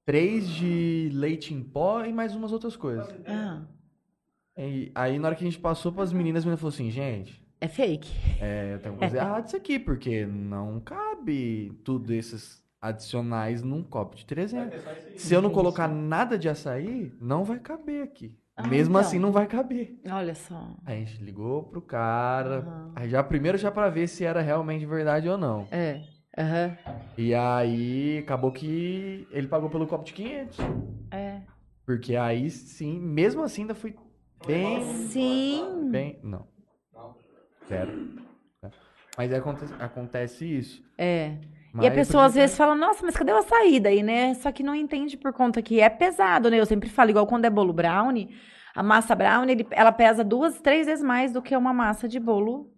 [0.05, 3.07] três de leite em pó e mais umas outras coisas.
[3.25, 3.65] Ah,
[4.57, 6.89] E aí, na hora que a gente passou para as meninas, a menina falou assim,
[6.91, 8.09] gente, é fake.
[8.39, 14.15] é, tem uma coisa errada isso aqui, porque não cabe tudo esses adicionais num copo
[14.15, 14.79] de 300.
[15.17, 18.37] Se eu não colocar nada de açaí, não vai caber aqui.
[18.57, 19.01] Ah, Mesmo então.
[19.07, 19.99] assim, não vai caber.
[20.09, 20.75] Olha só.
[20.85, 22.91] Aí a gente ligou pro cara, Aham.
[22.95, 25.67] aí já primeiro já para ver se era realmente verdade ou não.
[25.71, 26.01] É.
[26.37, 26.75] Aham.
[27.17, 30.57] E aí acabou que ele pagou pelo copo de 500.
[31.11, 31.41] É.
[31.85, 33.95] Porque aí sim, mesmo assim ainda fui
[34.45, 35.89] bem, Sim.
[35.91, 36.47] bem, não.
[37.67, 37.91] Zero.
[39.17, 40.83] Mas acontece, acontece isso.
[40.97, 41.37] É.
[41.77, 44.33] Mas e a pessoa às vezes fala, nossa, mas cadê a saída aí, né?
[44.35, 46.59] Só que não entende por conta que é pesado, né?
[46.59, 48.35] Eu sempre falo, igual quando é bolo brownie,
[48.75, 52.19] a massa brownie, ele- ela pesa duas, três vezes mais do que uma massa de
[52.19, 52.71] bolo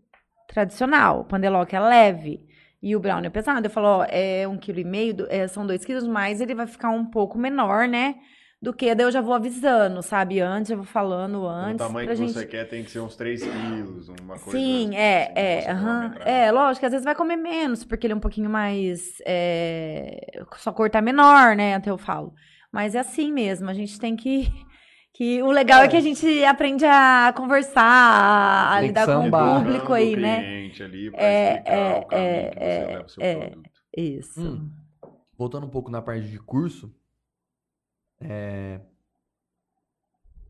[0.47, 1.21] tradicional.
[1.21, 2.45] O pandeloque é leve
[2.81, 3.65] e o brownie é pesado.
[3.65, 6.67] Eu falo, ó, é um quilo e meio, é, são dois quilos, mas ele vai
[6.67, 8.15] ficar um pouco menor, né?
[8.61, 10.41] Do que, daí eu já vou avisando, sabe?
[10.41, 11.77] Antes, eu vou falando O antes.
[11.77, 12.33] tamanho pra que gente...
[12.33, 15.61] você quer tem que ser uns 3 quilos, uma coisa Sim, assim, é, pra é,
[15.63, 16.27] cronometrar.
[16.27, 19.13] É, lógico, que às vezes vai comer menos, porque ele é um pouquinho mais.
[19.25, 21.75] é, só cortar menor, né?
[21.75, 22.33] Até eu falo.
[22.69, 24.51] Mas é assim mesmo, a gente tem que.
[25.15, 29.31] que o legal é, que a gente aprende a conversar, a, a lidar com o
[29.31, 30.69] público aí, o né?
[30.81, 33.35] ali pra É, explicar é, o é, que você é, leva o seu é.
[33.35, 33.69] produto.
[33.97, 34.41] Isso.
[34.41, 34.69] Hum.
[35.37, 36.93] Voltando um pouco na parte de curso,
[38.19, 38.79] é,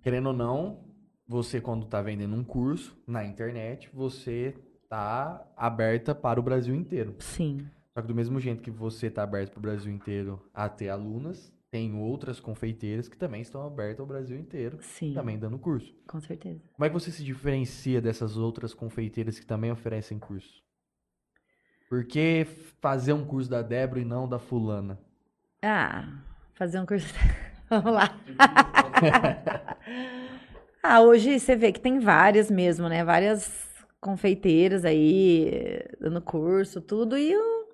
[0.01, 0.83] querendo ou não,
[1.27, 4.55] você quando está vendendo um curso na internet, você
[4.89, 7.15] tá aberta para o Brasil inteiro.
[7.19, 7.67] Sim.
[7.93, 10.89] Só que do mesmo jeito que você está aberto para o Brasil inteiro a ter
[10.89, 15.13] alunas, tem outras confeiteiras que também estão abertas ao Brasil inteiro, Sim.
[15.13, 15.93] também dando curso.
[16.07, 16.61] Com certeza.
[16.73, 20.63] Como é que você se diferencia dessas outras confeiteiras que também oferecem curso?
[21.87, 22.45] Por que
[22.81, 24.99] fazer um curso da Débora e não da fulana?
[25.61, 26.07] Ah,
[26.53, 27.13] fazer um curso.
[27.69, 28.19] Vamos lá.
[30.81, 33.03] ah, hoje você vê que tem várias mesmo, né?
[33.03, 33.69] Várias
[34.01, 37.17] confeiteiras aí dando curso, tudo.
[37.17, 37.67] E o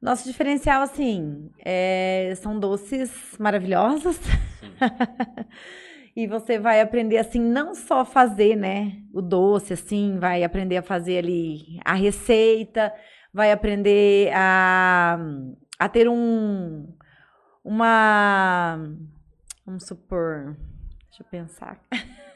[0.00, 4.18] nosso diferencial, assim, é, são doces maravilhosos.
[6.16, 10.82] E você vai aprender, assim, não só fazer, né, o doce, assim, vai aprender a
[10.82, 12.94] fazer ali a receita,
[13.32, 15.18] vai aprender a,
[15.76, 16.86] a ter um,
[17.64, 18.78] uma,
[19.66, 20.56] vamos supor,
[21.08, 21.80] deixa eu pensar.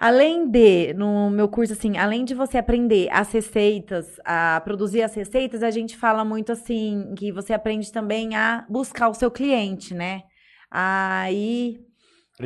[0.00, 5.12] Além de, no meu curso, assim, além de você aprender as receitas, a produzir as
[5.12, 9.94] receitas, a gente fala muito, assim, que você aprende também a buscar o seu cliente,
[9.94, 10.22] né?
[10.70, 11.80] Aí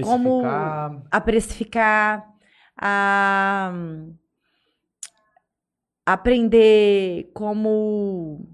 [0.02, 2.24] Como- Precificar, a precificar,
[2.74, 3.72] a
[6.06, 8.48] aprender como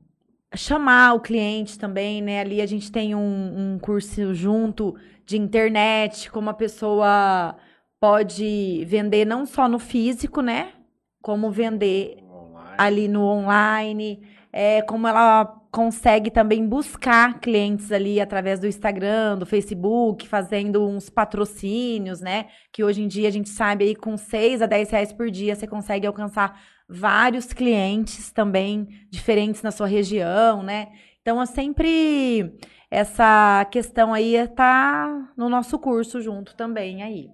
[0.54, 2.40] chamar o cliente também, né?
[2.40, 4.94] Ali a gente tem um, um curso junto
[5.24, 7.56] de internet, como a pessoa
[8.00, 10.72] pode vender não só no físico, né?
[11.20, 12.74] Como vender Online.
[12.78, 14.22] ali no online,
[14.52, 21.10] é, como ela consegue também buscar clientes ali através do Instagram, do Facebook, fazendo uns
[21.10, 22.46] patrocínios, né?
[22.72, 25.54] Que hoje em dia a gente sabe aí com 6 a 10 reais por dia
[25.54, 26.58] você consegue alcançar
[26.88, 30.88] vários clientes também diferentes na sua região, né?
[31.20, 32.58] Então, é sempre
[32.90, 37.28] essa questão aí está no nosso curso junto também aí.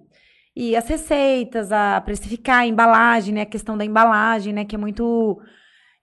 [0.55, 3.41] E as receitas, a precificar, a embalagem, né?
[3.41, 4.65] A questão da embalagem, né?
[4.65, 5.39] Que é muito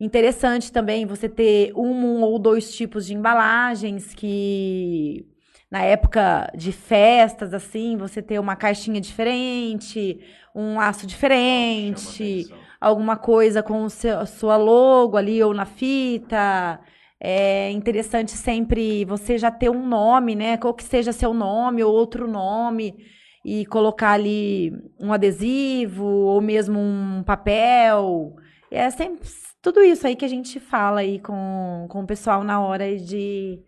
[0.01, 5.27] interessante também você ter um ou dois tipos de embalagens que
[5.71, 10.21] na época de festas assim, você ter uma caixinha diferente,
[10.55, 12.47] um laço diferente,
[12.83, 16.81] alguma coisa com o seu, a sua logo ali ou na fita.
[17.21, 20.57] É interessante sempre você já ter um nome, né?
[20.57, 22.97] Qual que seja seu nome ou outro nome
[23.45, 28.35] e colocar ali um adesivo ou mesmo um papel.
[28.71, 29.29] É sempre
[29.61, 33.63] tudo isso aí que a gente fala aí com, com o pessoal na hora de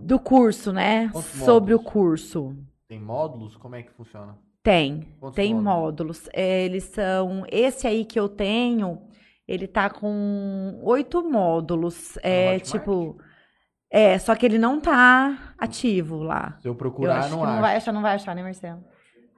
[0.00, 1.08] do curso, né?
[1.12, 1.80] Quantos Sobre módulos?
[1.80, 2.56] o curso.
[2.88, 3.56] Tem módulos?
[3.56, 4.36] Como é que funciona?
[4.62, 5.74] Tem, Quantos tem módulos?
[5.74, 6.28] módulos.
[6.32, 7.44] É, eles são.
[7.50, 9.00] Esse aí que eu tenho,
[9.46, 12.18] ele tá com oito módulos.
[12.22, 12.70] É Hotmart?
[12.70, 13.18] tipo.
[13.90, 16.56] É, só que ele não tá ativo lá.
[16.60, 18.84] Se eu Eu procurar, acho não não vai achar, não vai achar, né, Marcelo?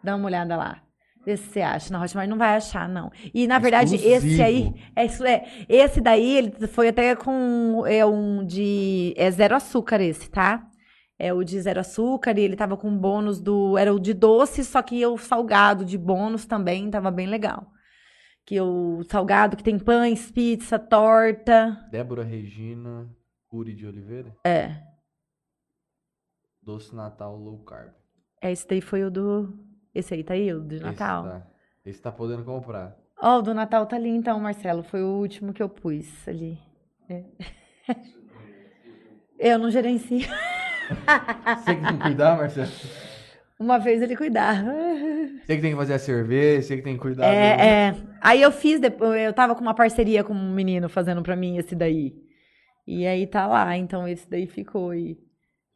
[0.02, 0.82] Dá uma olhada lá.
[1.24, 1.92] Vê se você acha.
[1.92, 3.12] Na Hotmart não vai achar, não.
[3.32, 4.72] E, na verdade, esse aí.
[4.96, 5.28] Exclusivo.
[5.28, 7.84] É, é, esse daí, ele foi até com.
[7.86, 9.14] É um de.
[9.16, 10.66] É zero açúcar esse, tá?
[11.22, 13.76] É o de zero açúcar e ele tava com bônus do.
[13.76, 17.70] Era o de doce, só que o salgado de bônus também tava bem legal.
[18.46, 21.86] Que o salgado que tem pães, pizza, torta.
[21.90, 23.06] Débora Regina
[23.48, 24.34] Cury de Oliveira.
[24.46, 24.82] É.
[26.62, 27.92] Doce Natal Low Carb.
[28.40, 29.52] Esse daí foi o do.
[29.94, 31.26] Esse aí tá aí, o de Natal.
[31.26, 31.46] Esse tá,
[31.84, 32.96] esse tá podendo comprar.
[33.20, 34.82] Ó, o do Natal tá ali então, Marcelo.
[34.82, 36.58] Foi o último que eu pus ali.
[37.10, 37.24] É.
[39.38, 40.28] Eu não gerencio.
[41.64, 42.68] Você que tem que cuidar, Marcelo?
[43.58, 44.72] Uma vez ele cuidava.
[45.44, 47.26] Você que tem que fazer a cerveja, você que tem que cuidar.
[47.26, 47.94] É, é.
[48.20, 51.58] Aí eu fiz, depois, eu tava com uma parceria com um menino fazendo pra mim
[51.58, 52.14] esse daí.
[52.86, 55.18] E aí tá lá, então esse daí ficou aí.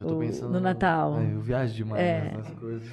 [0.01, 1.13] Eu tô pensando no Natal.
[1.15, 2.31] Ai, eu viajo demais É.
[2.35, 2.87] nessas coisas.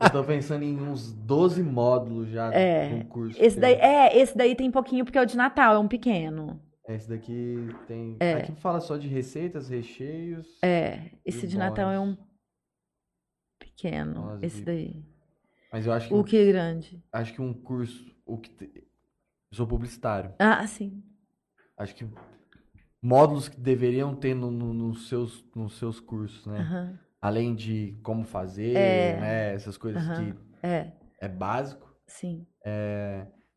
[0.00, 2.88] eu tô pensando em uns 12 módulos já É.
[2.88, 3.42] do curso.
[3.42, 5.88] Esse daí, eu- é, esse daí tem pouquinho porque é o de Natal, é um
[5.88, 6.60] pequeno.
[6.88, 7.56] Esse daqui
[7.86, 8.16] tem.
[8.20, 8.34] É.
[8.34, 10.58] Aqui fala só de receitas, recheios.
[10.62, 12.16] É, esse de Natal é um
[13.58, 15.04] pequeno, Bônus esse daí.
[15.72, 17.02] Mas eu acho que, O que é grande.
[17.12, 18.12] acho que um curso.
[18.26, 18.72] O que te-
[19.50, 20.34] Eu sou publicitário.
[20.38, 21.02] Ah, sim.
[21.76, 22.06] Acho que
[23.00, 26.58] módulos que deveriam ter no, no- nos, seus, nos seus cursos, né?
[26.58, 26.98] Aham.
[27.20, 29.20] Além de como fazer, É.
[29.20, 29.54] né?
[29.54, 30.32] Essas coisas Aham.
[30.34, 31.94] que É, é básico.
[32.06, 32.46] sim.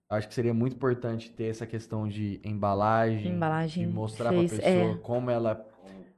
[0.09, 4.43] Acho que seria muito importante ter essa questão de embalagem, Embalagem de mostrar para a
[4.43, 4.95] pessoa é.
[5.01, 5.65] como ela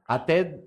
[0.06, 0.60] até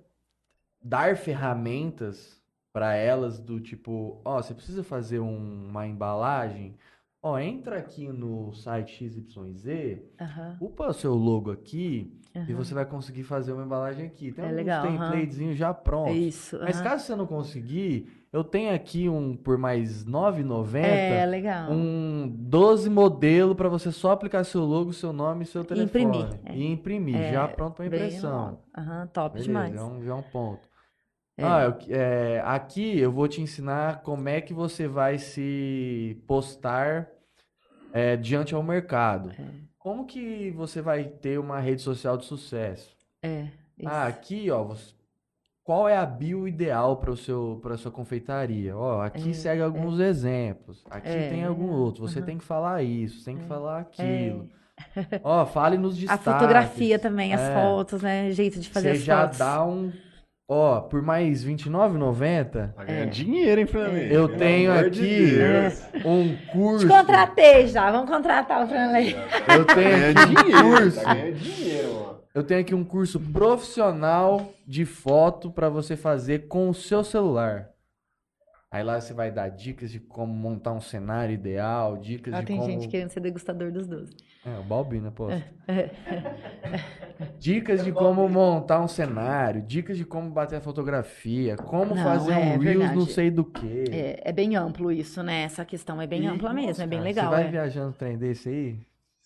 [0.84, 2.42] dar ferramentas
[2.74, 6.76] para elas do tipo, ó, você precisa fazer um- uma embalagem,
[7.22, 10.58] ó, entra aqui no site XYZ, Aham.
[10.60, 12.56] upa o seu logo aqui e aham.
[12.56, 14.32] você vai conseguir fazer uma embalagem aqui.
[14.32, 16.16] Tem É alguns legal, templatezinhos já prontos.
[16.18, 16.60] Isso.
[16.62, 21.72] Mas caso você não conseguir, eu tenho aqui um por mais R$ 9,90 É, legal.
[21.72, 26.06] um 12 modelo para você só aplicar seu logo, seu nome e seu telefone.
[26.22, 26.56] imprimir, é.
[26.56, 28.60] E imprimir, É, já pronto para impressão.
[28.78, 29.76] Aham, top Beleza, demais.
[29.76, 30.71] é um, já é um ponto.
[31.38, 31.44] É.
[31.44, 37.08] Ah, eu- é, aqui eu vou te ensinar como é que você vai se postar
[37.94, 39.32] é, diante ao mercado.
[39.32, 39.44] É.
[39.78, 42.96] Como que você vai ter uma rede social de sucesso?
[43.24, 43.48] É,
[43.86, 44.18] Ah, isso.
[44.18, 44.94] aqui, ó, você-
[45.64, 48.78] qual é a bio ideal para o seu para sua confeitaria?
[48.78, 50.84] Ó, aqui É, segue alguns exemplos.
[50.90, 52.08] Aqui É, tem algum outro.
[52.08, 52.26] Você Aham.
[52.26, 54.48] tem que falar isso, tem que É, falar aquilo.
[54.48, 54.62] É.
[55.24, 56.24] Ó, fale nos A destaques.
[56.26, 57.54] fotografia também, as É.
[57.56, 58.32] fotos, né?
[58.32, 59.38] Jeito de fazer Você as já fotos.
[59.38, 59.92] dá um,
[60.54, 63.06] ó, por mais R$ 29,90, Tá ganhando É.
[63.06, 64.14] dinheiro, hein, Franley?
[64.14, 65.82] Eu Pelo tenho de aqui- Deus.
[66.06, 66.86] um curso.
[66.88, 69.16] Te contratei já, vamos contratar o Franley.
[69.56, 70.64] Eu Tá tenho ganhando aqui um dinheiro.
[70.78, 71.02] curso.
[71.04, 72.12] Tá ganhando dinheiro, mano.
[72.34, 77.71] Eu tenho aqui um curso profissional de foto para você fazer com o seu celular.
[78.74, 82.46] Aí lá você vai dar dicas de como montar um cenário ideal, dicas Ah, de
[82.46, 82.72] tem como...
[82.72, 84.16] gente querendo ser degustador dos doces.
[84.46, 85.28] É, o Balbi, né, pô?
[85.30, 85.92] É.
[87.38, 92.32] Dicas de como montar um cenário, dicas de como bater a fotografia, como Não, fazer
[92.32, 92.96] é um Reels verdade.
[92.96, 93.84] não sei do que.
[93.92, 95.44] É, é bem amplo isso, né?
[95.44, 97.30] Essa questão é bem ampla mesmo, é bem legal.
[97.30, 97.52] Você vai é.
[97.52, 98.80] viajando trem desse aí,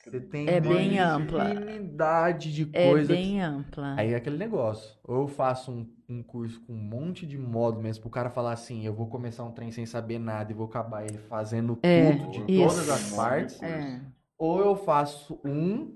[0.05, 1.53] você tem É uma bem ampla.
[1.53, 3.13] infinidade de É coisa.
[3.13, 3.95] bem ampla.
[3.97, 4.95] Aí é aquele negócio.
[5.03, 8.53] Ou eu faço um, um curso com um monte de módulo mesmo, pro cara falar
[8.53, 12.15] assim, eu vou começar um trem sem saber nada e vou acabar ele fazendo É,
[12.15, 12.75] tudo de isso.
[12.75, 13.61] todas as partes.
[13.63, 13.99] É.
[14.37, 15.95] Ou eu faço um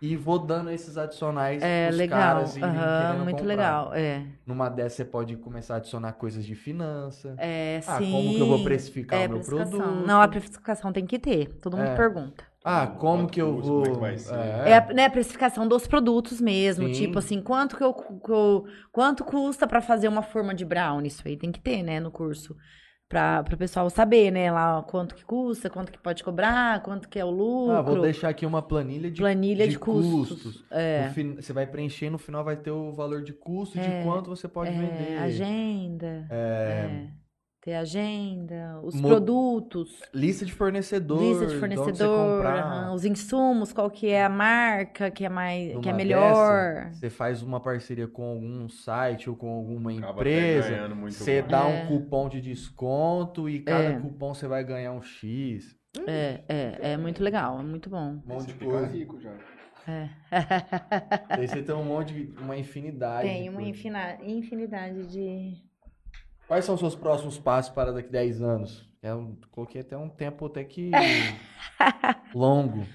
[0.00, 2.18] E vou dando esses adicionais É pros legal.
[2.18, 3.94] caras e Aham, muito legal.
[3.94, 4.26] É.
[4.44, 7.36] Numa dessas você pode começar a adicionar coisas de finança.
[7.38, 8.10] É, Ah, sim.
[8.10, 9.78] como que eu vou precificar é, o meu produto?
[9.78, 11.52] Não, a precificação tem que ter.
[11.60, 11.94] Todo mundo É.
[11.94, 12.51] pergunta.
[12.64, 13.82] Ah, como que eu vou.
[13.82, 14.34] como é que vai ser?
[14.34, 16.86] É, a, né, a precificação dos produtos mesmo.
[16.86, 16.92] Sim.
[16.92, 21.08] Tipo assim, quanto que eu, que eu- quanto custa pra fazer uma forma de brownie?
[21.08, 22.54] Isso aí tem que ter, né, no curso.
[23.08, 27.18] Pra, pro pessoal saber, né, lá quanto que custa, quanto que pode cobrar, quanto que
[27.18, 27.72] é o lucro.
[27.76, 30.42] Ah, vou deixar aqui uma planilha de, planilha de, de custos.
[30.42, 30.64] custos.
[30.70, 31.10] É.
[31.12, 34.48] Fin- Você vai preencher no final vai ter o valor de custo de quanto você
[34.48, 35.18] pode É, vender.
[35.18, 36.26] agenda.
[36.30, 37.06] É.
[37.64, 41.20] Ter agenda, os Mo- produtos, Lista de fornecedor.
[41.22, 42.58] lista de de onde você fornecedor, comprar.
[42.64, 46.74] aham, os insumos, qual que é a marca que é mais, que é Numa melhor.
[46.86, 50.70] dessa, você faz uma parceria com algum site ou com alguma Acaba empresa.
[50.70, 51.48] ganhando muito Você bom.
[51.48, 51.84] dá É.
[51.84, 54.00] um cupom de desconto e cada É.
[54.00, 55.76] cupom você vai ganhar um X.
[56.04, 58.20] É, é, é muito legal, é muito bom.
[58.26, 58.86] Um monte de coisa.
[58.88, 59.30] rico já.
[59.86, 60.08] É.
[61.28, 62.40] Aí você tem um monte de.
[62.40, 63.28] uma infinidade.
[63.28, 65.70] Tem uma infinidade de.
[66.52, 68.86] Quais são os seus próximos passos para daqui a 10 anos?
[69.00, 70.90] É um, coloquei até um tempo até que
[72.34, 72.86] longo.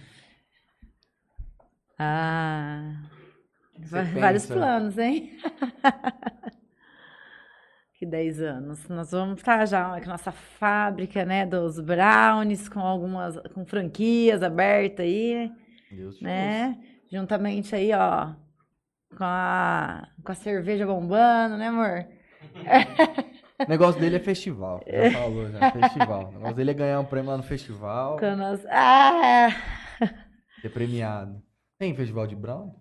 [1.97, 3.01] Ah.
[4.13, 4.53] Vários pensa?
[4.53, 5.39] planos, hein?
[7.97, 8.87] que 10 anos.
[8.89, 14.43] Nós vamos estar já com a nossa fábrica, né, dos brownies, com algumas, com franquias
[14.43, 15.51] abertas aí,
[15.89, 16.77] Deus né?
[17.11, 18.35] Juntamente aí, ó,
[19.17, 22.05] com a, com a cerveja bombando, né, amor?
[23.59, 24.83] O negócio dele é festival.
[24.87, 25.71] Já falou, já.
[25.71, 26.29] Festival.
[26.29, 28.67] O negócio dele é ganhar um prêmio lá no festival, nossa...
[28.71, 29.49] Ah!
[30.61, 31.41] ser premiado.
[31.79, 32.73] Tem festival de Brown?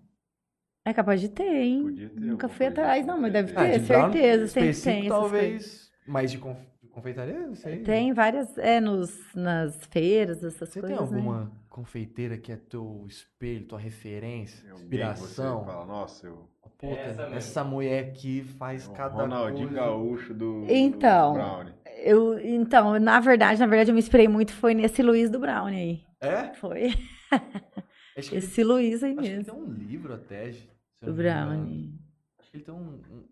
[0.84, 1.82] É capaz de ter, hein?
[1.82, 4.80] Podia ter Nunca fui atrás, assim, não, mas deve Ah, ter, de Brown certeza, sempre
[4.80, 5.90] tem talvez.
[6.06, 6.58] Mas de, conf...
[6.96, 7.82] confeitaria, não sei.
[7.82, 11.16] Tem várias, é, nos, nas feiras, essas Você coisas, tem né?
[11.18, 15.58] alguma confeiteira que é teu espelho, tua referência, Tem que inspiração?
[15.60, 16.48] Você fala, nossa, eu...
[16.78, 17.76] Puta, Essa essa, mesmo.
[17.76, 19.82] mulher aqui faz o cada Ronaldinho coisa.
[19.82, 21.32] Gaúcho do, Então.
[21.32, 21.74] do Brownie.
[22.04, 25.78] Eu, então, na verdade, na verdade, eu me inspirei muito foi nesse Luiz do Brownie
[25.78, 26.04] aí.
[26.20, 26.52] É?
[26.54, 26.90] Foi
[28.16, 29.54] Acho que, esse Luiz aí acho que ele mesmo.
[29.54, 30.50] tem um livro até.
[30.50, 30.54] eu
[31.02, 31.14] Do.
[31.14, 31.94] Brownie.
[32.38, 33.24] Acho que ele tem um, um-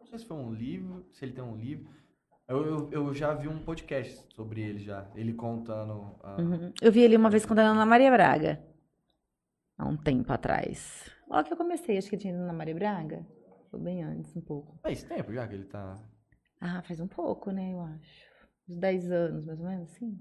[0.00, 1.88] Não sei se foi um livro, se ele tem um livro.
[2.48, 5.10] Eu, eu, eu já vi um podcast sobre ele já.
[5.14, 6.16] Ele contando.
[6.22, 6.72] a- Uhum.
[6.80, 8.62] Eu vi ele uma vez contando Ana Maria Braga.
[9.76, 11.10] Há um tempo atrás.
[11.28, 13.26] Logo que eu comecei, acho que tinha ido na Maria Braga.
[13.70, 14.78] Foi bem antes, um pouco.
[14.80, 16.00] Faz tempo já que ele tá.
[16.60, 18.26] Ah, faz um pouco, né, eu acho.
[18.68, 20.18] Uns 10 anos, mais ou menos, assim.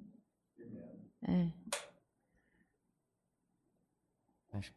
[1.28, 1.52] É.
[4.54, 4.74] Acho,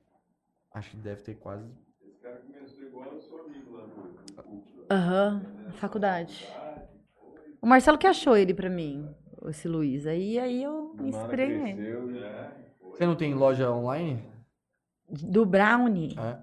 [0.72, 1.68] acho que deve ter quase.
[2.02, 4.64] Esse cara começou igual o seu amigo lá no...
[4.90, 6.46] Aham, na faculdade.
[7.68, 9.14] O Marcelo que achou ele pra mim,
[9.46, 10.06] esse Luiz.
[10.06, 11.82] Aí, aí eu me inspirei nele.
[12.80, 14.24] Você não tem loja online?
[15.06, 16.16] Do Brownie.
[16.18, 16.38] É.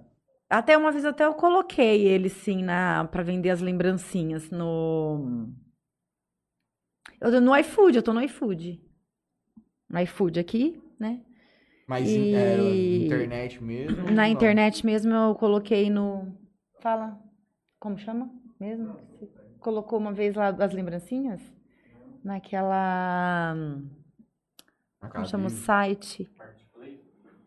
[0.47, 5.49] Até uma vez até eu coloquei ele sim na para vender as lembrancinhas no
[7.19, 8.79] eu tô no iFood, eu tô no iFood.
[9.89, 11.23] No iFood aqui, né?
[11.87, 14.03] Mas em- é, E- internet mesmo?
[14.11, 14.25] Na não?
[14.27, 16.37] internet mesmo eu coloquei no
[16.81, 17.19] fala,
[17.79, 18.29] como chama?
[18.59, 18.95] Mesmo?
[19.65, 21.41] Colocou uma vez lá as lembrancinhas
[22.23, 23.55] naquela
[25.09, 26.29] como chama o site?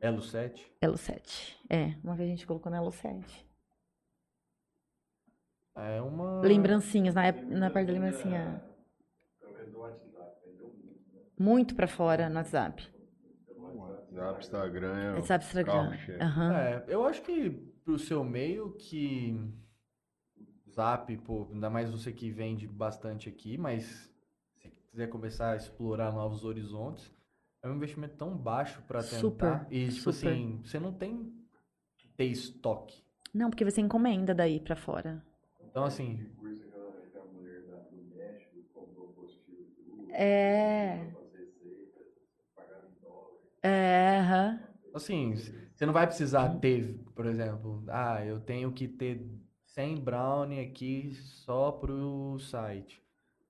[0.01, 0.73] Elo 7.
[0.81, 1.61] Elo 7.
[1.71, 3.47] É, uma vez a gente colocou no Elo 7.
[5.77, 6.41] É uma.
[6.41, 8.65] Lembrancinhas, na, na parte da lembrancinha.
[11.39, 12.85] Muito pra fora no WhatsApp.
[13.57, 15.73] WhatsApp, Instagram, é WhatsApp, Instagram.
[15.73, 16.21] carro-chefe.
[16.21, 16.53] Aham.
[16.53, 17.51] É, eu acho que
[17.85, 19.41] pro seu meio que
[20.79, 24.09] Zap, pô, ainda mais você que vende bastante aqui, mas
[24.63, 27.13] se quiser começar a explorar novos horizontes,
[27.65, 29.19] é um investimento tão baixo pra tentar.
[29.19, 30.29] Super, e tipo super.
[30.29, 31.33] assim, você não tem
[31.99, 33.03] que ter estoque.
[33.35, 35.21] Não, porque você encomenda daí pra fora.
[35.69, 36.25] Então assim,
[40.11, 41.09] É.
[43.61, 44.61] É, aham.
[44.95, 49.21] assim, você não vai precisar ter, por exemplo, ah, eu tenho que ter
[49.79, 53.01] 100 brownie aqui só pro site.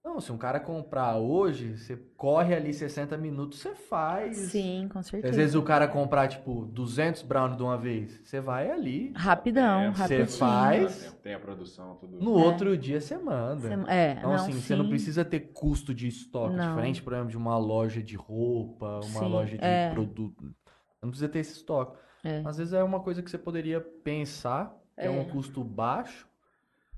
[0.05, 4.37] Não, se um cara comprar hoje, você corre ali 60 minutos, você faz.
[4.37, 5.35] Sim, com Às certeza.
[5.35, 9.89] vezes o cara comprar, tipo, 200 brownie de uma vez, você vai ali, Rapidão, É,
[9.89, 10.27] rapidinho.
[10.29, 12.19] você faz, Tem a produção, tudo.
[12.21, 13.69] no outro dia você manda.
[13.69, 14.91] Você- É, Então, não, assim, você não sim.
[14.91, 16.69] precisa ter custo de estoque, Não.
[16.69, 19.91] diferente, por exemplo, de uma loja de roupa, uma Sim, loja de é.
[19.95, 20.43] produto.
[20.45, 21.99] Você não precisa ter esse estoque.
[22.23, 22.43] É.
[22.45, 25.25] Às vezes é uma coisa que você poderia pensar, que é, um É.
[25.25, 26.29] custo baixo,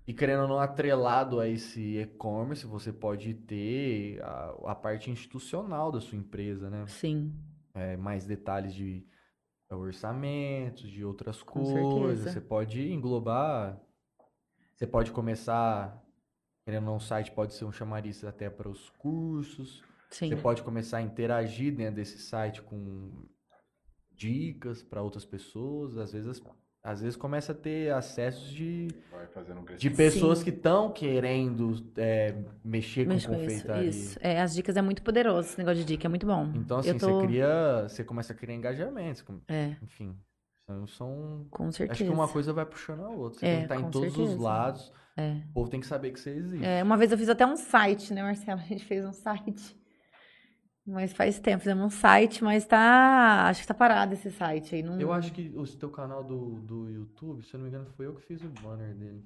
[0.07, 5.93] e querendo ou não atrelado a esse e-commerce, você pode ter a, a parte institucional
[5.93, 6.85] da sua empresa, né?
[6.89, 7.33] Sim.
[7.75, 9.07] É, mais detalhes de
[9.71, 12.25] orçamentos, de outras Com coisas.
[12.25, 12.33] certeza.
[12.33, 13.81] Você pode englobar.
[14.75, 16.03] Você pode começar.
[16.65, 19.83] Querendo ou não, um site pode ser um chamariz até para os cursos.
[20.11, 20.29] Sim.
[20.29, 23.29] Você pode começar a interagir dentro desse site com
[24.11, 25.97] dicas para outras pessoas.
[25.97, 26.43] Às vezes,
[26.83, 28.89] às vezes começa a ter acessos de,
[29.71, 30.45] um de pessoas Sim.
[30.45, 32.35] que estão querendo é,
[32.65, 33.89] mexer Mexe com com isso, confeitaria.
[33.91, 34.19] isso.
[34.23, 36.51] É, as dicas é muito poderoso, esse negócio de dica, é muito bom.
[36.55, 37.07] Então, assim, tô...
[37.21, 37.83] você cria.
[37.89, 39.21] Você começa a criar engajamentos.
[39.23, 40.17] com- É, Enfim.
[40.67, 40.87] São.
[40.87, 41.93] são- com certeza.
[41.93, 43.41] acho que uma coisa vai puxando a outra.
[43.41, 44.41] Você É, tem que estar em com todos os certeza.
[44.43, 44.93] lados.
[45.17, 45.33] É.
[45.51, 46.65] O povo tem que saber que você existe.
[46.65, 48.61] É, uma vez eu fiz até um site, né, Marcelo?
[48.61, 49.77] A gente fez um site.
[50.91, 53.47] Mas faz tempo, fizemos um site, mas tá.
[53.49, 54.83] Acho que tá parado esse site aí.
[54.83, 55.01] Não...
[55.01, 58.07] Eu acho que o teu canal do, do YouTube, se eu não me engano, foi
[58.07, 59.25] eu que fiz o banner dele.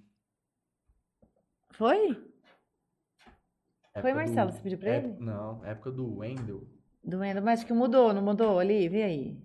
[1.73, 2.15] Foi?
[2.15, 4.51] Foi, Época Marcelo?
[4.51, 5.16] do- Você pediu pra é- ele?
[5.20, 6.66] Não, época do Wendel.
[7.03, 8.89] Do Endo, mas acho que mudou, não mudou ali?
[8.89, 9.43] Vê aí.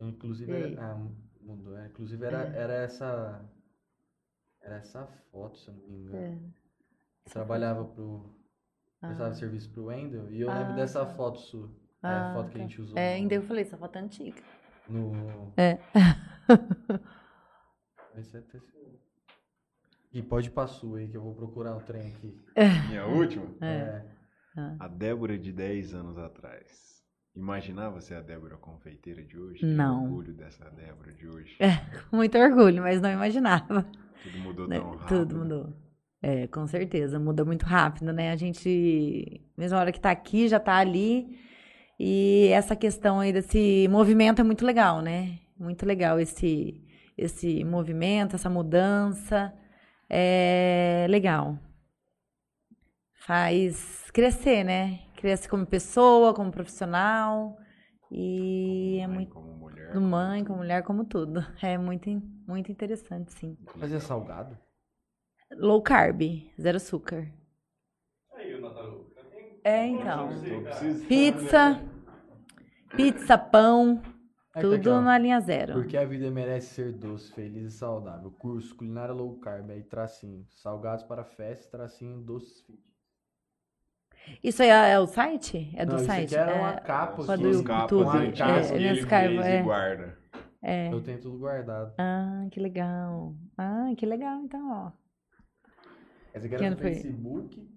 [0.00, 0.72] Inclusive, aí?
[0.72, 1.08] era, ah,
[1.40, 1.76] mudou.
[1.76, 2.58] é, Inclusive, era, É.
[2.62, 3.44] era essa.
[4.62, 6.16] Era essa foto, se eu não me engano.
[7.26, 7.30] É.
[7.30, 8.34] Trabalhava pro.
[9.00, 9.34] Prestava Ah.
[9.34, 11.14] serviço pro Wendel e eu Ah, lembro dessa tá.
[11.14, 11.68] foto sua.
[12.02, 12.62] é Ah, a foto que a tá.
[12.66, 12.98] gente usou.
[12.98, 14.42] É, no- ainda eu falei, essa foto é antiga.
[14.88, 15.52] No.
[15.56, 15.78] É.
[18.16, 18.98] Esse é terceiro.
[20.12, 22.36] E pode ir pra sua aí, que eu vou procurar um trem aqui.
[22.88, 23.46] Minha última?
[23.64, 24.04] É.
[24.78, 26.90] A Débora de 10 anos atrás.
[27.36, 29.64] Imaginava ser a Débora confeiteira de hoje?
[29.64, 30.04] Não.
[30.04, 31.56] Orgulho dessa Débora de hoje.
[32.12, 33.86] Muito orgulho, mas não imaginava.
[34.24, 34.80] Tudo mudou né?
[34.80, 35.08] tão rápido.
[35.20, 35.72] Tudo mudou.
[36.22, 38.30] É, com certeza, muda muito rápido, né?
[38.30, 41.38] A gente, mesma hora que tá aqui, já tá ali.
[41.98, 45.38] E essa questão aí desse movimento é muito legal, né?
[45.58, 46.82] Muito legal esse,
[47.16, 49.52] esse movimento, essa mudança.
[50.08, 51.58] É legal.
[53.14, 55.00] Faz crescer, né?
[55.16, 57.56] Cresce como pessoa, como profissional.
[58.10, 59.34] E é Mãe, muito.
[59.34, 59.92] Como mulher.
[59.92, 61.44] Do mãe, como mulher, como tudo.
[61.62, 62.10] É muito,
[62.46, 63.56] muito interessante, sim.
[63.78, 64.58] Fazer salgado?
[65.52, 66.20] Low carb,
[66.60, 67.28] zero açúcar.
[69.64, 70.28] É, então.
[70.28, 71.06] Tô precisando.
[71.06, 71.80] Pizza,
[72.96, 74.00] pizza, pão,
[74.54, 75.74] Aí tá tudo na linha zero.
[75.74, 78.30] Porque a vida merece ser doce, feliz e saudável.
[78.38, 80.46] Curso Culinária Low Carb, aí tracinho.
[80.50, 82.80] Salgados para festa, tracinho doces fit.
[84.42, 85.70] Isso aí é, é o site?
[85.74, 86.34] É do Não, isso site?
[86.34, 87.42] aqui era É, uma capa aqui.
[87.42, 88.08] do YouTube.
[88.18, 89.60] antigas É, ele fez é.
[89.60, 90.18] e guarda.
[90.62, 90.92] é.
[90.92, 91.94] Eu tenho tudo guardado.
[91.98, 93.34] Ah, que legal.
[93.58, 94.99] Ah, que legal, então, ó.
[96.34, 96.94] Esse aqui Que era do foi?
[96.94, 97.68] Facebook.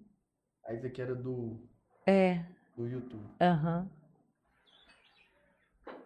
[0.66, 1.60] Aí esse aqui era do,
[2.06, 2.44] É,
[2.76, 3.24] do YouTube.
[3.40, 3.88] aham.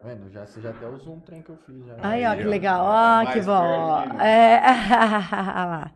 [0.00, 0.30] Tá vendo?
[0.30, 1.84] Já, você já até usou um trem que eu fiz.
[1.84, 1.96] Já.
[2.08, 2.84] Aí, ó, que legal.
[2.84, 4.20] Tá Ó, que bom.
[4.20, 5.94] É, olha lá.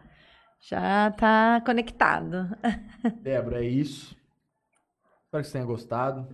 [0.60, 2.48] Já tá conectado.
[3.22, 4.16] Débora, é isso.
[5.24, 6.28] Espero que você tenha gostado.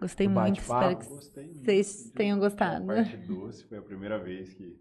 [0.00, 1.64] Gostei muito, espero que Gostei muito.
[1.64, 2.90] vocês tenham gostado.
[2.90, 4.78] A parte doce foi a primeira vez que.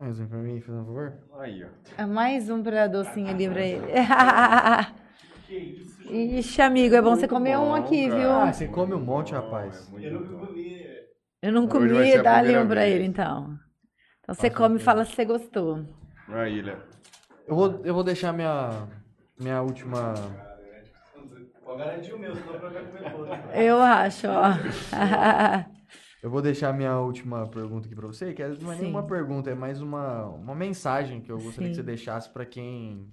[0.00, 1.12] Mais um pra mim, fazendo um favor.
[1.38, 1.68] Aí, ó.
[1.98, 3.86] Ah, Mais um pra docinho ali pra ele.
[6.38, 8.20] Ixi, amigo, é bom você Muito comer um bom, aqui, cara.
[8.20, 8.30] viu?
[8.32, 9.90] Ah, você come um monte, rapaz.
[9.96, 11.00] é.
[11.42, 12.94] Eu não comi, ser a dá ali um pra vez.
[12.94, 13.58] ele, então.
[14.20, 15.84] Então você Passa come e um fala se você gostou.
[16.28, 16.78] Aí, Léo.
[17.46, 18.86] Eu vou, eu vou deixar minha,
[19.38, 20.14] minha última.
[21.64, 23.28] Pode garantir o meu, senão vai comer todo.
[23.54, 24.50] Eu acho, ó.
[26.22, 28.82] Eu vou deixar minha última pergunta aqui pra você, que não é Sim.
[28.82, 31.80] nenhuma pergunta, é mais uma, uma mensagem que eu gostaria que Sim.
[31.80, 33.10] você deixasse pra quem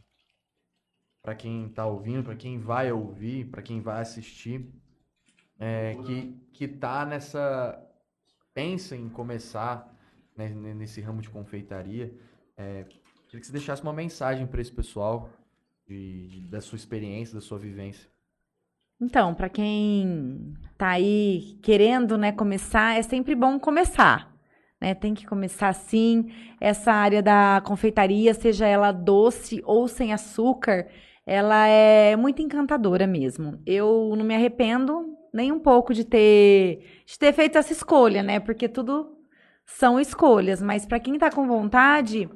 [1.22, 4.70] para quem tá ouvindo, pra quem vai ouvir, pra quem vai assistir,
[5.60, 7.82] é, que que tá nessa
[8.54, 9.94] pensa em começar
[10.36, 12.14] né, nesse ramo de confeitaria,
[12.56, 12.84] é,
[13.28, 15.30] queria que você deixasse uma mensagem pra esse pessoal
[15.86, 18.10] de, de- da sua experiência, da sua vivência.
[19.00, 24.34] Então, pra quem tá aí querendo, né, começar, é sempre bom começar,
[24.82, 24.96] né?
[24.96, 26.32] Tem que começar sim.
[26.60, 30.88] Essa área da confeitaria, seja ela doce ou sem açúcar,
[31.26, 33.62] ela é muito encantadora mesmo.
[33.68, 38.40] Eu não me arrependo nem um pouco de ter de ter feito essa escolha, né?
[38.40, 39.16] Porque tudo
[39.66, 42.28] são escolhas, mas para quem tá com vontade,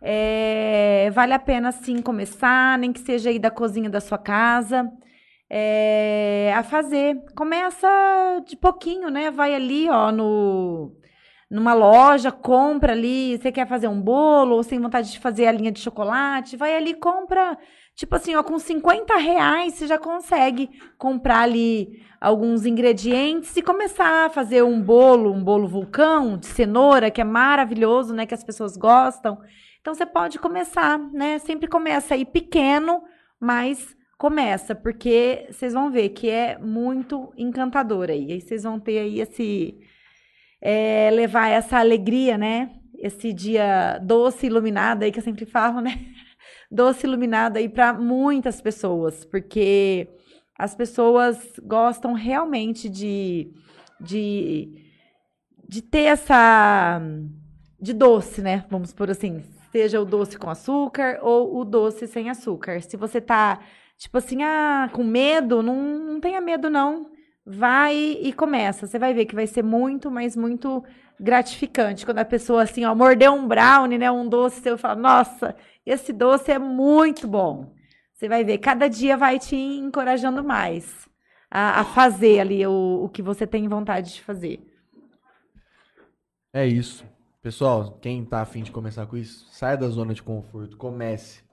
[0.00, 4.90] é, vale a pena sim começar, nem que seja aí da cozinha da sua casa
[5.50, 7.16] é, a fazer.
[7.34, 7.88] Começa
[8.46, 9.30] de pouquinho, né?
[9.30, 10.92] Vai ali, ó, no
[11.48, 15.52] numa loja, compra ali, você quer fazer um bolo, ou sem vontade de fazer a
[15.52, 17.56] linha de chocolate, vai ali, compra,
[17.94, 20.68] tipo assim, ó, com 50 reais você já consegue
[20.98, 27.12] comprar ali alguns ingredientes e começar a fazer um bolo, um bolo vulcão de cenoura,
[27.12, 29.38] que é maravilhoso, né, que as pessoas gostam.
[29.80, 31.38] Então você pode começar, né?
[31.38, 33.04] Sempre começa aí pequeno,
[33.38, 38.32] mas começa, porque vocês vão ver que é muito encantador aí.
[38.32, 39.78] Aí vocês vão ter aí esse
[40.60, 42.70] é, levar essa alegria, né?
[42.98, 45.98] Esse dia doce, iluminado aí que eu sempre falo, né?
[46.70, 50.08] Doce, iluminado aí para muitas pessoas, porque
[50.58, 53.52] as pessoas gostam realmente de,
[54.00, 54.72] de,
[55.68, 57.00] de ter essa.
[57.80, 58.64] de doce, né?
[58.70, 59.42] Vamos por assim.
[59.70, 62.80] Seja o doce com açúcar ou o doce sem açúcar.
[62.80, 63.60] Se você tá,
[63.96, 67.10] tipo assim, ah, com medo, não, não tenha medo, não.
[67.44, 68.86] Vai e começa.
[68.86, 70.82] Você vai ver que vai ser muito, mas muito
[71.18, 72.04] gratificante.
[72.04, 74.10] Quando a pessoa, assim, ó, mordeu um brownie, né?
[74.10, 77.72] Um doce, você fala, nossa, esse doce é muito bom.
[78.12, 81.08] Você vai ver, cada dia vai te encorajando mais
[81.50, 84.60] a, a fazer ali o, o que você tem vontade de fazer.
[86.52, 87.04] É isso.
[87.42, 91.45] Pessoal, quem tá afim de começar com isso, saia da zona de conforto, comece.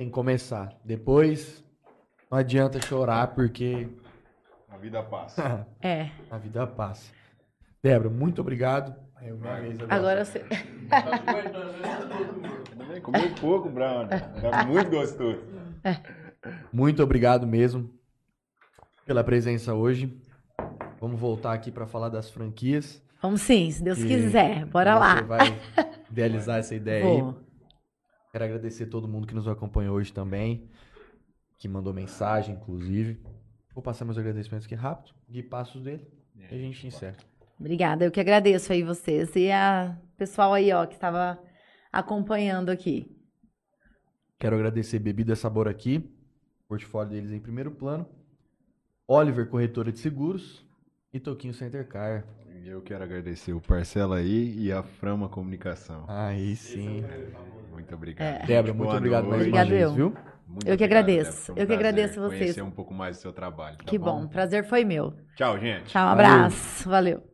[0.00, 0.72] Tem que começar.
[0.82, 1.62] Depois,
[2.30, 3.86] não adianta chorar, porque
[4.66, 5.66] A vida passa.
[5.82, 6.08] É.
[6.30, 7.12] a vida passa.
[7.82, 8.96] Débora, muito obrigado.
[9.20, 9.62] É agora.
[9.90, 10.42] Agora você.
[13.02, 14.08] Comeu pouco, Brown.
[14.08, 15.42] Tá muito gostoso.
[16.72, 17.92] Muito obrigado mesmo
[19.04, 20.18] pela presença hoje.
[20.98, 23.02] Vamos voltar aqui para falar das franquias.
[23.20, 24.64] Vamos sim, se Deus quiser.
[24.64, 25.20] Bora você lá.
[25.20, 25.60] vai
[26.10, 27.49] idealizar essa ideia aí.
[28.32, 30.70] Quero agradecer todo mundo que nos acompanhou hoje também,
[31.58, 33.20] que mandou mensagem, inclusive.
[33.74, 37.16] Vou passar meus agradecimentos aqui rápido, de passos dele, e a gente encerra.
[37.58, 41.38] Obrigada, eu que agradeço aí vocês e a pessoal aí, ó, que estava
[41.92, 43.14] acompanhando aqui.
[44.38, 46.08] Quero agradecer Bebida Sabor aqui,
[46.68, 48.08] portfólio deles em primeiro plano.
[49.06, 50.64] Oliver, corretora de seguros.
[51.12, 52.24] E Toquinho Center Car.
[52.62, 56.04] E Eu quero agradecer o Parcela aí e a Frama Comunicação.
[56.06, 57.02] Aí sim.
[57.80, 58.46] Muito obrigado.
[58.46, 59.52] Débora, muito Boa obrigado mais noite.
[59.52, 59.94] uma Obrigado vez, eu.
[59.94, 60.16] viu?
[60.46, 61.52] Muito Eu que obrigado, agradeço.
[61.52, 62.38] Um Eu que agradeço vocês.
[62.40, 63.76] Conhecer um pouco mais do seu trabalho.
[63.78, 65.14] tá que bom, prazer foi meu.
[65.36, 65.84] Tchau, gente.
[65.86, 66.32] Tchau, um Valeu.
[66.34, 66.88] abraço.
[66.88, 67.29] Valeu.